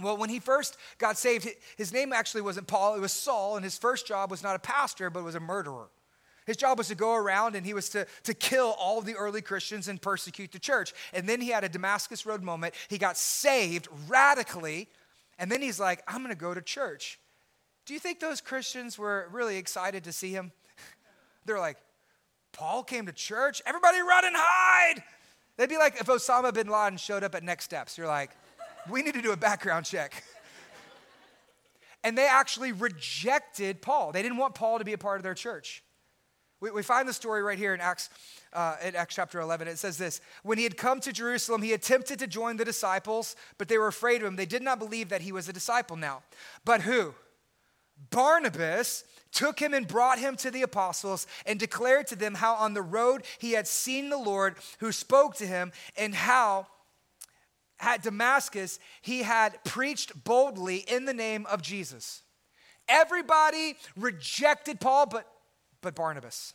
Well, 0.00 0.16
when 0.16 0.30
he 0.30 0.40
first 0.40 0.76
got 0.98 1.18
saved, 1.18 1.48
his 1.76 1.92
name 1.92 2.12
actually 2.12 2.40
wasn't 2.40 2.66
Paul, 2.66 2.94
it 2.94 3.00
was 3.00 3.12
Saul, 3.12 3.56
and 3.56 3.64
his 3.64 3.78
first 3.78 4.06
job 4.06 4.30
was 4.30 4.42
not 4.42 4.56
a 4.56 4.58
pastor, 4.58 5.10
but 5.10 5.22
was 5.22 5.34
a 5.34 5.40
murderer. 5.40 5.88
His 6.46 6.56
job 6.56 6.78
was 6.78 6.88
to 6.88 6.94
go 6.94 7.14
around 7.14 7.54
and 7.54 7.64
he 7.64 7.74
was 7.74 7.90
to, 7.90 8.06
to 8.24 8.34
kill 8.34 8.74
all 8.78 9.02
the 9.02 9.14
early 9.14 9.42
Christians 9.42 9.88
and 9.88 10.00
persecute 10.00 10.50
the 10.50 10.58
church. 10.58 10.92
And 11.12 11.28
then 11.28 11.40
he 11.40 11.50
had 11.50 11.64
a 11.64 11.68
Damascus 11.68 12.26
Road 12.26 12.42
moment. 12.42 12.74
He 12.88 12.98
got 12.98 13.16
saved 13.16 13.88
radically, 14.08 14.88
and 15.38 15.52
then 15.52 15.62
he's 15.62 15.78
like, 15.78 16.02
I'm 16.08 16.22
gonna 16.22 16.34
go 16.34 16.54
to 16.54 16.62
church. 16.62 17.20
Do 17.84 17.94
you 17.94 18.00
think 18.00 18.20
those 18.20 18.40
Christians 18.40 18.98
were 18.98 19.28
really 19.30 19.58
excited 19.58 20.04
to 20.04 20.12
see 20.12 20.32
him? 20.32 20.50
They're 21.44 21.58
like, 21.58 21.76
Paul 22.52 22.82
came 22.82 23.06
to 23.06 23.12
church. 23.12 23.62
Everybody 23.66 24.00
run 24.00 24.24
and 24.24 24.34
hide. 24.36 25.02
They'd 25.56 25.68
be 25.68 25.78
like 25.78 26.00
if 26.00 26.06
Osama 26.06 26.54
bin 26.54 26.68
Laden 26.68 26.98
showed 26.98 27.22
up 27.22 27.34
at 27.34 27.42
Next 27.42 27.64
Steps. 27.64 27.98
You're 27.98 28.06
like, 28.06 28.30
we 28.88 29.02
need 29.02 29.14
to 29.14 29.22
do 29.22 29.32
a 29.32 29.36
background 29.36 29.86
check. 29.86 30.24
and 32.04 32.16
they 32.16 32.26
actually 32.26 32.72
rejected 32.72 33.82
Paul. 33.82 34.12
They 34.12 34.22
didn't 34.22 34.38
want 34.38 34.54
Paul 34.54 34.78
to 34.78 34.84
be 34.84 34.92
a 34.92 34.98
part 34.98 35.18
of 35.18 35.22
their 35.22 35.34
church. 35.34 35.82
We, 36.60 36.70
we 36.70 36.82
find 36.82 37.08
the 37.08 37.12
story 37.12 37.42
right 37.42 37.58
here 37.58 37.74
in 37.74 37.80
Acts, 37.80 38.10
uh, 38.52 38.76
in 38.84 38.94
Acts 38.94 39.14
chapter 39.14 39.40
11. 39.40 39.68
It 39.68 39.78
says 39.78 39.96
this 39.98 40.20
When 40.42 40.58
he 40.58 40.64
had 40.64 40.76
come 40.76 41.00
to 41.00 41.12
Jerusalem, 41.12 41.62
he 41.62 41.72
attempted 41.72 42.18
to 42.18 42.26
join 42.26 42.56
the 42.56 42.64
disciples, 42.64 43.36
but 43.58 43.68
they 43.68 43.78
were 43.78 43.88
afraid 43.88 44.22
of 44.22 44.28
him. 44.28 44.36
They 44.36 44.46
did 44.46 44.62
not 44.62 44.78
believe 44.78 45.08
that 45.08 45.22
he 45.22 45.32
was 45.32 45.48
a 45.48 45.52
disciple 45.52 45.96
now. 45.96 46.22
But 46.64 46.82
who? 46.82 47.14
Barnabas 48.10 49.04
took 49.32 49.60
him 49.60 49.74
and 49.74 49.86
brought 49.86 50.18
him 50.18 50.36
to 50.36 50.50
the 50.50 50.62
apostles 50.62 51.26
and 51.46 51.58
declared 51.58 52.06
to 52.08 52.16
them 52.16 52.34
how 52.34 52.54
on 52.54 52.74
the 52.74 52.82
road 52.82 53.22
he 53.38 53.52
had 53.52 53.66
seen 53.66 54.10
the 54.10 54.18
Lord 54.18 54.56
who 54.78 54.92
spoke 54.92 55.36
to 55.36 55.46
him 55.46 55.72
and 55.96 56.14
how 56.14 56.66
at 57.78 58.02
Damascus 58.02 58.78
he 59.00 59.22
had 59.22 59.62
preached 59.64 60.24
boldly 60.24 60.78
in 60.78 61.04
the 61.04 61.14
name 61.14 61.46
of 61.46 61.62
Jesus. 61.62 62.22
Everybody 62.88 63.76
rejected 63.96 64.80
Paul, 64.80 65.06
but, 65.06 65.26
but 65.80 65.94
Barnabas. 65.94 66.54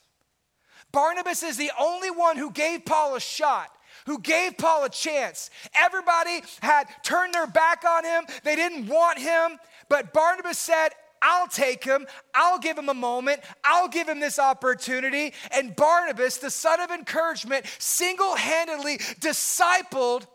Barnabas 0.91 1.43
is 1.43 1.57
the 1.57 1.71
only 1.79 2.11
one 2.11 2.38
who 2.38 2.51
gave 2.51 2.85
Paul 2.85 3.15
a 3.15 3.19
shot 3.19 3.71
who 4.05 4.19
gave 4.19 4.57
Paul 4.57 4.83
a 4.83 4.89
chance. 4.89 5.49
Everybody 5.73 6.41
had 6.61 6.85
turned 7.04 7.33
their 7.33 7.47
back 7.47 7.83
on 7.85 8.04
him. 8.04 8.25
They 8.43 8.56
didn't 8.56 8.87
want 8.87 9.17
him. 9.17 9.58
But 9.89 10.13
Barnabas 10.13 10.60
said, 10.60 10.89
I'll 11.28 11.48
take 11.48 11.84
him. 11.84 12.06
I'll 12.36 12.60
give 12.60 12.78
him 12.78 12.88
a 12.88 12.94
moment. 12.94 13.42
I'll 13.63 13.88
give 13.88 14.08
him 14.08 14.19
this 14.19 14.38
opportunity. 14.38 15.34
And 15.52 15.76
Barnabas, 15.76 16.38
the 16.38 16.52
son 16.52 16.80
of 16.80 16.92
encouragement, 16.92 17.65
single 17.80 18.36
handedly 18.36 19.00
discipled 19.19 20.28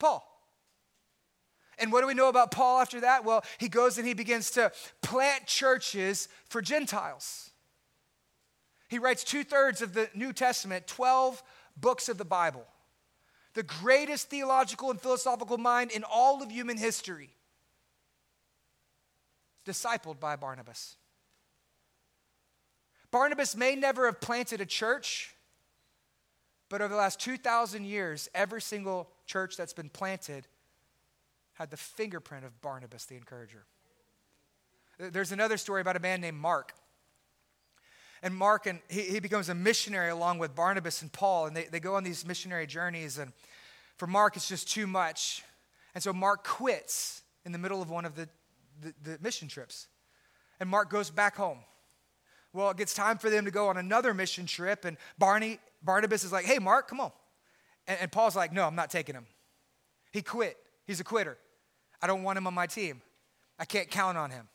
Paul. 0.00 0.28
And 1.78 1.92
what 1.92 2.00
do 2.00 2.08
we 2.08 2.14
know 2.14 2.28
about 2.28 2.50
Paul 2.50 2.80
after 2.80 3.00
that? 3.02 3.24
Well, 3.24 3.44
he 3.58 3.68
goes 3.68 3.96
and 3.96 4.06
he 4.06 4.14
begins 4.14 4.50
to 4.52 4.72
plant 5.00 5.46
churches 5.46 6.28
for 6.48 6.60
Gentiles. 6.60 7.50
He 8.88 8.98
writes 8.98 9.22
two 9.22 9.44
thirds 9.44 9.80
of 9.80 9.94
the 9.94 10.10
New 10.14 10.32
Testament, 10.32 10.88
12 10.88 11.40
books 11.76 12.08
of 12.08 12.18
the 12.18 12.24
Bible. 12.24 12.66
The 13.54 13.62
greatest 13.62 14.28
theological 14.28 14.90
and 14.90 15.00
philosophical 15.00 15.58
mind 15.58 15.92
in 15.92 16.02
all 16.02 16.42
of 16.42 16.50
human 16.50 16.78
history 16.78 17.33
discipled 19.64 20.20
by 20.20 20.36
Barnabas. 20.36 20.96
Barnabas 23.10 23.56
may 23.56 23.76
never 23.76 24.06
have 24.06 24.20
planted 24.20 24.60
a 24.60 24.66
church, 24.66 25.34
but 26.68 26.80
over 26.80 26.92
the 26.92 26.98
last 26.98 27.20
2,000 27.20 27.84
years, 27.84 28.28
every 28.34 28.60
single 28.60 29.08
church 29.26 29.56
that's 29.56 29.72
been 29.72 29.88
planted 29.88 30.46
had 31.54 31.70
the 31.70 31.76
fingerprint 31.76 32.44
of 32.44 32.60
Barnabas, 32.60 33.04
the 33.04 33.14
encourager. 33.14 33.64
There's 34.98 35.32
another 35.32 35.56
story 35.56 35.80
about 35.80 35.96
a 35.96 36.00
man 36.00 36.20
named 36.20 36.38
Mark. 36.38 36.74
And 38.22 38.34
Mark, 38.34 38.66
and 38.66 38.80
he, 38.88 39.02
he 39.02 39.20
becomes 39.20 39.48
a 39.48 39.54
missionary 39.54 40.10
along 40.10 40.38
with 40.38 40.54
Barnabas 40.54 41.02
and 41.02 41.12
Paul, 41.12 41.46
and 41.46 41.56
they, 41.56 41.64
they 41.64 41.80
go 41.80 41.94
on 41.94 42.04
these 42.04 42.26
missionary 42.26 42.66
journeys. 42.66 43.18
And 43.18 43.32
for 43.96 44.06
Mark, 44.06 44.36
it's 44.36 44.48
just 44.48 44.68
too 44.68 44.86
much. 44.86 45.44
And 45.94 46.02
so 46.02 46.12
Mark 46.12 46.44
quits 46.44 47.22
in 47.44 47.52
the 47.52 47.58
middle 47.58 47.82
of 47.82 47.90
one 47.90 48.04
of 48.04 48.14
the, 48.16 48.28
the, 48.80 48.94
the 49.02 49.18
mission 49.20 49.48
trips. 49.48 49.88
And 50.60 50.68
Mark 50.68 50.90
goes 50.90 51.10
back 51.10 51.36
home. 51.36 51.58
Well, 52.52 52.70
it 52.70 52.76
gets 52.76 52.94
time 52.94 53.18
for 53.18 53.30
them 53.30 53.44
to 53.44 53.50
go 53.50 53.68
on 53.68 53.76
another 53.76 54.14
mission 54.14 54.46
trip, 54.46 54.84
and 54.84 54.96
Barney, 55.18 55.58
Barnabas 55.82 56.22
is 56.22 56.32
like, 56.32 56.44
hey, 56.44 56.60
Mark, 56.60 56.88
come 56.88 57.00
on. 57.00 57.10
And, 57.88 57.98
and 58.02 58.12
Paul's 58.12 58.36
like, 58.36 58.52
no, 58.52 58.64
I'm 58.64 58.76
not 58.76 58.90
taking 58.90 59.14
him. 59.14 59.26
He 60.12 60.22
quit. 60.22 60.56
He's 60.86 61.00
a 61.00 61.04
quitter. 61.04 61.36
I 62.00 62.06
don't 62.06 62.22
want 62.22 62.38
him 62.38 62.46
on 62.46 62.54
my 62.54 62.66
team. 62.66 63.02
I 63.58 63.64
can't 63.64 63.90
count 63.90 64.16
on 64.16 64.30
him. 64.30 64.48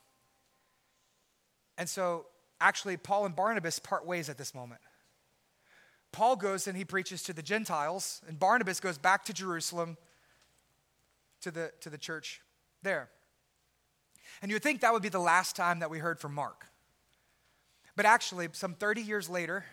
And 1.77 1.89
so, 1.89 2.27
actually, 2.61 2.95
Paul 2.97 3.25
and 3.25 3.35
Barnabas 3.35 3.79
part 3.79 4.05
ways 4.05 4.29
at 4.29 4.37
this 4.37 4.55
moment. 4.55 4.81
Paul 6.11 6.35
goes 6.35 6.67
and 6.67 6.77
he 6.77 6.85
preaches 6.85 7.21
to 7.23 7.33
the 7.33 7.41
Gentiles, 7.41 8.21
and 8.27 8.39
Barnabas 8.39 8.79
goes 8.79 8.97
back 8.97 9.25
to 9.25 9.33
Jerusalem 9.33 9.97
to 11.41 11.51
the, 11.51 11.71
to 11.81 11.89
the 11.89 11.97
church 11.97 12.41
there. 12.81 13.09
And 14.41 14.49
you 14.49 14.55
would 14.55 14.63
think 14.63 14.81
that 14.81 14.93
would 14.93 15.01
be 15.01 15.09
the 15.09 15.19
last 15.19 15.55
time 15.55 15.79
that 15.79 15.89
we 15.89 15.99
heard 15.99 16.19
from 16.19 16.33
Mark. 16.33 16.67
But 17.95 18.05
actually, 18.05 18.47
some 18.53 18.73
30 18.73 19.01
years 19.01 19.29
later, 19.29 19.65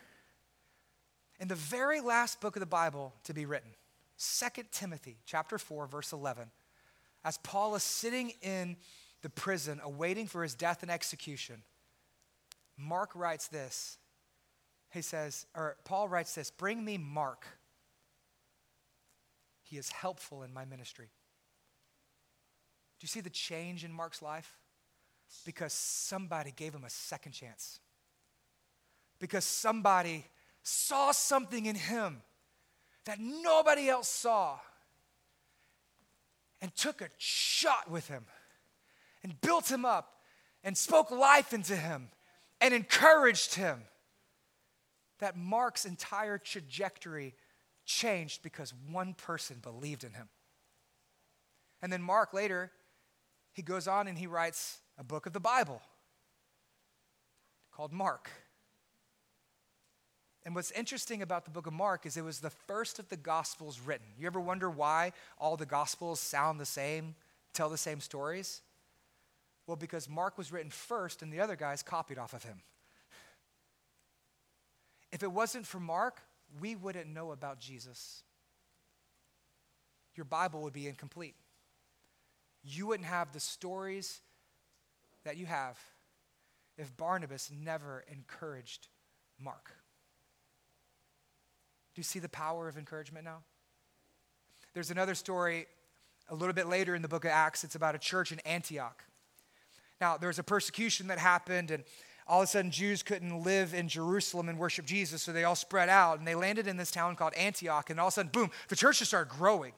in 1.39 1.49
the 1.49 1.55
very 1.55 2.01
last 2.01 2.41
book 2.41 2.57
of 2.57 2.61
the 2.61 2.67
Bible 2.67 3.15
to 3.25 3.35
be 3.35 3.47
written, 3.47 3.71
2 4.19 4.65
Timothy 4.73 5.19
chapter 5.27 5.59
4 5.59 5.87
verse 5.87 6.13
11, 6.13 6.51
as 7.25 7.39
Paul 7.39 7.75
is 7.75 7.83
sitting 7.83 8.33
in 8.43 8.77
the 9.23 9.31
prison 9.31 9.81
awaiting 9.83 10.27
for 10.27 10.43
his 10.43 10.55
death 10.55 10.83
and 10.83 10.91
execution, 10.91 11.63
Mark 12.77 13.11
writes 13.15 13.49
this. 13.49 13.99
He 14.91 15.03
says, 15.03 15.47
or 15.55 15.77
Paul 15.85 16.09
writes 16.09 16.35
this, 16.35 16.51
"Bring 16.51 16.85
me 16.85 16.99
Mark. 16.99 17.47
He 19.63 19.77
is 19.77 19.91
helpful 19.91 20.43
in 20.43 20.53
my 20.53 20.65
ministry." 20.65 21.11
Do 22.99 23.05
you 23.05 23.09
see 23.09 23.21
the 23.21 23.31
change 23.31 23.85
in 23.85 23.93
Mark's 23.93 24.23
life? 24.23 24.57
Because 25.45 25.73
somebody 25.73 26.53
gave 26.55 26.75
him 26.75 26.85
a 26.85 26.91
second 26.91 27.33
chance 27.33 27.81
because 29.19 29.45
somebody 29.45 30.25
saw 30.63 31.13
something 31.13 31.67
in 31.67 31.77
him 31.77 32.23
that 33.05 33.19
nobody 33.21 33.89
else 33.89 34.09
saw 34.09 34.59
and 36.61 36.75
took 36.75 37.01
a 37.01 37.09
shot 37.19 37.91
with 37.91 38.09
him 38.09 38.25
and 39.23 39.41
built 39.41 39.71
him 39.71 39.85
up 39.85 40.21
and 40.65 40.77
spoke 40.77 41.11
life 41.11 41.53
into 41.53 41.77
him 41.77 42.09
and 42.61 42.75
encouraged 42.75 43.55
him. 43.55 43.83
That 45.19 45.37
Mark's 45.37 45.87
entire 45.87 46.37
trajectory 46.37 47.35
changed 47.87 48.43
because 48.43 48.75
one 48.91 49.15
person 49.15 49.59
believed 49.63 50.05
in 50.05 50.13
him. 50.13 50.29
And 51.81 51.93
then 51.93 52.03
Mark 52.03 52.35
later, 52.35 52.71
he 53.57 53.63
goes 53.63 53.89
on 53.89 54.07
and 54.07 54.19
he 54.19 54.27
writes 54.27 54.81
a 54.99 55.03
book 55.03 55.25
of 55.25 55.33
the 55.33 55.41
Bible 55.41 55.81
called 57.73 57.91
Mark. 57.91 58.31
And 60.45 60.55
what's 60.55 60.71
interesting 60.73 61.23
about 61.23 61.47
the 61.47 61.51
book 61.51 61.67
of 61.67 61.73
Mark 61.73 62.05
is 62.05 62.19
it 62.19 62.25
was 62.25 62.41
the 62.41 62.51
first 62.51 62.99
of 62.99 63.09
the 63.09 63.17
gospels 63.17 63.81
written. 63.81 64.09
You 64.19 64.27
ever 64.27 64.41
wonder 64.41 64.69
why 64.69 65.13
all 65.39 65.57
the 65.57 65.65
gospels 65.65 66.21
sound 66.21 66.61
the 66.61 66.67
same, 66.67 67.15
tell 67.55 67.71
the 67.71 67.79
same 67.79 68.01
stories? 68.01 68.61
Well, 69.67 69.77
because 69.79 70.07
Mark 70.07 70.37
was 70.37 70.53
written 70.53 70.71
first 70.71 71.23
and 71.23 71.33
the 71.33 71.41
other 71.41 71.57
guys 71.57 71.83
copied 71.83 72.19
off 72.19 72.35
of 72.35 72.43
him. 72.43 72.61
If 75.13 75.23
it 75.23 75.33
wasn't 75.33 75.67
for 75.67 75.81
Mark, 75.81 76.21
we 76.61 76.77
wouldn't 76.77 77.09
know 77.09 77.33
about 77.33 77.59
Jesus. 77.59 78.23
Your 80.15 80.27
Bible 80.27 80.61
would 80.61 80.75
be 80.75 80.89
incomplete. 80.89 81.37
You 82.69 82.89
wouldn't 82.89 83.09
have 83.09 83.33
the 83.33 83.39
stories 83.39 84.21
that 85.25 85.37
you 85.37 85.47
have 85.47 85.79
if 86.77 86.97
Barnabas 86.97 87.51
never 87.65 88.05
encouraged 88.11 88.89
Mark. 89.39 89.73
Do 91.95 92.01
you 92.01 92.03
see 92.03 92.19
the 92.19 92.29
power 92.29 92.69
of 92.69 92.77
encouragement 92.77 93.25
now? 93.25 93.39
There's 94.75 94.91
another 94.91 95.15
story 95.15 95.67
a 96.29 96.35
little 96.35 96.53
bit 96.53 96.67
later 96.67 96.97
in 96.97 97.03
the 97.03 97.09
book 97.09 97.25
of 97.25 97.31
Acts. 97.31 97.63
It's 97.63 97.77
about 97.77 97.95
a 97.95 97.99
church 97.99 98.33
in 98.33 98.41
Antioch. 98.41 99.05
Now, 100.01 100.17
there 100.17 100.29
was 100.29 100.41
a 100.41 100.43
persecution 100.43 101.07
that 101.07 101.19
happened, 101.19 101.71
and 101.71 101.85
all 102.27 102.43
of 102.43 102.45
a 102.45 102.47
sudden, 102.49 102.73
Jews 102.73 103.03
couldn't 103.03 103.45
live 103.45 103.75
in 103.75 103.89
Jerusalem 103.89 104.49
and 104.49 104.59
worship 104.59 104.85
Jesus, 104.85 105.23
so 105.23 105.33
they 105.33 105.45
all 105.45 105.55
spread 105.55 105.89
out, 105.89 106.19
and 106.19 106.27
they 106.27 106.35
landed 106.35 106.67
in 106.67 106.77
this 106.77 106.91
town 106.91 107.15
called 107.15 107.33
Antioch, 107.35 107.89
and 107.91 108.01
all 108.01 108.09
of 108.09 108.13
a 108.13 108.15
sudden, 108.15 108.33
boom, 108.33 108.51
the 108.69 108.77
church 108.77 108.99
just 108.99 109.13
started 109.13 109.31
growing. 109.31 109.73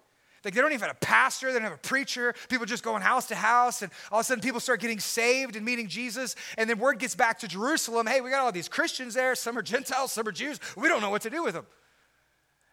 Like 0.45 0.55
they 0.55 0.61
don't 0.61 0.73
even 0.73 0.87
have 0.87 0.97
a 0.97 1.01
pastor, 1.01 1.49
they 1.49 1.55
don't 1.55 1.63
have 1.63 1.73
a 1.73 1.79
preacher. 1.79 2.35
People 2.49 2.65
just 2.65 2.85
going 2.85 3.03
house 3.03 3.27
to 3.27 3.35
house, 3.35 3.83
and 3.83 3.91
all 4.13 4.21
of 4.21 4.25
a 4.25 4.27
sudden 4.27 4.41
people 4.41 4.61
start 4.61 4.81
getting 4.81 5.01
saved 5.01 5.57
and 5.57 5.65
meeting 5.65 5.89
Jesus. 5.89 6.37
And 6.57 6.71
then 6.71 6.79
word 6.79 6.99
gets 6.99 7.15
back 7.15 7.41
to 7.41 7.49
Jerusalem 7.49 8.07
hey, 8.07 8.21
we 8.21 8.31
got 8.31 8.41
all 8.41 8.53
these 8.53 8.69
Christians 8.69 9.15
there. 9.15 9.35
Some 9.35 9.59
are 9.59 9.63
Gentiles, 9.63 10.13
some 10.13 10.27
are 10.29 10.33
Jews. 10.33 10.61
We 10.77 10.89
don't 10.89 11.01
know 11.01 11.11
what 11.11 11.23
to 11.23 11.31
do 11.31 11.43
with 11.43 11.55
them. 11.55 11.67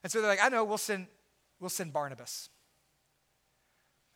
And 0.04 0.12
so 0.12 0.22
they're 0.22 0.30
like, 0.30 0.44
I 0.44 0.50
know, 0.50 0.64
we'll 0.64 0.78
send, 0.78 1.08
we'll 1.60 1.70
send 1.70 1.92
Barnabas. 1.92 2.50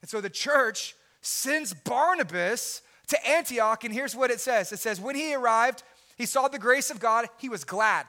And 0.02 0.10
so 0.10 0.22
the 0.22 0.30
church 0.30 0.95
sends 1.22 1.74
Barnabas 1.74 2.82
to 3.08 3.28
Antioch, 3.28 3.84
and 3.84 3.93
here's 3.93 4.16
what 4.16 4.32
it 4.32 4.39
says 4.39 4.72
it 4.72 4.80
says, 4.80 5.02
When 5.02 5.16
he 5.16 5.34
arrived, 5.34 5.84
he 6.18 6.26
saw 6.26 6.47
the 6.47 6.60
grace 6.60 6.91
of 6.91 7.00
God, 7.00 7.28
he 7.38 7.50
was 7.50 7.64
glad. 7.64 8.06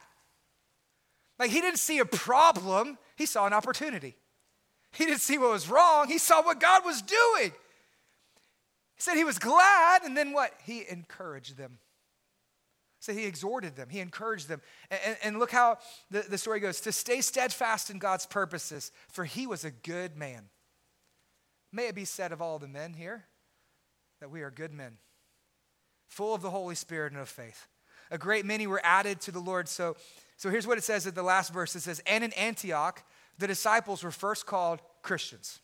Like 1.38 1.50
he 1.50 1.60
didn't 1.60 1.78
see 1.78 1.98
a 1.98 2.04
problem, 2.04 2.98
he 3.16 3.24
saw 3.26 3.46
an 3.46 3.52
opportunity. 3.52 4.16
He 4.92 5.06
didn't 5.06 5.20
see 5.20 5.38
what 5.38 5.50
was 5.50 5.68
wrong, 5.68 6.08
he 6.08 6.18
saw 6.18 6.42
what 6.42 6.60
God 6.60 6.84
was 6.84 7.02
doing. 7.02 7.52
He 8.94 9.02
said 9.02 9.16
he 9.16 9.24
was 9.24 9.38
glad, 9.38 10.02
and 10.02 10.16
then 10.16 10.32
what? 10.32 10.52
He 10.64 10.84
encouraged 10.88 11.56
them. 11.56 11.78
So 13.00 13.14
he 13.14 13.24
exhorted 13.24 13.76
them, 13.76 13.88
he 13.88 14.00
encouraged 14.00 14.48
them. 14.48 14.60
And, 14.90 15.16
and 15.24 15.38
look 15.38 15.50
how 15.50 15.78
the, 16.10 16.20
the 16.20 16.36
story 16.36 16.60
goes 16.60 16.82
to 16.82 16.92
stay 16.92 17.22
steadfast 17.22 17.88
in 17.88 17.98
God's 17.98 18.26
purposes, 18.26 18.92
for 19.08 19.24
he 19.24 19.46
was 19.46 19.64
a 19.64 19.70
good 19.70 20.16
man. 20.16 20.50
May 21.72 21.86
it 21.86 21.94
be 21.94 22.04
said 22.04 22.32
of 22.32 22.42
all 22.42 22.58
the 22.58 22.68
men 22.68 22.92
here 22.92 23.24
that 24.20 24.30
we 24.30 24.42
are 24.42 24.50
good 24.50 24.74
men, 24.74 24.98
full 26.08 26.34
of 26.34 26.42
the 26.42 26.50
Holy 26.50 26.74
Spirit 26.74 27.12
and 27.12 27.20
of 27.20 27.28
faith. 27.28 27.68
A 28.10 28.18
great 28.18 28.44
many 28.44 28.66
were 28.66 28.80
added 28.84 29.20
to 29.22 29.30
the 29.30 29.38
Lord. 29.38 29.68
So, 29.68 29.96
so 30.36 30.50
here's 30.50 30.66
what 30.66 30.76
it 30.76 30.84
says 30.84 31.06
at 31.06 31.14
the 31.14 31.22
last 31.22 31.54
verse 31.54 31.74
it 31.76 31.80
says, 31.80 32.02
And 32.06 32.22
in 32.22 32.32
Antioch, 32.34 33.02
the 33.40 33.46
disciples 33.46 34.04
were 34.04 34.10
first 34.10 34.46
called 34.46 34.80
Christians. 35.02 35.60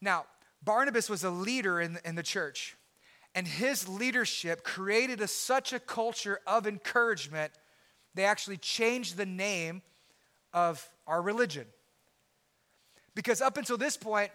Now, 0.00 0.26
Barnabas 0.62 1.08
was 1.08 1.24
a 1.24 1.30
leader 1.30 1.80
in, 1.80 1.98
in 2.04 2.16
the 2.16 2.22
church. 2.22 2.76
And 3.34 3.46
his 3.46 3.88
leadership 3.88 4.62
created 4.62 5.20
a, 5.20 5.28
such 5.28 5.72
a 5.72 5.80
culture 5.80 6.40
of 6.46 6.66
encouragement, 6.66 7.52
they 8.14 8.24
actually 8.24 8.58
changed 8.58 9.16
the 9.16 9.24
name 9.24 9.80
of 10.52 10.86
our 11.06 11.22
religion. 11.22 11.64
Because 13.14 13.40
up 13.40 13.56
until 13.56 13.78
this 13.78 13.96
point, 13.96 14.30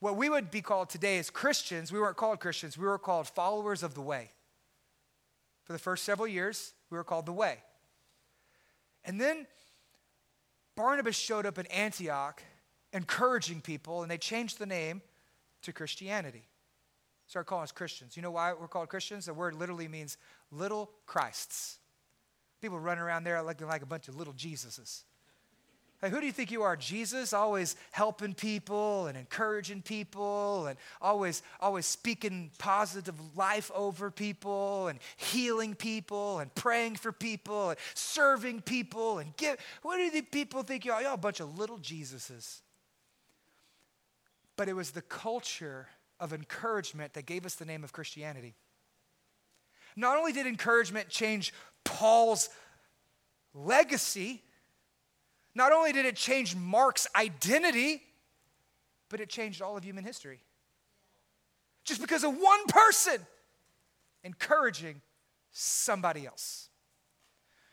what 0.00 0.16
we 0.16 0.28
would 0.28 0.50
be 0.50 0.60
called 0.60 0.90
today 0.90 1.18
as 1.18 1.30
Christians, 1.30 1.90
we 1.90 1.98
weren't 1.98 2.16
called 2.16 2.40
Christians, 2.40 2.76
we 2.76 2.84
were 2.84 2.98
called 2.98 3.28
followers 3.28 3.82
of 3.82 3.94
the 3.94 4.02
way. 4.02 4.30
For 5.64 5.72
the 5.72 5.78
first 5.78 6.04
several 6.04 6.28
years, 6.28 6.74
we 6.90 6.98
were 6.98 7.04
called 7.04 7.26
the 7.26 7.32
way. 7.32 7.58
And 9.04 9.20
then 9.20 9.46
Barnabas 10.78 11.16
showed 11.16 11.44
up 11.44 11.58
in 11.58 11.66
Antioch 11.66 12.42
encouraging 12.92 13.60
people, 13.60 14.02
and 14.02 14.10
they 14.10 14.16
changed 14.16 14.58
the 14.58 14.66
name 14.66 15.02
to 15.62 15.72
Christianity 15.72 16.48
start 17.28 17.46
calling 17.46 17.62
us 17.62 17.72
Christians. 17.72 18.16
You 18.16 18.22
know 18.22 18.30
why 18.30 18.52
we're 18.54 18.68
called 18.68 18.88
Christians? 18.88 19.26
The 19.26 19.34
word 19.34 19.54
literally 19.54 19.86
means 19.86 20.16
little 20.50 20.90
Christs. 21.06 21.78
People 22.60 22.80
run 22.80 22.98
around 22.98 23.24
there 23.24 23.40
looking 23.42 23.68
like 23.68 23.82
a 23.82 23.86
bunch 23.86 24.08
of 24.08 24.16
little 24.16 24.32
Jesuses. 24.32 25.02
Hey, 26.00 26.10
who 26.10 26.20
do 26.20 26.26
you 26.26 26.32
think 26.32 26.52
you 26.52 26.62
are? 26.62 26.76
Jesus, 26.76 27.32
always 27.32 27.74
helping 27.90 28.32
people 28.32 29.08
and 29.08 29.18
encouraging 29.18 29.82
people 29.82 30.68
and 30.68 30.78
always, 31.02 31.42
always 31.60 31.86
speaking 31.86 32.52
positive 32.56 33.16
life 33.36 33.68
over 33.74 34.08
people 34.08 34.86
and 34.86 35.00
healing 35.16 35.74
people 35.74 36.38
and 36.38 36.54
praying 36.54 36.96
for 36.96 37.10
people 37.10 37.70
and 37.70 37.78
serving 37.94 38.60
people 38.60 39.18
and 39.18 39.36
give. 39.36 39.58
What 39.82 39.96
do 39.96 40.08
the 40.10 40.22
people 40.22 40.62
think 40.62 40.84
you 40.84 40.92
are? 40.92 41.02
You're 41.02 41.14
a 41.14 41.16
bunch 41.16 41.40
of 41.40 41.58
little 41.58 41.78
Jesuses. 41.78 42.60
But 44.56 44.68
it 44.68 44.76
was 44.76 44.92
the 44.92 45.02
culture 45.02 45.88
of 46.20 46.32
encouragement 46.32 47.14
that 47.14 47.26
gave 47.26 47.44
us 47.44 47.56
the 47.56 47.64
name 47.64 47.82
of 47.82 47.92
Christianity. 47.92 48.54
Not 49.96 50.16
only 50.16 50.32
did 50.32 50.46
encouragement 50.46 51.08
change 51.08 51.52
Paul's 51.82 52.50
legacy, 53.52 54.42
not 55.58 55.72
only 55.72 55.92
did 55.92 56.06
it 56.06 56.14
change 56.14 56.54
Mark's 56.54 57.08
identity, 57.16 58.00
but 59.08 59.20
it 59.20 59.28
changed 59.28 59.60
all 59.60 59.76
of 59.76 59.84
human 59.84 60.04
history. 60.04 60.40
Just 61.84 62.00
because 62.00 62.22
of 62.22 62.32
one 62.34 62.66
person 62.68 63.18
encouraging 64.22 65.02
somebody 65.50 66.26
else. 66.26 66.68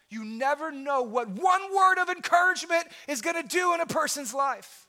You 0.10 0.26
never 0.26 0.72
know 0.72 1.04
what 1.04 1.30
one 1.30 1.62
word 1.76 2.00
of 2.00 2.10
encouragement 2.10 2.86
is 3.08 3.22
going 3.22 3.42
to 3.42 3.48
do 3.48 3.74
in 3.76 3.82
a 3.82 3.86
person's 3.86 4.34
life. 4.34 4.88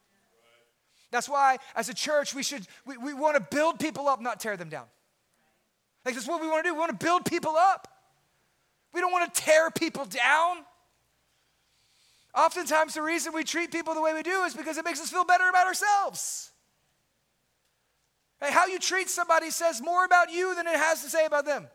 That's 1.10 1.28
why, 1.28 1.58
as 1.74 1.88
a 1.88 1.94
church, 1.94 2.34
we 2.34 2.42
should 2.42 2.66
we, 2.86 2.96
we 2.96 3.12
want 3.12 3.34
to 3.36 3.56
build 3.56 3.78
people 3.78 4.08
up, 4.08 4.20
not 4.22 4.40
tear 4.40 4.56
them 4.56 4.68
down. 4.68 4.86
Like 6.04 6.14
that's 6.14 6.26
what 6.26 6.40
we 6.40 6.46
want 6.46 6.64
to 6.64 6.70
do. 6.70 6.74
We 6.74 6.80
want 6.80 6.98
to 6.98 7.04
build 7.04 7.24
people 7.26 7.56
up. 7.56 7.88
We 8.94 9.00
don't 9.00 9.12
want 9.12 9.32
to 9.32 9.42
tear 9.42 9.70
people 9.70 10.06
down. 10.06 10.58
Oftentimes, 12.36 12.94
the 12.94 13.02
reason 13.02 13.32
we 13.32 13.44
treat 13.44 13.72
people 13.72 13.94
the 13.94 14.02
way 14.02 14.12
we 14.12 14.22
do 14.22 14.42
is 14.42 14.54
because 14.54 14.76
it 14.76 14.84
makes 14.84 15.00
us 15.00 15.10
feel 15.10 15.24
better 15.24 15.48
about 15.48 15.66
ourselves. 15.66 16.52
How 18.40 18.66
you 18.66 18.78
treat 18.78 19.08
somebody 19.08 19.50
says 19.50 19.80
more 19.80 20.04
about 20.04 20.30
you 20.30 20.54
than 20.54 20.66
it 20.66 20.76
has 20.76 21.02
to 21.02 21.08
say 21.08 21.24
about 21.24 21.46
them. 21.46 21.66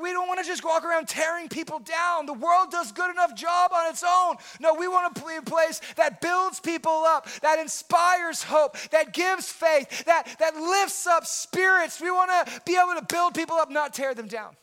We 0.00 0.12
don't 0.12 0.28
want 0.28 0.40
to 0.40 0.46
just 0.46 0.64
walk 0.64 0.84
around 0.84 1.08
tearing 1.08 1.48
people 1.48 1.78
down. 1.78 2.24
The 2.24 2.32
world 2.32 2.70
does 2.70 2.92
good 2.92 3.10
enough 3.10 3.34
job 3.34 3.72
on 3.74 3.90
its 3.90 4.04
own. 4.06 4.36
No, 4.60 4.74
we 4.74 4.88
want 4.88 5.14
to 5.14 5.22
be 5.22 5.36
a 5.36 5.42
place 5.42 5.80
that 5.96 6.20
builds 6.20 6.60
people 6.60 7.04
up, 7.06 7.28
that 7.42 7.58
inspires 7.58 8.42
hope, 8.42 8.78
that 8.90 9.12
gives 9.12 9.50
faith, 9.50 10.04
that, 10.04 10.36
that 10.38 10.54
lifts 10.56 11.06
up 11.06 11.26
spirits. 11.26 12.00
We 12.00 12.10
want 12.10 12.30
to 12.30 12.60
be 12.64 12.76
able 12.76 12.98
to 13.00 13.06
build 13.06 13.34
people 13.34 13.56
up, 13.56 13.70
not 13.70 13.92
tear 13.92 14.14
them 14.14 14.28
down. 14.28 14.56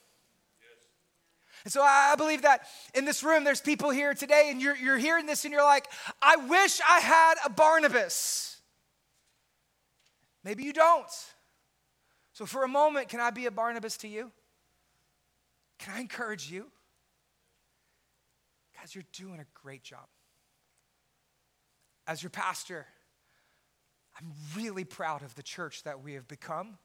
And 1.64 1.74
so 1.74 1.82
I 1.82 2.16
believe 2.18 2.44
that 2.44 2.62
in 2.94 3.06
this 3.06 3.24
room, 3.24 3.44
there's 3.44 3.62
people 3.62 3.90
here 3.90 4.14
today, 4.14 4.48
and 4.50 4.62
you're, 4.62 4.76
you're 4.76 4.98
hearing 4.98 5.26
this 5.26 5.44
and 5.46 5.52
you're 5.52 5.64
like, 5.64 5.88
I 6.22 6.38
wish 6.38 6.80
I 6.88 7.00
had 7.00 7.36
a 7.46 7.50
Barnabas. 7.50 8.58
Maybe 10.44 10.64
you 10.64 10.74
don't. 10.74 11.06
So 12.34 12.46
for 12.46 12.64
a 12.64 12.68
moment, 12.68 13.10
can 13.10 13.20
I 13.20 13.32
be 13.32 13.46
a 13.46 13.52
Barnabas 13.52 13.98
to 13.98 14.08
you? 14.08 14.32
Can 15.80 15.94
I 15.96 16.00
encourage 16.00 16.50
you? 16.50 16.68
Guys, 18.78 18.96
you're 18.96 19.04
doing 19.12 19.40
a 19.40 19.46
great 19.54 19.84
job. 19.84 20.08
As 22.08 22.24
your 22.24 22.30
pastor, 22.30 22.88
I'm 24.18 24.32
really 24.56 24.86
proud 24.86 25.22
of 25.22 25.36
the 25.36 25.44
church 25.44 25.84
that 25.84 26.02
we 26.02 26.14
have 26.14 26.28
become. 26.28 26.78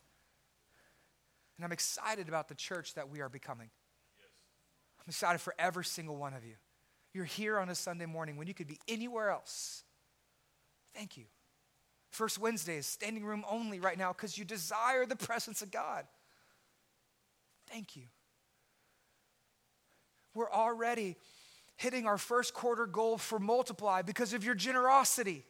And 1.57 1.65
I'm 1.65 1.73
excited 1.73 2.29
about 2.29 2.49
the 2.49 2.55
church 2.55 2.95
that 2.95 3.09
we 3.09 3.21
are 3.21 3.29
becoming. 3.29 3.71
I'm 5.07 5.11
excited 5.11 5.41
for 5.41 5.55
every 5.59 5.85
single 5.85 6.17
one 6.17 6.35
of 6.35 6.45
you. 6.45 6.55
You're 7.13 7.25
here 7.25 7.59
on 7.59 7.69
a 7.69 7.75
Sunday 7.75 8.07
morning 8.07 8.37
when 8.37 8.47
you 8.47 8.55
could 8.55 8.67
be 8.67 8.79
anywhere 8.89 9.31
else. 9.31 9.85
Thank 10.95 11.17
you. 11.17 11.25
First 12.11 12.39
Wednesday 12.39 12.77
is 12.77 12.87
standing 12.87 13.25
room 13.25 13.45
only 13.51 13.81
right 13.81 13.99
now 13.99 14.13
because 14.13 14.39
you 14.39 14.45
desire 14.45 15.07
the 15.07 15.17
presence 15.17 15.63
of 15.63 15.71
God. 15.71 16.05
Thank 17.69 17.97
you 17.97 18.05
we're 20.35 20.51
already 20.51 21.17
hitting 21.77 22.07
our 22.07 22.19
first 22.19 22.55
quarter 22.55 22.87
goal 22.87 23.19
for 23.19 23.39
multiply 23.39 24.03
because 24.03 24.33
of 24.35 24.45
your 24.45 24.55
generosity. 24.55 25.45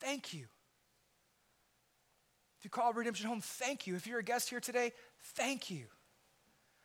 Thank 0.00 0.32
you. 0.32 0.46
If 2.58 2.64
you 2.64 2.70
call 2.70 2.92
Redemption 2.92 3.26
home, 3.26 3.40
thank 3.40 3.86
you. 3.86 3.96
If 3.96 4.06
you're 4.06 4.18
a 4.18 4.24
guest 4.24 4.50
here 4.50 4.60
today, 4.60 4.92
thank 5.34 5.70
you. 5.70 5.86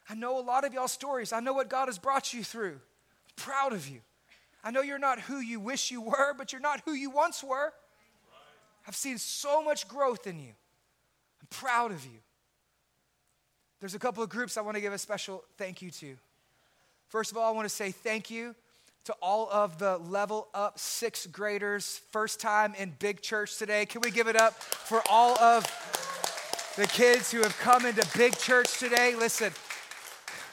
I 0.09 0.15
know 0.15 0.39
a 0.39 0.41
lot 0.41 0.65
of 0.65 0.73
y'all 0.73 0.87
stories. 0.87 1.33
I 1.33 1.39
know 1.39 1.53
what 1.53 1.69
God 1.69 1.87
has 1.87 1.97
brought 1.97 2.33
you 2.33 2.43
through. 2.43 2.73
I'm 2.73 3.35
proud 3.35 3.73
of 3.73 3.87
you. 3.87 4.01
I 4.63 4.71
know 4.71 4.81
you're 4.81 4.99
not 4.99 5.19
who 5.19 5.39
you 5.39 5.59
wish 5.59 5.91
you 5.91 6.01
were, 6.01 6.33
but 6.37 6.51
you're 6.51 6.61
not 6.61 6.81
who 6.85 6.93
you 6.93 7.09
once 7.09 7.43
were. 7.43 7.73
I've 8.87 8.95
seen 8.95 9.17
so 9.17 9.63
much 9.63 9.87
growth 9.87 10.27
in 10.27 10.39
you. 10.39 10.53
I'm 11.41 11.47
proud 11.49 11.91
of 11.91 12.03
you. 12.05 12.19
There's 13.79 13.95
a 13.95 13.99
couple 13.99 14.23
of 14.23 14.29
groups 14.29 14.57
I 14.57 14.61
want 14.61 14.75
to 14.75 14.81
give 14.81 14.93
a 14.93 14.97
special 14.97 15.43
thank 15.57 15.81
you 15.81 15.91
to. 15.91 16.15
First 17.09 17.31
of 17.31 17.37
all, 17.37 17.51
I 17.51 17.55
want 17.55 17.67
to 17.67 17.73
say 17.73 17.91
thank 17.91 18.31
you 18.31 18.55
to 19.05 19.13
all 19.21 19.47
of 19.51 19.77
the 19.77 19.97
level 19.97 20.47
up 20.55 20.79
sixth 20.79 21.31
graders, 21.31 22.01
first 22.11 22.39
time 22.39 22.73
in 22.75 22.95
big 22.97 23.21
church 23.21 23.57
today. 23.57 23.85
Can 23.85 24.01
we 24.01 24.09
give 24.09 24.27
it 24.27 24.35
up 24.35 24.55
for 24.55 25.03
all 25.09 25.37
of 25.39 25.63
the 26.75 26.87
kids 26.87 27.31
who 27.31 27.43
have 27.43 27.55
come 27.59 27.85
into 27.85 28.03
big 28.17 28.35
church 28.37 28.79
today? 28.79 29.13
Listen, 29.15 29.51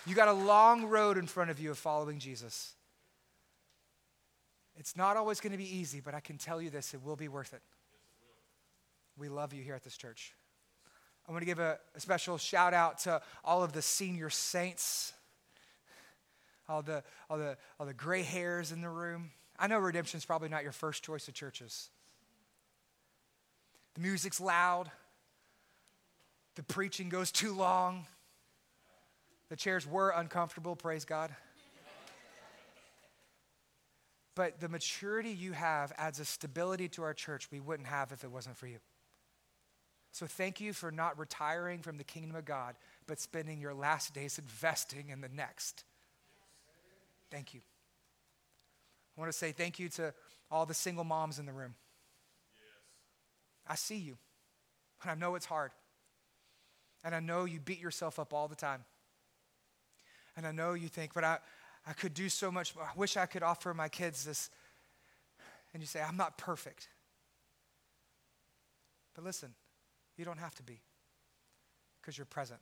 you 0.06 0.14
got 0.14 0.28
a 0.28 0.32
long 0.32 0.86
road 0.86 1.16
in 1.16 1.26
front 1.26 1.50
of 1.50 1.60
you 1.60 1.70
of 1.70 1.78
following 1.78 2.18
Jesus. 2.18 2.72
It's 4.76 4.96
not 4.96 5.16
always 5.16 5.40
going 5.40 5.52
to 5.52 5.58
be 5.58 5.76
easy, 5.76 6.00
but 6.00 6.14
I 6.14 6.20
can 6.20 6.38
tell 6.38 6.60
you 6.60 6.70
this 6.70 6.94
it 6.94 7.02
will 7.02 7.16
be 7.16 7.28
worth 7.28 7.52
it. 7.52 7.62
We 9.16 9.28
love 9.28 9.52
you 9.52 9.62
here 9.62 9.74
at 9.74 9.84
this 9.84 9.96
church. 9.96 10.34
I 11.28 11.32
want 11.32 11.42
to 11.42 11.46
give 11.46 11.58
a, 11.58 11.78
a 11.94 12.00
special 12.00 12.38
shout 12.38 12.74
out 12.74 12.98
to 13.00 13.20
all 13.44 13.62
of 13.62 13.72
the 13.72 13.82
senior 13.82 14.30
saints 14.30 15.12
all 16.68 16.82
the, 16.82 17.02
all 17.28 17.38
the, 17.38 17.56
all 17.78 17.86
the 17.86 17.94
gray 17.94 18.22
hairs 18.22 18.72
in 18.72 18.80
the 18.80 18.88
room. 18.88 19.30
I 19.58 19.66
know 19.66 19.78
redemption 19.78 20.18
is 20.18 20.24
probably 20.24 20.48
not 20.48 20.62
your 20.62 20.72
first 20.72 21.04
choice 21.04 21.28
of 21.28 21.34
churches. 21.34 21.90
The 23.94 24.00
music's 24.00 24.40
loud, 24.40 24.90
the 26.54 26.62
preaching 26.62 27.08
goes 27.08 27.30
too 27.30 27.54
long, 27.54 28.06
the 29.52 29.56
chairs 29.56 29.86
were 29.86 30.08
uncomfortable, 30.16 30.74
praise 30.74 31.04
God. 31.04 31.30
But 34.34 34.60
the 34.60 34.68
maturity 34.70 35.28
you 35.28 35.52
have 35.52 35.92
adds 35.98 36.20
a 36.20 36.24
stability 36.24 36.88
to 36.88 37.02
our 37.02 37.12
church 37.12 37.50
we 37.52 37.60
wouldn't 37.60 37.86
have 37.86 38.12
if 38.12 38.24
it 38.24 38.30
wasn't 38.30 38.56
for 38.56 38.66
you. 38.66 38.78
So 40.10 40.24
thank 40.24 40.62
you 40.62 40.72
for 40.72 40.90
not 40.90 41.18
retiring 41.18 41.80
from 41.80 41.98
the 41.98 42.02
kingdom 42.02 42.34
of 42.34 42.46
God, 42.46 42.76
but 43.06 43.20
spending 43.20 43.60
your 43.60 43.74
last 43.74 44.14
days 44.14 44.38
investing 44.38 45.10
in 45.10 45.20
the 45.20 45.28
next. 45.28 45.84
Thank 47.30 47.52
you. 47.52 47.60
I 49.18 49.20
want 49.20 49.30
to 49.30 49.36
say 49.36 49.52
thank 49.52 49.78
you 49.78 49.90
to 49.90 50.14
all 50.50 50.64
the 50.64 50.72
single 50.72 51.04
moms 51.04 51.38
in 51.38 51.44
the 51.44 51.52
room. 51.52 51.74
I 53.66 53.74
see 53.74 53.98
you, 53.98 54.16
and 55.02 55.10
I 55.10 55.14
know 55.14 55.34
it's 55.34 55.44
hard. 55.44 55.72
And 57.04 57.14
I 57.14 57.20
know 57.20 57.44
you 57.44 57.60
beat 57.60 57.80
yourself 57.80 58.18
up 58.18 58.32
all 58.32 58.48
the 58.48 58.56
time. 58.56 58.86
And 60.36 60.46
I 60.46 60.52
know 60.52 60.74
you 60.74 60.88
think, 60.88 61.12
but 61.14 61.24
I, 61.24 61.38
I 61.86 61.92
could 61.92 62.14
do 62.14 62.28
so 62.28 62.50
much. 62.50 62.74
I 62.80 62.96
wish 62.96 63.16
I 63.16 63.26
could 63.26 63.42
offer 63.42 63.74
my 63.74 63.88
kids 63.88 64.24
this. 64.24 64.50
And 65.74 65.82
you 65.82 65.86
say, 65.86 66.00
I'm 66.00 66.16
not 66.16 66.38
perfect. 66.38 66.88
But 69.14 69.24
listen, 69.24 69.54
you 70.16 70.24
don't 70.24 70.38
have 70.38 70.54
to 70.56 70.62
be 70.62 70.80
because 72.00 72.16
you're 72.16 72.24
present. 72.24 72.60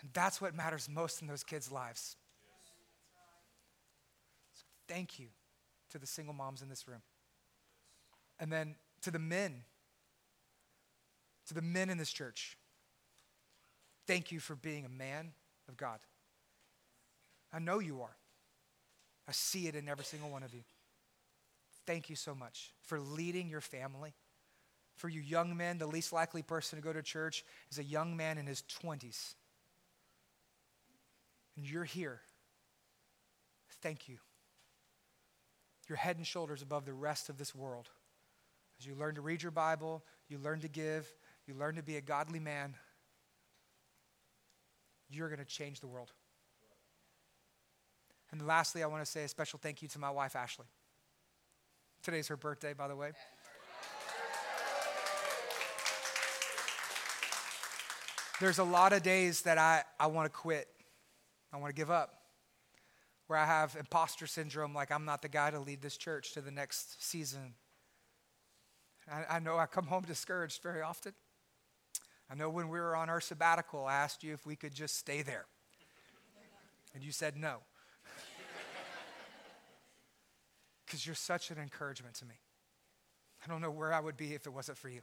And 0.00 0.10
that's 0.12 0.40
what 0.40 0.54
matters 0.54 0.88
most 0.88 1.20
in 1.20 1.28
those 1.28 1.44
kids' 1.44 1.70
lives. 1.70 2.16
Thank 4.88 5.18
you 5.18 5.26
to 5.90 5.98
the 5.98 6.06
single 6.06 6.34
moms 6.34 6.62
in 6.62 6.68
this 6.68 6.88
room. 6.88 7.02
And 8.38 8.50
then 8.50 8.76
to 9.02 9.10
the 9.10 9.18
men, 9.18 9.62
to 11.46 11.54
the 11.54 11.62
men 11.62 11.90
in 11.90 11.98
this 11.98 12.10
church, 12.10 12.56
thank 14.06 14.32
you 14.32 14.40
for 14.40 14.56
being 14.56 14.84
a 14.84 14.88
man 14.88 15.32
of 15.70 15.76
God. 15.76 15.98
I 17.52 17.58
know 17.58 17.78
you 17.78 18.02
are. 18.02 18.16
I 19.26 19.32
see 19.32 19.66
it 19.66 19.74
in 19.74 19.88
every 19.88 20.04
single 20.04 20.30
one 20.30 20.42
of 20.42 20.52
you. 20.52 20.62
Thank 21.86 22.10
you 22.10 22.16
so 22.16 22.34
much 22.34 22.72
for 22.82 23.00
leading 23.00 23.48
your 23.48 23.60
family. 23.60 24.12
For 24.96 25.08
you 25.08 25.20
young 25.20 25.56
men, 25.56 25.78
the 25.78 25.86
least 25.86 26.12
likely 26.12 26.42
person 26.42 26.78
to 26.78 26.84
go 26.84 26.92
to 26.92 27.02
church 27.02 27.44
is 27.70 27.78
a 27.78 27.84
young 27.84 28.16
man 28.16 28.36
in 28.36 28.46
his 28.46 28.62
20s. 28.82 29.34
And 31.56 31.64
you're 31.64 31.84
here. 31.84 32.20
Thank 33.80 34.08
you 34.08 34.18
you're 35.90 35.96
head 35.96 36.16
and 36.16 36.26
shoulders 36.26 36.62
above 36.62 36.86
the 36.86 36.94
rest 36.94 37.28
of 37.28 37.36
this 37.36 37.52
world. 37.52 37.90
As 38.78 38.86
you 38.86 38.94
learn 38.94 39.16
to 39.16 39.20
read 39.20 39.42
your 39.42 39.50
Bible, 39.50 40.04
you 40.28 40.38
learn 40.38 40.60
to 40.60 40.68
give, 40.68 41.12
you 41.48 41.54
learn 41.54 41.74
to 41.74 41.82
be 41.82 41.96
a 41.96 42.00
godly 42.00 42.38
man, 42.38 42.76
you're 45.10 45.28
going 45.28 45.40
to 45.40 45.44
change 45.44 45.80
the 45.80 45.88
world. 45.88 46.12
And 48.30 48.46
lastly, 48.46 48.82
I 48.82 48.86
want 48.86 49.04
to 49.04 49.10
say 49.10 49.24
a 49.24 49.28
special 49.28 49.58
thank 49.60 49.82
you 49.82 49.88
to 49.88 49.98
my 49.98 50.10
wife, 50.10 50.36
Ashley. 50.36 50.66
Today's 52.02 52.28
her 52.28 52.36
birthday, 52.36 52.72
by 52.72 52.88
the 52.88 52.96
way. 52.96 53.12
There's 58.40 58.58
a 58.58 58.64
lot 58.64 58.94
of 58.94 59.02
days 59.02 59.42
that 59.42 59.58
I, 59.58 59.82
I 59.98 60.06
want 60.06 60.24
to 60.24 60.30
quit. 60.30 60.66
I 61.52 61.58
want 61.58 61.74
to 61.74 61.78
give 61.78 61.90
up 61.90 62.14
where 63.26 63.38
I 63.38 63.44
have 63.44 63.76
imposter 63.78 64.26
syndrome, 64.26 64.74
like 64.74 64.90
I'm 64.90 65.04
not 65.04 65.22
the 65.22 65.28
guy 65.28 65.50
to 65.50 65.60
lead 65.60 65.82
this 65.82 65.96
church 65.96 66.32
to 66.32 66.40
the 66.40 66.50
next 66.50 67.04
season. 67.04 67.54
I, 69.10 69.36
I 69.36 69.38
know 69.40 69.58
I 69.58 69.66
come 69.66 69.86
home 69.86 70.04
discouraged 70.04 70.62
very 70.62 70.80
often. 70.82 71.12
I 72.30 72.36
know 72.36 72.48
when 72.48 72.68
we 72.68 72.78
were 72.78 72.94
on 72.94 73.10
our 73.10 73.20
sabbatical, 73.20 73.86
I 73.86 73.94
asked 73.94 74.22
you 74.22 74.32
if 74.32 74.46
we 74.46 74.54
could 74.54 74.72
just 74.72 74.96
stay 74.96 75.22
there. 75.22 75.46
And 76.94 77.02
you 77.02 77.12
said 77.12 77.36
no. 77.36 77.58
Because 80.86 81.06
you're 81.06 81.14
such 81.14 81.52
an 81.52 81.58
encouragement 81.58 82.16
to 82.16 82.24
me. 82.24 82.34
I 83.44 83.48
don't 83.48 83.60
know 83.60 83.70
where 83.70 83.92
I 83.92 84.00
would 84.00 84.16
be 84.16 84.34
if 84.34 84.46
it 84.46 84.52
wasn't 84.52 84.76
for 84.76 84.88
you. 84.88 85.02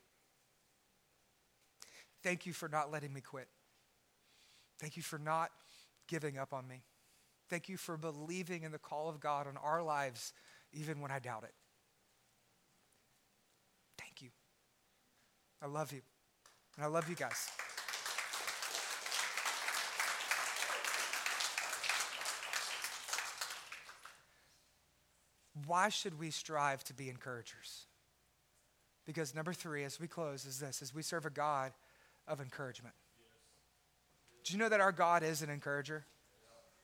Thank 2.23 2.45
you 2.45 2.51
for 2.51 2.67
not 2.67 2.91
letting 2.91 3.13
me 3.13 3.21
quit. 3.21 3.47
Thank 4.79 4.97
you 4.97 5.03
for 5.03 5.17
not 5.17 5.51
giving 6.07 6.37
up 6.37 6.53
on 6.53 6.67
me. 6.67 6.83
Thank 7.49 7.69
you 7.69 7.77
for 7.77 7.95
believing 7.95 8.63
in 8.63 8.71
the 8.71 8.79
call 8.79 9.07
of 9.07 9.19
God 9.19 9.47
on 9.47 9.55
our 9.57 9.81
lives, 9.81 10.33
even 10.73 10.99
when 10.99 11.09
I 11.09 11.19
doubt 11.19 11.43
it. 11.43 11.53
Thank 13.97 14.21
you. 14.21 14.29
I 15.61 15.67
love 15.67 15.93
you. 15.93 16.01
And 16.77 16.85
I 16.85 16.87
love 16.87 17.09
you 17.09 17.15
guys. 17.15 17.49
Why 25.65 25.89
should 25.89 26.17
we 26.19 26.29
strive 26.29 26.83
to 26.85 26.93
be 26.93 27.09
encouragers? 27.09 27.87
Because 29.05 29.33
number 29.33 29.53
three, 29.53 29.83
as 29.83 29.99
we 29.99 30.07
close, 30.07 30.45
is 30.45 30.59
this 30.59 30.81
is 30.81 30.93
we 30.93 31.01
serve 31.01 31.25
a 31.25 31.29
God 31.29 31.71
of 32.27 32.39
encouragement. 32.39 32.93
Do 34.43 34.53
you 34.53 34.59
know 34.59 34.69
that 34.69 34.79
our 34.79 34.91
God 34.91 35.23
is 35.23 35.41
an 35.41 35.49
encourager? 35.49 36.05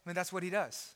I 0.05 0.09
mean, 0.09 0.15
that's 0.15 0.33
what 0.33 0.43
he 0.43 0.49
does. 0.49 0.95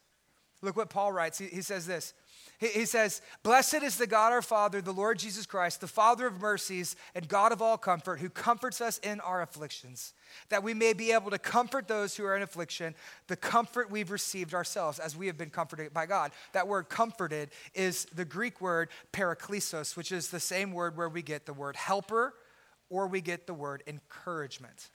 Look 0.62 0.76
what 0.76 0.90
Paul 0.90 1.12
writes. 1.12 1.38
He, 1.38 1.48
he 1.48 1.62
says 1.62 1.86
this 1.86 2.14
he, 2.60 2.68
he 2.68 2.86
says, 2.86 3.22
Blessed 3.44 3.84
is 3.84 3.98
the 3.98 4.08
God 4.08 4.34
our 4.34 4.42
Father, 4.42 4.82
the 4.82 4.92
Lord 4.92 5.20
Jesus 5.20 5.46
Christ, 5.46 5.82
the 5.82 5.88
Father 5.88 6.26
of 6.26 6.42
mercies 6.42 6.96
and 7.14 7.28
God 7.28 7.52
of 7.52 7.62
all 7.62 7.78
comfort, 7.78 8.20
who 8.20 8.30
comforts 8.30 8.82
us 8.82 8.98
in 9.00 9.20
our 9.20 9.42
afflictions, 9.42 10.14
that 10.50 10.64
we 10.64 10.74
may 10.74 10.94
be 10.94 11.12
able 11.12 11.30
to 11.30 11.38
comfort 11.38 11.88
those 11.88 12.18
who 12.18 12.26
are 12.26 12.36
in 12.36 12.42
affliction, 12.42 12.96
the 13.28 13.36
comfort 13.36 13.92
we've 13.92 14.12
received 14.12 14.54
ourselves 14.54 14.98
as 14.98 15.16
we 15.16 15.28
have 15.28 15.38
been 15.38 15.52
comforted 15.52 15.94
by 15.94 16.06
God. 16.06 16.32
That 16.54 16.68
word 16.68 16.90
comforted 16.90 17.50
is 17.76 18.06
the 18.06 18.26
Greek 18.26 18.60
word 18.60 18.90
paraklesis, 19.14 19.96
which 19.96 20.12
is 20.12 20.30
the 20.30 20.40
same 20.40 20.72
word 20.72 20.98
where 20.98 21.10
we 21.10 21.22
get 21.22 21.46
the 21.46 21.54
word 21.54 21.76
helper 21.76 22.34
or 22.90 23.08
we 23.08 23.22
get 23.22 23.46
the 23.46 23.54
word 23.54 23.84
encouragement. 23.86 24.90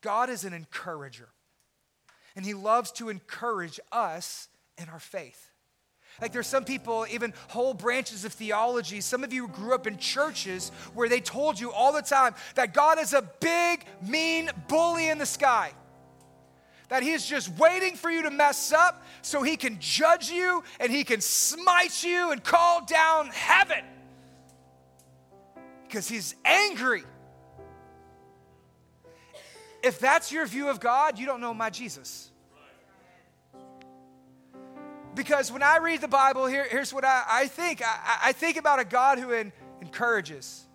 God 0.00 0.30
is 0.30 0.44
an 0.44 0.52
encourager, 0.52 1.28
and 2.34 2.44
He 2.46 2.54
loves 2.54 2.90
to 2.92 3.08
encourage 3.08 3.78
us 3.92 4.48
in 4.78 4.88
our 4.88 5.00
faith. 5.00 5.50
Like 6.20 6.32
there's 6.32 6.46
some 6.46 6.64
people, 6.64 7.06
even 7.10 7.32
whole 7.48 7.72
branches 7.74 8.24
of 8.24 8.32
theology, 8.32 9.00
some 9.00 9.24
of 9.24 9.32
you 9.32 9.48
grew 9.48 9.74
up 9.74 9.86
in 9.86 9.96
churches 9.96 10.70
where 10.94 11.08
they 11.08 11.20
told 11.20 11.58
you 11.58 11.72
all 11.72 11.92
the 11.92 12.02
time 12.02 12.34
that 12.54 12.74
God 12.74 12.98
is 12.98 13.14
a 13.14 13.22
big, 13.40 13.84
mean 14.06 14.50
bully 14.68 15.08
in 15.08 15.18
the 15.18 15.26
sky. 15.26 15.72
That 16.88 17.02
he 17.02 17.12
is 17.12 17.26
just 17.26 17.48
waiting 17.58 17.96
for 17.96 18.10
you 18.10 18.22
to 18.24 18.30
mess 18.30 18.72
up 18.72 19.02
so 19.22 19.42
he 19.42 19.56
can 19.56 19.78
judge 19.80 20.30
you 20.30 20.62
and 20.78 20.92
he 20.92 21.04
can 21.04 21.22
smite 21.22 22.04
you 22.04 22.30
and 22.30 22.44
call 22.44 22.84
down 22.84 23.28
heaven. 23.28 23.82
Because 25.84 26.06
he's 26.06 26.34
angry. 26.44 27.04
If 29.82 29.98
that's 29.98 30.30
your 30.30 30.46
view 30.46 30.68
of 30.68 30.80
God, 30.80 31.18
you 31.18 31.24
don't 31.24 31.40
know 31.40 31.54
my 31.54 31.70
Jesus. 31.70 32.31
Because 35.14 35.52
when 35.52 35.62
I 35.62 35.78
read 35.78 36.00
the 36.00 36.08
Bible, 36.08 36.46
here, 36.46 36.66
here's 36.68 36.92
what 36.92 37.04
I, 37.04 37.24
I 37.28 37.46
think 37.46 37.82
I, 37.84 38.18
I, 38.24 38.32
think 38.32 38.56
about 38.56 38.80
a 38.80 38.84
God 38.84 39.18
who 39.18 39.30
in, 39.32 39.52
encourages. 39.80 40.66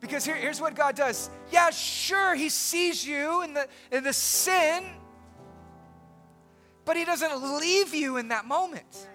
Because 0.00 0.24
here, 0.24 0.34
here's 0.34 0.60
what 0.60 0.74
God 0.74 0.96
does. 0.96 1.30
Yeah, 1.52 1.70
sure, 1.70 2.34
He 2.34 2.48
sees 2.48 3.06
you 3.06 3.42
in 3.42 3.54
the, 3.54 3.68
in 3.92 4.02
the 4.02 4.12
sin, 4.12 4.84
but 6.84 6.96
He 6.96 7.04
doesn't 7.04 7.60
leave 7.60 7.94
you 7.94 8.16
in 8.16 8.28
that 8.28 8.44
moment. 8.44 9.06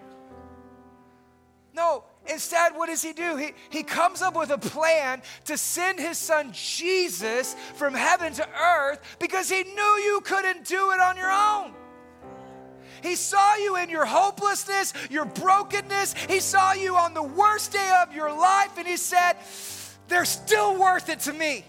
No, 1.73 2.05
Instead, 2.27 2.73
what 2.75 2.87
does 2.87 3.01
he 3.01 3.11
do? 3.11 3.35
He, 3.35 3.51
he 3.69 3.83
comes 3.83 4.21
up 4.21 4.37
with 4.37 4.49
a 4.49 4.57
plan 4.57 5.21
to 5.45 5.57
send 5.57 5.99
his 5.99 6.17
son 6.17 6.51
Jesus 6.53 7.53
from 7.75 7.93
heaven 7.93 8.31
to 8.33 8.47
earth 8.57 9.17
because 9.19 9.49
he 9.49 9.63
knew 9.63 9.95
you 10.05 10.21
couldn't 10.23 10.65
do 10.65 10.91
it 10.91 11.01
on 11.01 11.17
your 11.17 11.31
own. 11.31 11.73
He 13.04 13.18
saw 13.18 13.56
you 13.58 13.76
in 13.76 13.89
your 13.89 14.06
hopelessness, 14.06 14.93
your 15.10 15.26
brokenness. 15.26 16.14
He 16.14 16.39
saw 16.39 16.72
you 16.72 16.95
on 16.95 17.14
the 17.14 17.22
worst 17.22 17.74
day 17.74 17.91
of 18.01 18.16
your 18.16 18.32
life, 18.32 18.78
and 18.78 18.88
He 18.88 18.95
said, 18.95 19.34
They're 20.08 20.24
still 20.24 20.80
worth 20.80 21.10
it 21.10 21.20
to 21.22 21.34
me. 21.34 21.66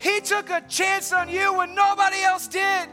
He 0.00 0.20
took 0.20 0.50
a 0.50 0.60
chance 0.62 1.12
on 1.12 1.28
you 1.28 1.54
when 1.54 1.76
nobody 1.76 2.20
else 2.20 2.48
did. 2.48 2.88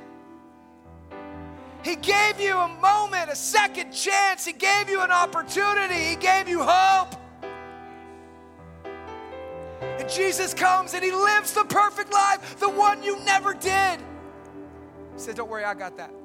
He 1.83 1.95
gave 1.95 2.39
you 2.39 2.55
a 2.55 2.67
moment, 2.67 3.31
a 3.31 3.35
second 3.35 3.91
chance. 3.91 4.45
He 4.45 4.53
gave 4.53 4.87
you 4.87 5.01
an 5.01 5.09
opportunity. 5.09 5.95
He 5.95 6.15
gave 6.15 6.47
you 6.47 6.61
hope. 6.61 7.15
And 9.81 10.07
Jesus 10.07 10.53
comes 10.53 10.93
and 10.93 11.03
He 11.03 11.11
lives 11.11 11.53
the 11.53 11.63
perfect 11.63 12.13
life, 12.13 12.59
the 12.59 12.69
one 12.69 13.01
you 13.01 13.19
never 13.23 13.55
did. 13.55 13.99
He 15.15 15.17
said, 15.17 15.35
Don't 15.35 15.49
worry, 15.49 15.63
I 15.63 15.73
got 15.73 15.97
that 15.97 16.18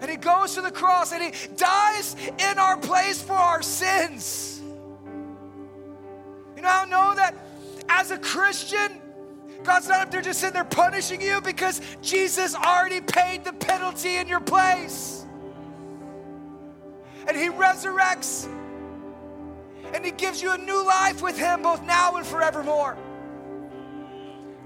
and 0.00 0.10
he 0.10 0.16
goes 0.16 0.54
to 0.54 0.60
the 0.60 0.70
cross 0.70 1.12
and 1.12 1.22
he 1.22 1.32
dies 1.56 2.16
in 2.38 2.58
our 2.58 2.76
place 2.76 3.20
for 3.22 3.34
our 3.34 3.62
sins. 3.62 4.60
You 6.56 6.62
know, 6.62 6.68
I 6.68 6.84
know 6.86 7.14
that 7.14 7.34
as 7.88 8.10
a 8.10 8.18
Christian, 8.18 9.00
God's 9.62 9.88
not 9.88 10.00
up 10.00 10.10
there 10.10 10.22
just 10.22 10.40
sitting 10.40 10.54
there 10.54 10.64
punishing 10.64 11.20
you 11.20 11.40
because 11.40 11.80
Jesus 12.02 12.54
already 12.54 13.00
paid 13.00 13.44
the 13.44 13.52
penalty 13.52 14.16
in 14.16 14.28
your 14.28 14.40
place. 14.40 15.24
And 17.26 17.36
he 17.36 17.48
resurrects 17.48 18.48
and 19.92 20.04
he 20.04 20.10
gives 20.10 20.42
you 20.42 20.52
a 20.52 20.58
new 20.58 20.86
life 20.86 21.22
with 21.22 21.38
him 21.38 21.62
both 21.62 21.82
now 21.82 22.16
and 22.16 22.26
forevermore. 22.26 22.96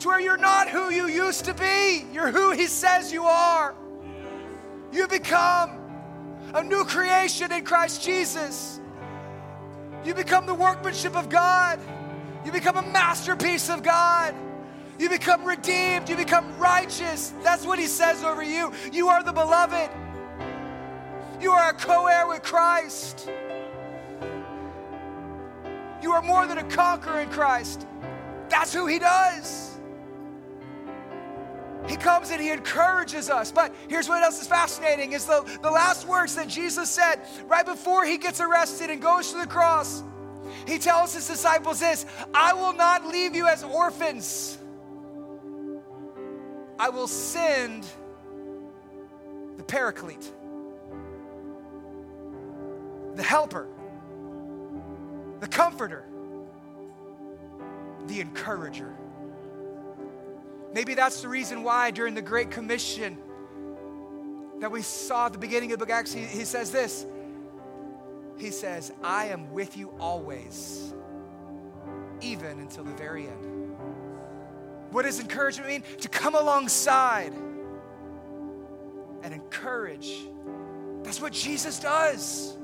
To 0.00 0.08
where 0.08 0.20
you're 0.20 0.36
not 0.36 0.68
who 0.68 0.90
you 0.90 1.06
used 1.06 1.44
to 1.44 1.54
be, 1.54 2.04
you're 2.12 2.30
who 2.30 2.52
he 2.52 2.66
says 2.66 3.12
you 3.12 3.24
are. 3.24 3.74
You 4.92 5.06
become 5.06 5.70
a 6.54 6.62
new 6.62 6.84
creation 6.84 7.52
in 7.52 7.64
Christ 7.64 8.02
Jesus. 8.02 8.80
You 10.04 10.14
become 10.14 10.46
the 10.46 10.54
workmanship 10.54 11.16
of 11.16 11.28
God. 11.28 11.78
You 12.44 12.52
become 12.52 12.76
a 12.76 12.82
masterpiece 12.82 13.68
of 13.68 13.82
God. 13.82 14.34
You 14.98 15.08
become 15.08 15.44
redeemed. 15.44 16.08
You 16.08 16.16
become 16.16 16.58
righteous. 16.58 17.32
That's 17.42 17.64
what 17.64 17.78
he 17.78 17.86
says 17.86 18.24
over 18.24 18.42
you. 18.42 18.72
You 18.92 19.08
are 19.08 19.22
the 19.22 19.32
beloved. 19.32 19.90
You 21.40 21.52
are 21.52 21.70
a 21.70 21.72
co 21.72 22.06
heir 22.06 22.26
with 22.26 22.42
Christ. 22.42 23.30
You 26.02 26.12
are 26.12 26.22
more 26.22 26.46
than 26.46 26.58
a 26.58 26.64
conqueror 26.64 27.20
in 27.20 27.30
Christ. 27.30 27.86
That's 28.48 28.72
who 28.72 28.86
he 28.86 28.98
does. 28.98 29.69
He 31.88 31.96
comes 31.96 32.30
and 32.30 32.40
he 32.40 32.50
encourages 32.50 33.30
us. 33.30 33.50
But 33.50 33.74
here's 33.88 34.08
what 34.08 34.22
else 34.22 34.40
is 34.40 34.46
fascinating 34.46 35.12
is 35.12 35.26
the, 35.26 35.42
the 35.62 35.70
last 35.70 36.06
words 36.06 36.36
that 36.36 36.48
Jesus 36.48 36.90
said 36.90 37.20
right 37.46 37.64
before 37.64 38.04
he 38.04 38.18
gets 38.18 38.40
arrested 38.40 38.90
and 38.90 39.00
goes 39.00 39.32
to 39.32 39.38
the 39.38 39.46
cross. 39.46 40.02
He 40.66 40.78
tells 40.78 41.14
his 41.14 41.26
disciples 41.26 41.80
this 41.80 42.06
I 42.34 42.52
will 42.52 42.72
not 42.72 43.06
leave 43.06 43.34
you 43.34 43.46
as 43.46 43.64
orphans. 43.64 44.58
I 46.78 46.88
will 46.88 47.08
send 47.08 47.86
the 49.58 49.62
paraclete, 49.62 50.32
the 53.16 53.22
helper, 53.22 53.68
the 55.40 55.46
comforter, 55.46 56.06
the 58.06 58.20
encourager. 58.20 58.94
Maybe 60.72 60.94
that's 60.94 61.22
the 61.22 61.28
reason 61.28 61.62
why 61.62 61.90
during 61.90 62.14
the 62.14 62.22
Great 62.22 62.50
Commission 62.50 63.18
that 64.60 64.70
we 64.70 64.82
saw 64.82 65.26
at 65.26 65.32
the 65.32 65.38
beginning 65.38 65.72
of 65.72 65.78
the 65.78 65.86
book 65.86 65.92
Acts, 65.92 66.12
he, 66.12 66.22
he 66.22 66.44
says 66.44 66.70
this. 66.70 67.06
He 68.36 68.50
says, 68.50 68.92
I 69.02 69.26
am 69.26 69.52
with 69.52 69.76
you 69.76 69.92
always, 69.98 70.94
even 72.20 72.60
until 72.60 72.84
the 72.84 72.94
very 72.94 73.26
end. 73.26 73.76
What 74.90 75.04
does 75.04 75.20
encouragement 75.20 75.68
mean? 75.68 75.82
To 75.98 76.08
come 76.08 76.34
alongside 76.34 77.32
and 79.22 79.34
encourage. 79.34 80.12
That's 81.02 81.20
what 81.20 81.32
Jesus 81.32 81.80
does 81.80 82.56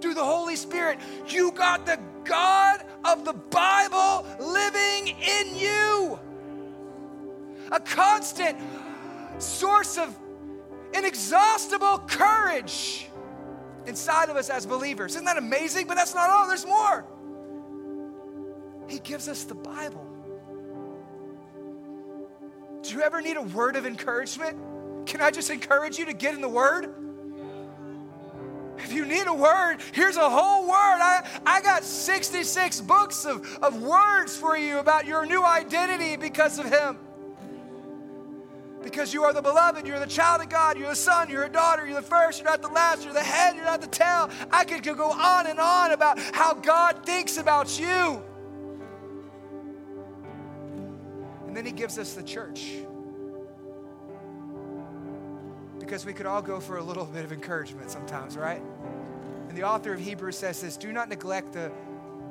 through 0.00 0.14
the 0.14 0.24
Holy 0.24 0.56
Spirit. 0.56 0.98
You 1.28 1.52
got 1.52 1.86
the 1.86 1.98
God 2.24 2.84
of 3.04 3.24
the 3.24 3.32
Bible 3.32 4.26
living 4.38 5.08
in 5.08 5.56
you 5.56 6.18
a 7.70 7.80
constant 7.80 8.58
source 9.38 9.98
of 9.98 10.16
inexhaustible 10.94 11.98
courage 12.00 13.08
inside 13.86 14.28
of 14.28 14.36
us 14.36 14.50
as 14.50 14.66
believers. 14.66 15.12
Isn't 15.12 15.24
that 15.24 15.38
amazing? 15.38 15.86
But 15.86 15.96
that's 15.96 16.14
not 16.14 16.30
all, 16.30 16.48
there's 16.48 16.66
more. 16.66 17.06
He 18.88 18.98
gives 18.98 19.28
us 19.28 19.44
the 19.44 19.54
Bible. 19.54 20.06
Do 22.82 22.94
you 22.94 23.02
ever 23.02 23.20
need 23.20 23.36
a 23.36 23.42
word 23.42 23.76
of 23.76 23.86
encouragement? 23.86 24.56
Can 25.06 25.20
I 25.20 25.30
just 25.30 25.50
encourage 25.50 25.98
you 25.98 26.06
to 26.06 26.12
get 26.12 26.34
in 26.34 26.40
the 26.40 26.48
Word? 26.48 26.94
If 28.78 28.92
you 28.92 29.04
need 29.04 29.26
a 29.26 29.34
word, 29.34 29.78
here's 29.92 30.16
a 30.16 30.30
whole 30.30 30.62
word. 30.62 30.72
I, 30.72 31.28
I 31.44 31.60
got 31.60 31.84
66 31.84 32.80
books 32.80 33.26
of, 33.26 33.58
of 33.62 33.82
words 33.82 34.36
for 34.36 34.56
you 34.56 34.78
about 34.78 35.06
your 35.06 35.26
new 35.26 35.44
identity 35.44 36.16
because 36.16 36.58
of 36.58 36.66
Him. 36.66 36.98
Because 38.90 39.14
you 39.14 39.22
are 39.22 39.32
the 39.32 39.40
beloved, 39.40 39.86
you're 39.86 40.00
the 40.00 40.06
child 40.06 40.42
of 40.42 40.48
God, 40.48 40.76
you're 40.76 40.88
the 40.88 40.96
son, 40.96 41.30
you're 41.30 41.44
a 41.44 41.48
daughter, 41.48 41.86
you're 41.86 41.94
the 41.94 42.02
first, 42.02 42.40
you're 42.40 42.50
not 42.50 42.60
the 42.60 42.68
last, 42.68 43.04
you're 43.04 43.14
the 43.14 43.20
head, 43.20 43.54
you're 43.54 43.64
not 43.64 43.80
the 43.80 43.86
tail. 43.86 44.28
I 44.50 44.64
could 44.64 44.82
go 44.82 45.12
on 45.12 45.46
and 45.46 45.60
on 45.60 45.92
about 45.92 46.18
how 46.18 46.54
God 46.54 47.06
thinks 47.06 47.36
about 47.36 47.78
you. 47.78 48.20
And 51.46 51.56
then 51.56 51.64
he 51.64 51.70
gives 51.70 51.98
us 51.98 52.14
the 52.14 52.22
church. 52.24 52.78
Because 55.78 56.04
we 56.04 56.12
could 56.12 56.26
all 56.26 56.42
go 56.42 56.58
for 56.58 56.78
a 56.78 56.82
little 56.82 57.04
bit 57.04 57.24
of 57.24 57.32
encouragement 57.32 57.92
sometimes, 57.92 58.36
right? 58.36 58.62
And 59.48 59.56
the 59.56 59.62
author 59.62 59.94
of 59.94 60.00
Hebrews 60.00 60.36
says 60.36 60.60
this 60.62 60.76
do 60.76 60.92
not 60.92 61.08
neglect 61.08 61.52
the 61.52 61.70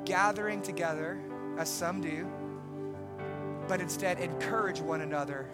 gathering 0.04 0.60
together, 0.60 1.18
as 1.56 1.70
some 1.70 2.02
do, 2.02 2.30
but 3.66 3.80
instead 3.80 4.20
encourage 4.20 4.80
one 4.80 5.00
another 5.00 5.48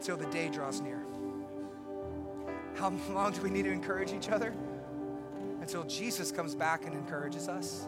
until 0.00 0.16
the 0.16 0.24
day 0.32 0.48
draws 0.48 0.80
near. 0.80 0.98
How 2.74 2.90
long 3.10 3.32
do 3.32 3.42
we 3.42 3.50
need 3.50 3.64
to 3.64 3.70
encourage 3.70 4.14
each 4.14 4.30
other? 4.30 4.54
Until 5.60 5.84
Jesus 5.84 6.32
comes 6.32 6.54
back 6.54 6.86
and 6.86 6.94
encourages 6.94 7.48
us. 7.48 7.86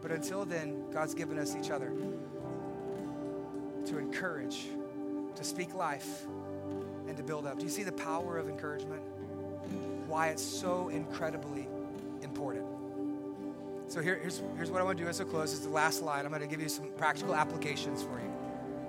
But 0.00 0.12
until 0.12 0.46
then, 0.46 0.90
God's 0.90 1.12
given 1.12 1.38
us 1.38 1.54
each 1.54 1.70
other 1.70 1.92
to 3.84 3.98
encourage, 3.98 4.68
to 5.34 5.44
speak 5.44 5.74
life, 5.74 6.24
and 7.06 7.14
to 7.18 7.22
build 7.22 7.46
up. 7.46 7.58
Do 7.58 7.64
you 7.66 7.70
see 7.70 7.82
the 7.82 7.92
power 7.92 8.38
of 8.38 8.48
encouragement? 8.48 9.02
Why 10.06 10.28
it's 10.28 10.42
so 10.42 10.88
incredibly 10.88 11.68
important. 12.22 12.64
So 13.88 14.00
here, 14.00 14.18
here's, 14.22 14.40
here's 14.56 14.70
what 14.70 14.80
I 14.80 14.84
want 14.84 14.96
to 14.96 15.04
do 15.04 15.10
as 15.10 15.20
I 15.20 15.24
close. 15.24 15.52
It's 15.52 15.66
the 15.66 15.68
last 15.68 15.98
slide. 15.98 16.24
I'm 16.24 16.30
going 16.30 16.40
to 16.40 16.48
give 16.48 16.62
you 16.62 16.70
some 16.70 16.88
practical 16.96 17.34
applications 17.34 18.02
for 18.02 18.18
you. 18.18 18.32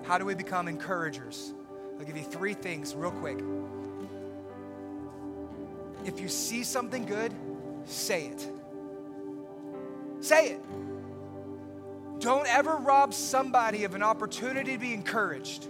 How 0.04 0.18
do 0.18 0.24
we 0.24 0.34
become 0.34 0.70
encouragers? 0.70 1.56
I'll 2.00 2.06
give 2.06 2.18
you 2.18 2.24
three 2.24 2.54
things 2.54 2.96
real 2.96 3.12
quick. 3.12 3.40
If 6.06 6.22
you 6.22 6.30
see 6.30 6.64
something 6.64 7.06
good, 7.06 7.34
say 7.86 8.28
it. 8.28 8.48
Say 10.22 10.52
it. 10.52 10.62
Don't 12.20 12.48
ever 12.48 12.76
rob 12.76 13.14
somebody 13.14 13.84
of 13.84 13.96
an 13.96 14.04
opportunity 14.04 14.74
to 14.74 14.78
be 14.78 14.94
encouraged. 14.94 15.68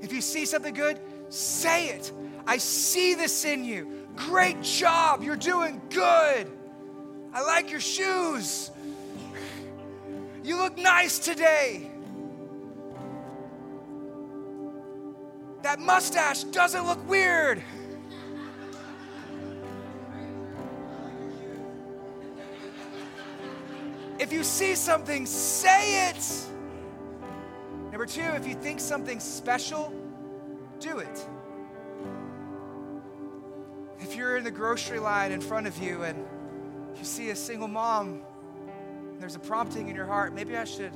If 0.00 0.12
you 0.12 0.20
see 0.20 0.46
something 0.46 0.74
good, 0.74 0.98
say 1.28 1.88
it. 1.88 2.12
I 2.46 2.56
see 2.56 3.14
this 3.14 3.44
in 3.44 3.64
you. 3.64 4.06
Great 4.16 4.62
job. 4.62 5.22
You're 5.22 5.36
doing 5.36 5.80
good. 5.90 6.50
I 7.32 7.42
like 7.42 7.70
your 7.70 7.80
shoes. 7.80 8.70
You 10.42 10.56
look 10.56 10.78
nice 10.78 11.18
today. 11.18 11.89
That 15.70 15.78
mustache 15.78 16.42
doesn't 16.42 16.84
look 16.84 17.08
weird. 17.08 17.62
If 24.18 24.32
you 24.32 24.42
see 24.42 24.74
something, 24.74 25.26
say 25.26 26.08
it. 26.08 26.26
Number 27.92 28.04
two, 28.04 28.20
if 28.20 28.48
you 28.48 28.56
think 28.56 28.80
something 28.80 29.20
special, 29.20 29.94
do 30.80 30.98
it. 30.98 31.24
If 34.00 34.16
you're 34.16 34.38
in 34.38 34.42
the 34.42 34.50
grocery 34.50 34.98
line 34.98 35.30
in 35.30 35.40
front 35.40 35.68
of 35.68 35.78
you 35.78 36.02
and 36.02 36.26
you 36.98 37.04
see 37.04 37.30
a 37.30 37.36
single 37.36 37.68
mom, 37.68 38.22
there's 39.20 39.36
a 39.36 39.38
prompting 39.38 39.88
in 39.88 39.94
your 39.94 40.06
heart, 40.06 40.34
maybe 40.34 40.56
I 40.56 40.64
should 40.64 40.90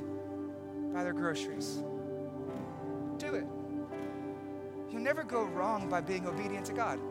buy 0.93 1.05
their 1.05 1.13
groceries. 1.13 1.81
Do 3.17 3.35
it. 3.35 3.54
You 4.95 5.01
never 5.01 5.25
go 5.25 5.43
wrong 5.43 5.89
by 5.89 5.99
being 5.99 6.25
obedient 6.25 6.65
to 6.67 6.73
God. 6.73 7.01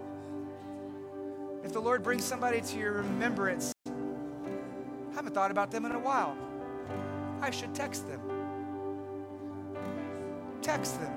If 1.63 1.75
the 1.75 1.81
Lord 1.81 2.03
brings 2.03 2.25
somebody 2.25 2.63
to 2.63 2.79
your 2.79 2.93
remembrance, 2.93 3.75
I 3.87 5.15
haven't 5.15 5.35
thought 5.35 5.51
about 5.51 5.71
them 5.71 5.85
in 5.85 5.93
a 5.93 5.99
while. 5.99 6.35
I 7.43 7.51
should 7.51 7.75
text 7.75 8.09
them. 8.09 8.23
Text 10.63 10.99
them. 10.99 11.13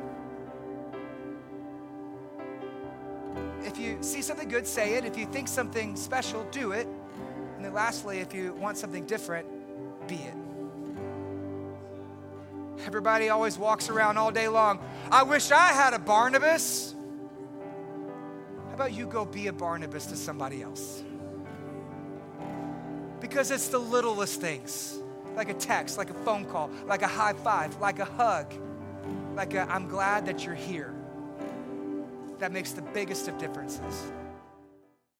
If 3.63 3.77
you 3.79 3.97
see 4.01 4.21
something 4.21 4.49
good, 4.49 4.67
say 4.67 4.95
it. 4.95 5.05
If 5.05 5.17
you 5.17 5.25
think 5.25 5.47
something 5.47 5.95
special, 5.95 6.43
do 6.51 6.73
it. 6.73 6.85
And 7.55 7.63
then 7.63 7.73
lastly, 7.73 8.19
if 8.19 8.33
you 8.33 8.51
want 8.55 8.75
something 8.75 9.05
different, 9.05 9.47
be 10.05 10.15
it. 10.15 10.46
Everybody 12.87 13.27
always 13.27 13.57
walks 13.57 13.89
around 13.89 14.17
all 14.17 14.31
day 14.31 14.47
long. 14.47 14.79
I 15.11 15.23
wish 15.23 15.51
I 15.51 15.73
had 15.73 15.93
a 15.93 15.99
Barnabas. 15.99 16.95
How 18.69 18.75
about 18.75 18.93
you 18.93 19.07
go 19.07 19.25
be 19.25 19.47
a 19.47 19.53
Barnabas 19.53 20.05
to 20.05 20.15
somebody 20.15 20.63
else? 20.63 21.03
Because 23.19 23.51
it's 23.51 23.67
the 23.67 23.77
littlest 23.77 24.39
things 24.39 24.99
like 25.35 25.49
a 25.49 25.53
text, 25.53 25.97
like 25.97 26.11
a 26.11 26.13
phone 26.13 26.45
call, 26.45 26.69
like 26.85 27.01
a 27.01 27.07
high 27.07 27.33
five, 27.33 27.77
like 27.81 27.99
a 27.99 28.05
hug, 28.05 28.53
like 29.35 29.53
I'm 29.53 29.89
glad 29.89 30.25
that 30.25 30.45
you're 30.45 30.55
here. 30.55 30.95
That 32.39 32.53
makes 32.53 32.71
the 32.71 32.83
biggest 32.83 33.27
of 33.27 33.37
differences. 33.37 34.11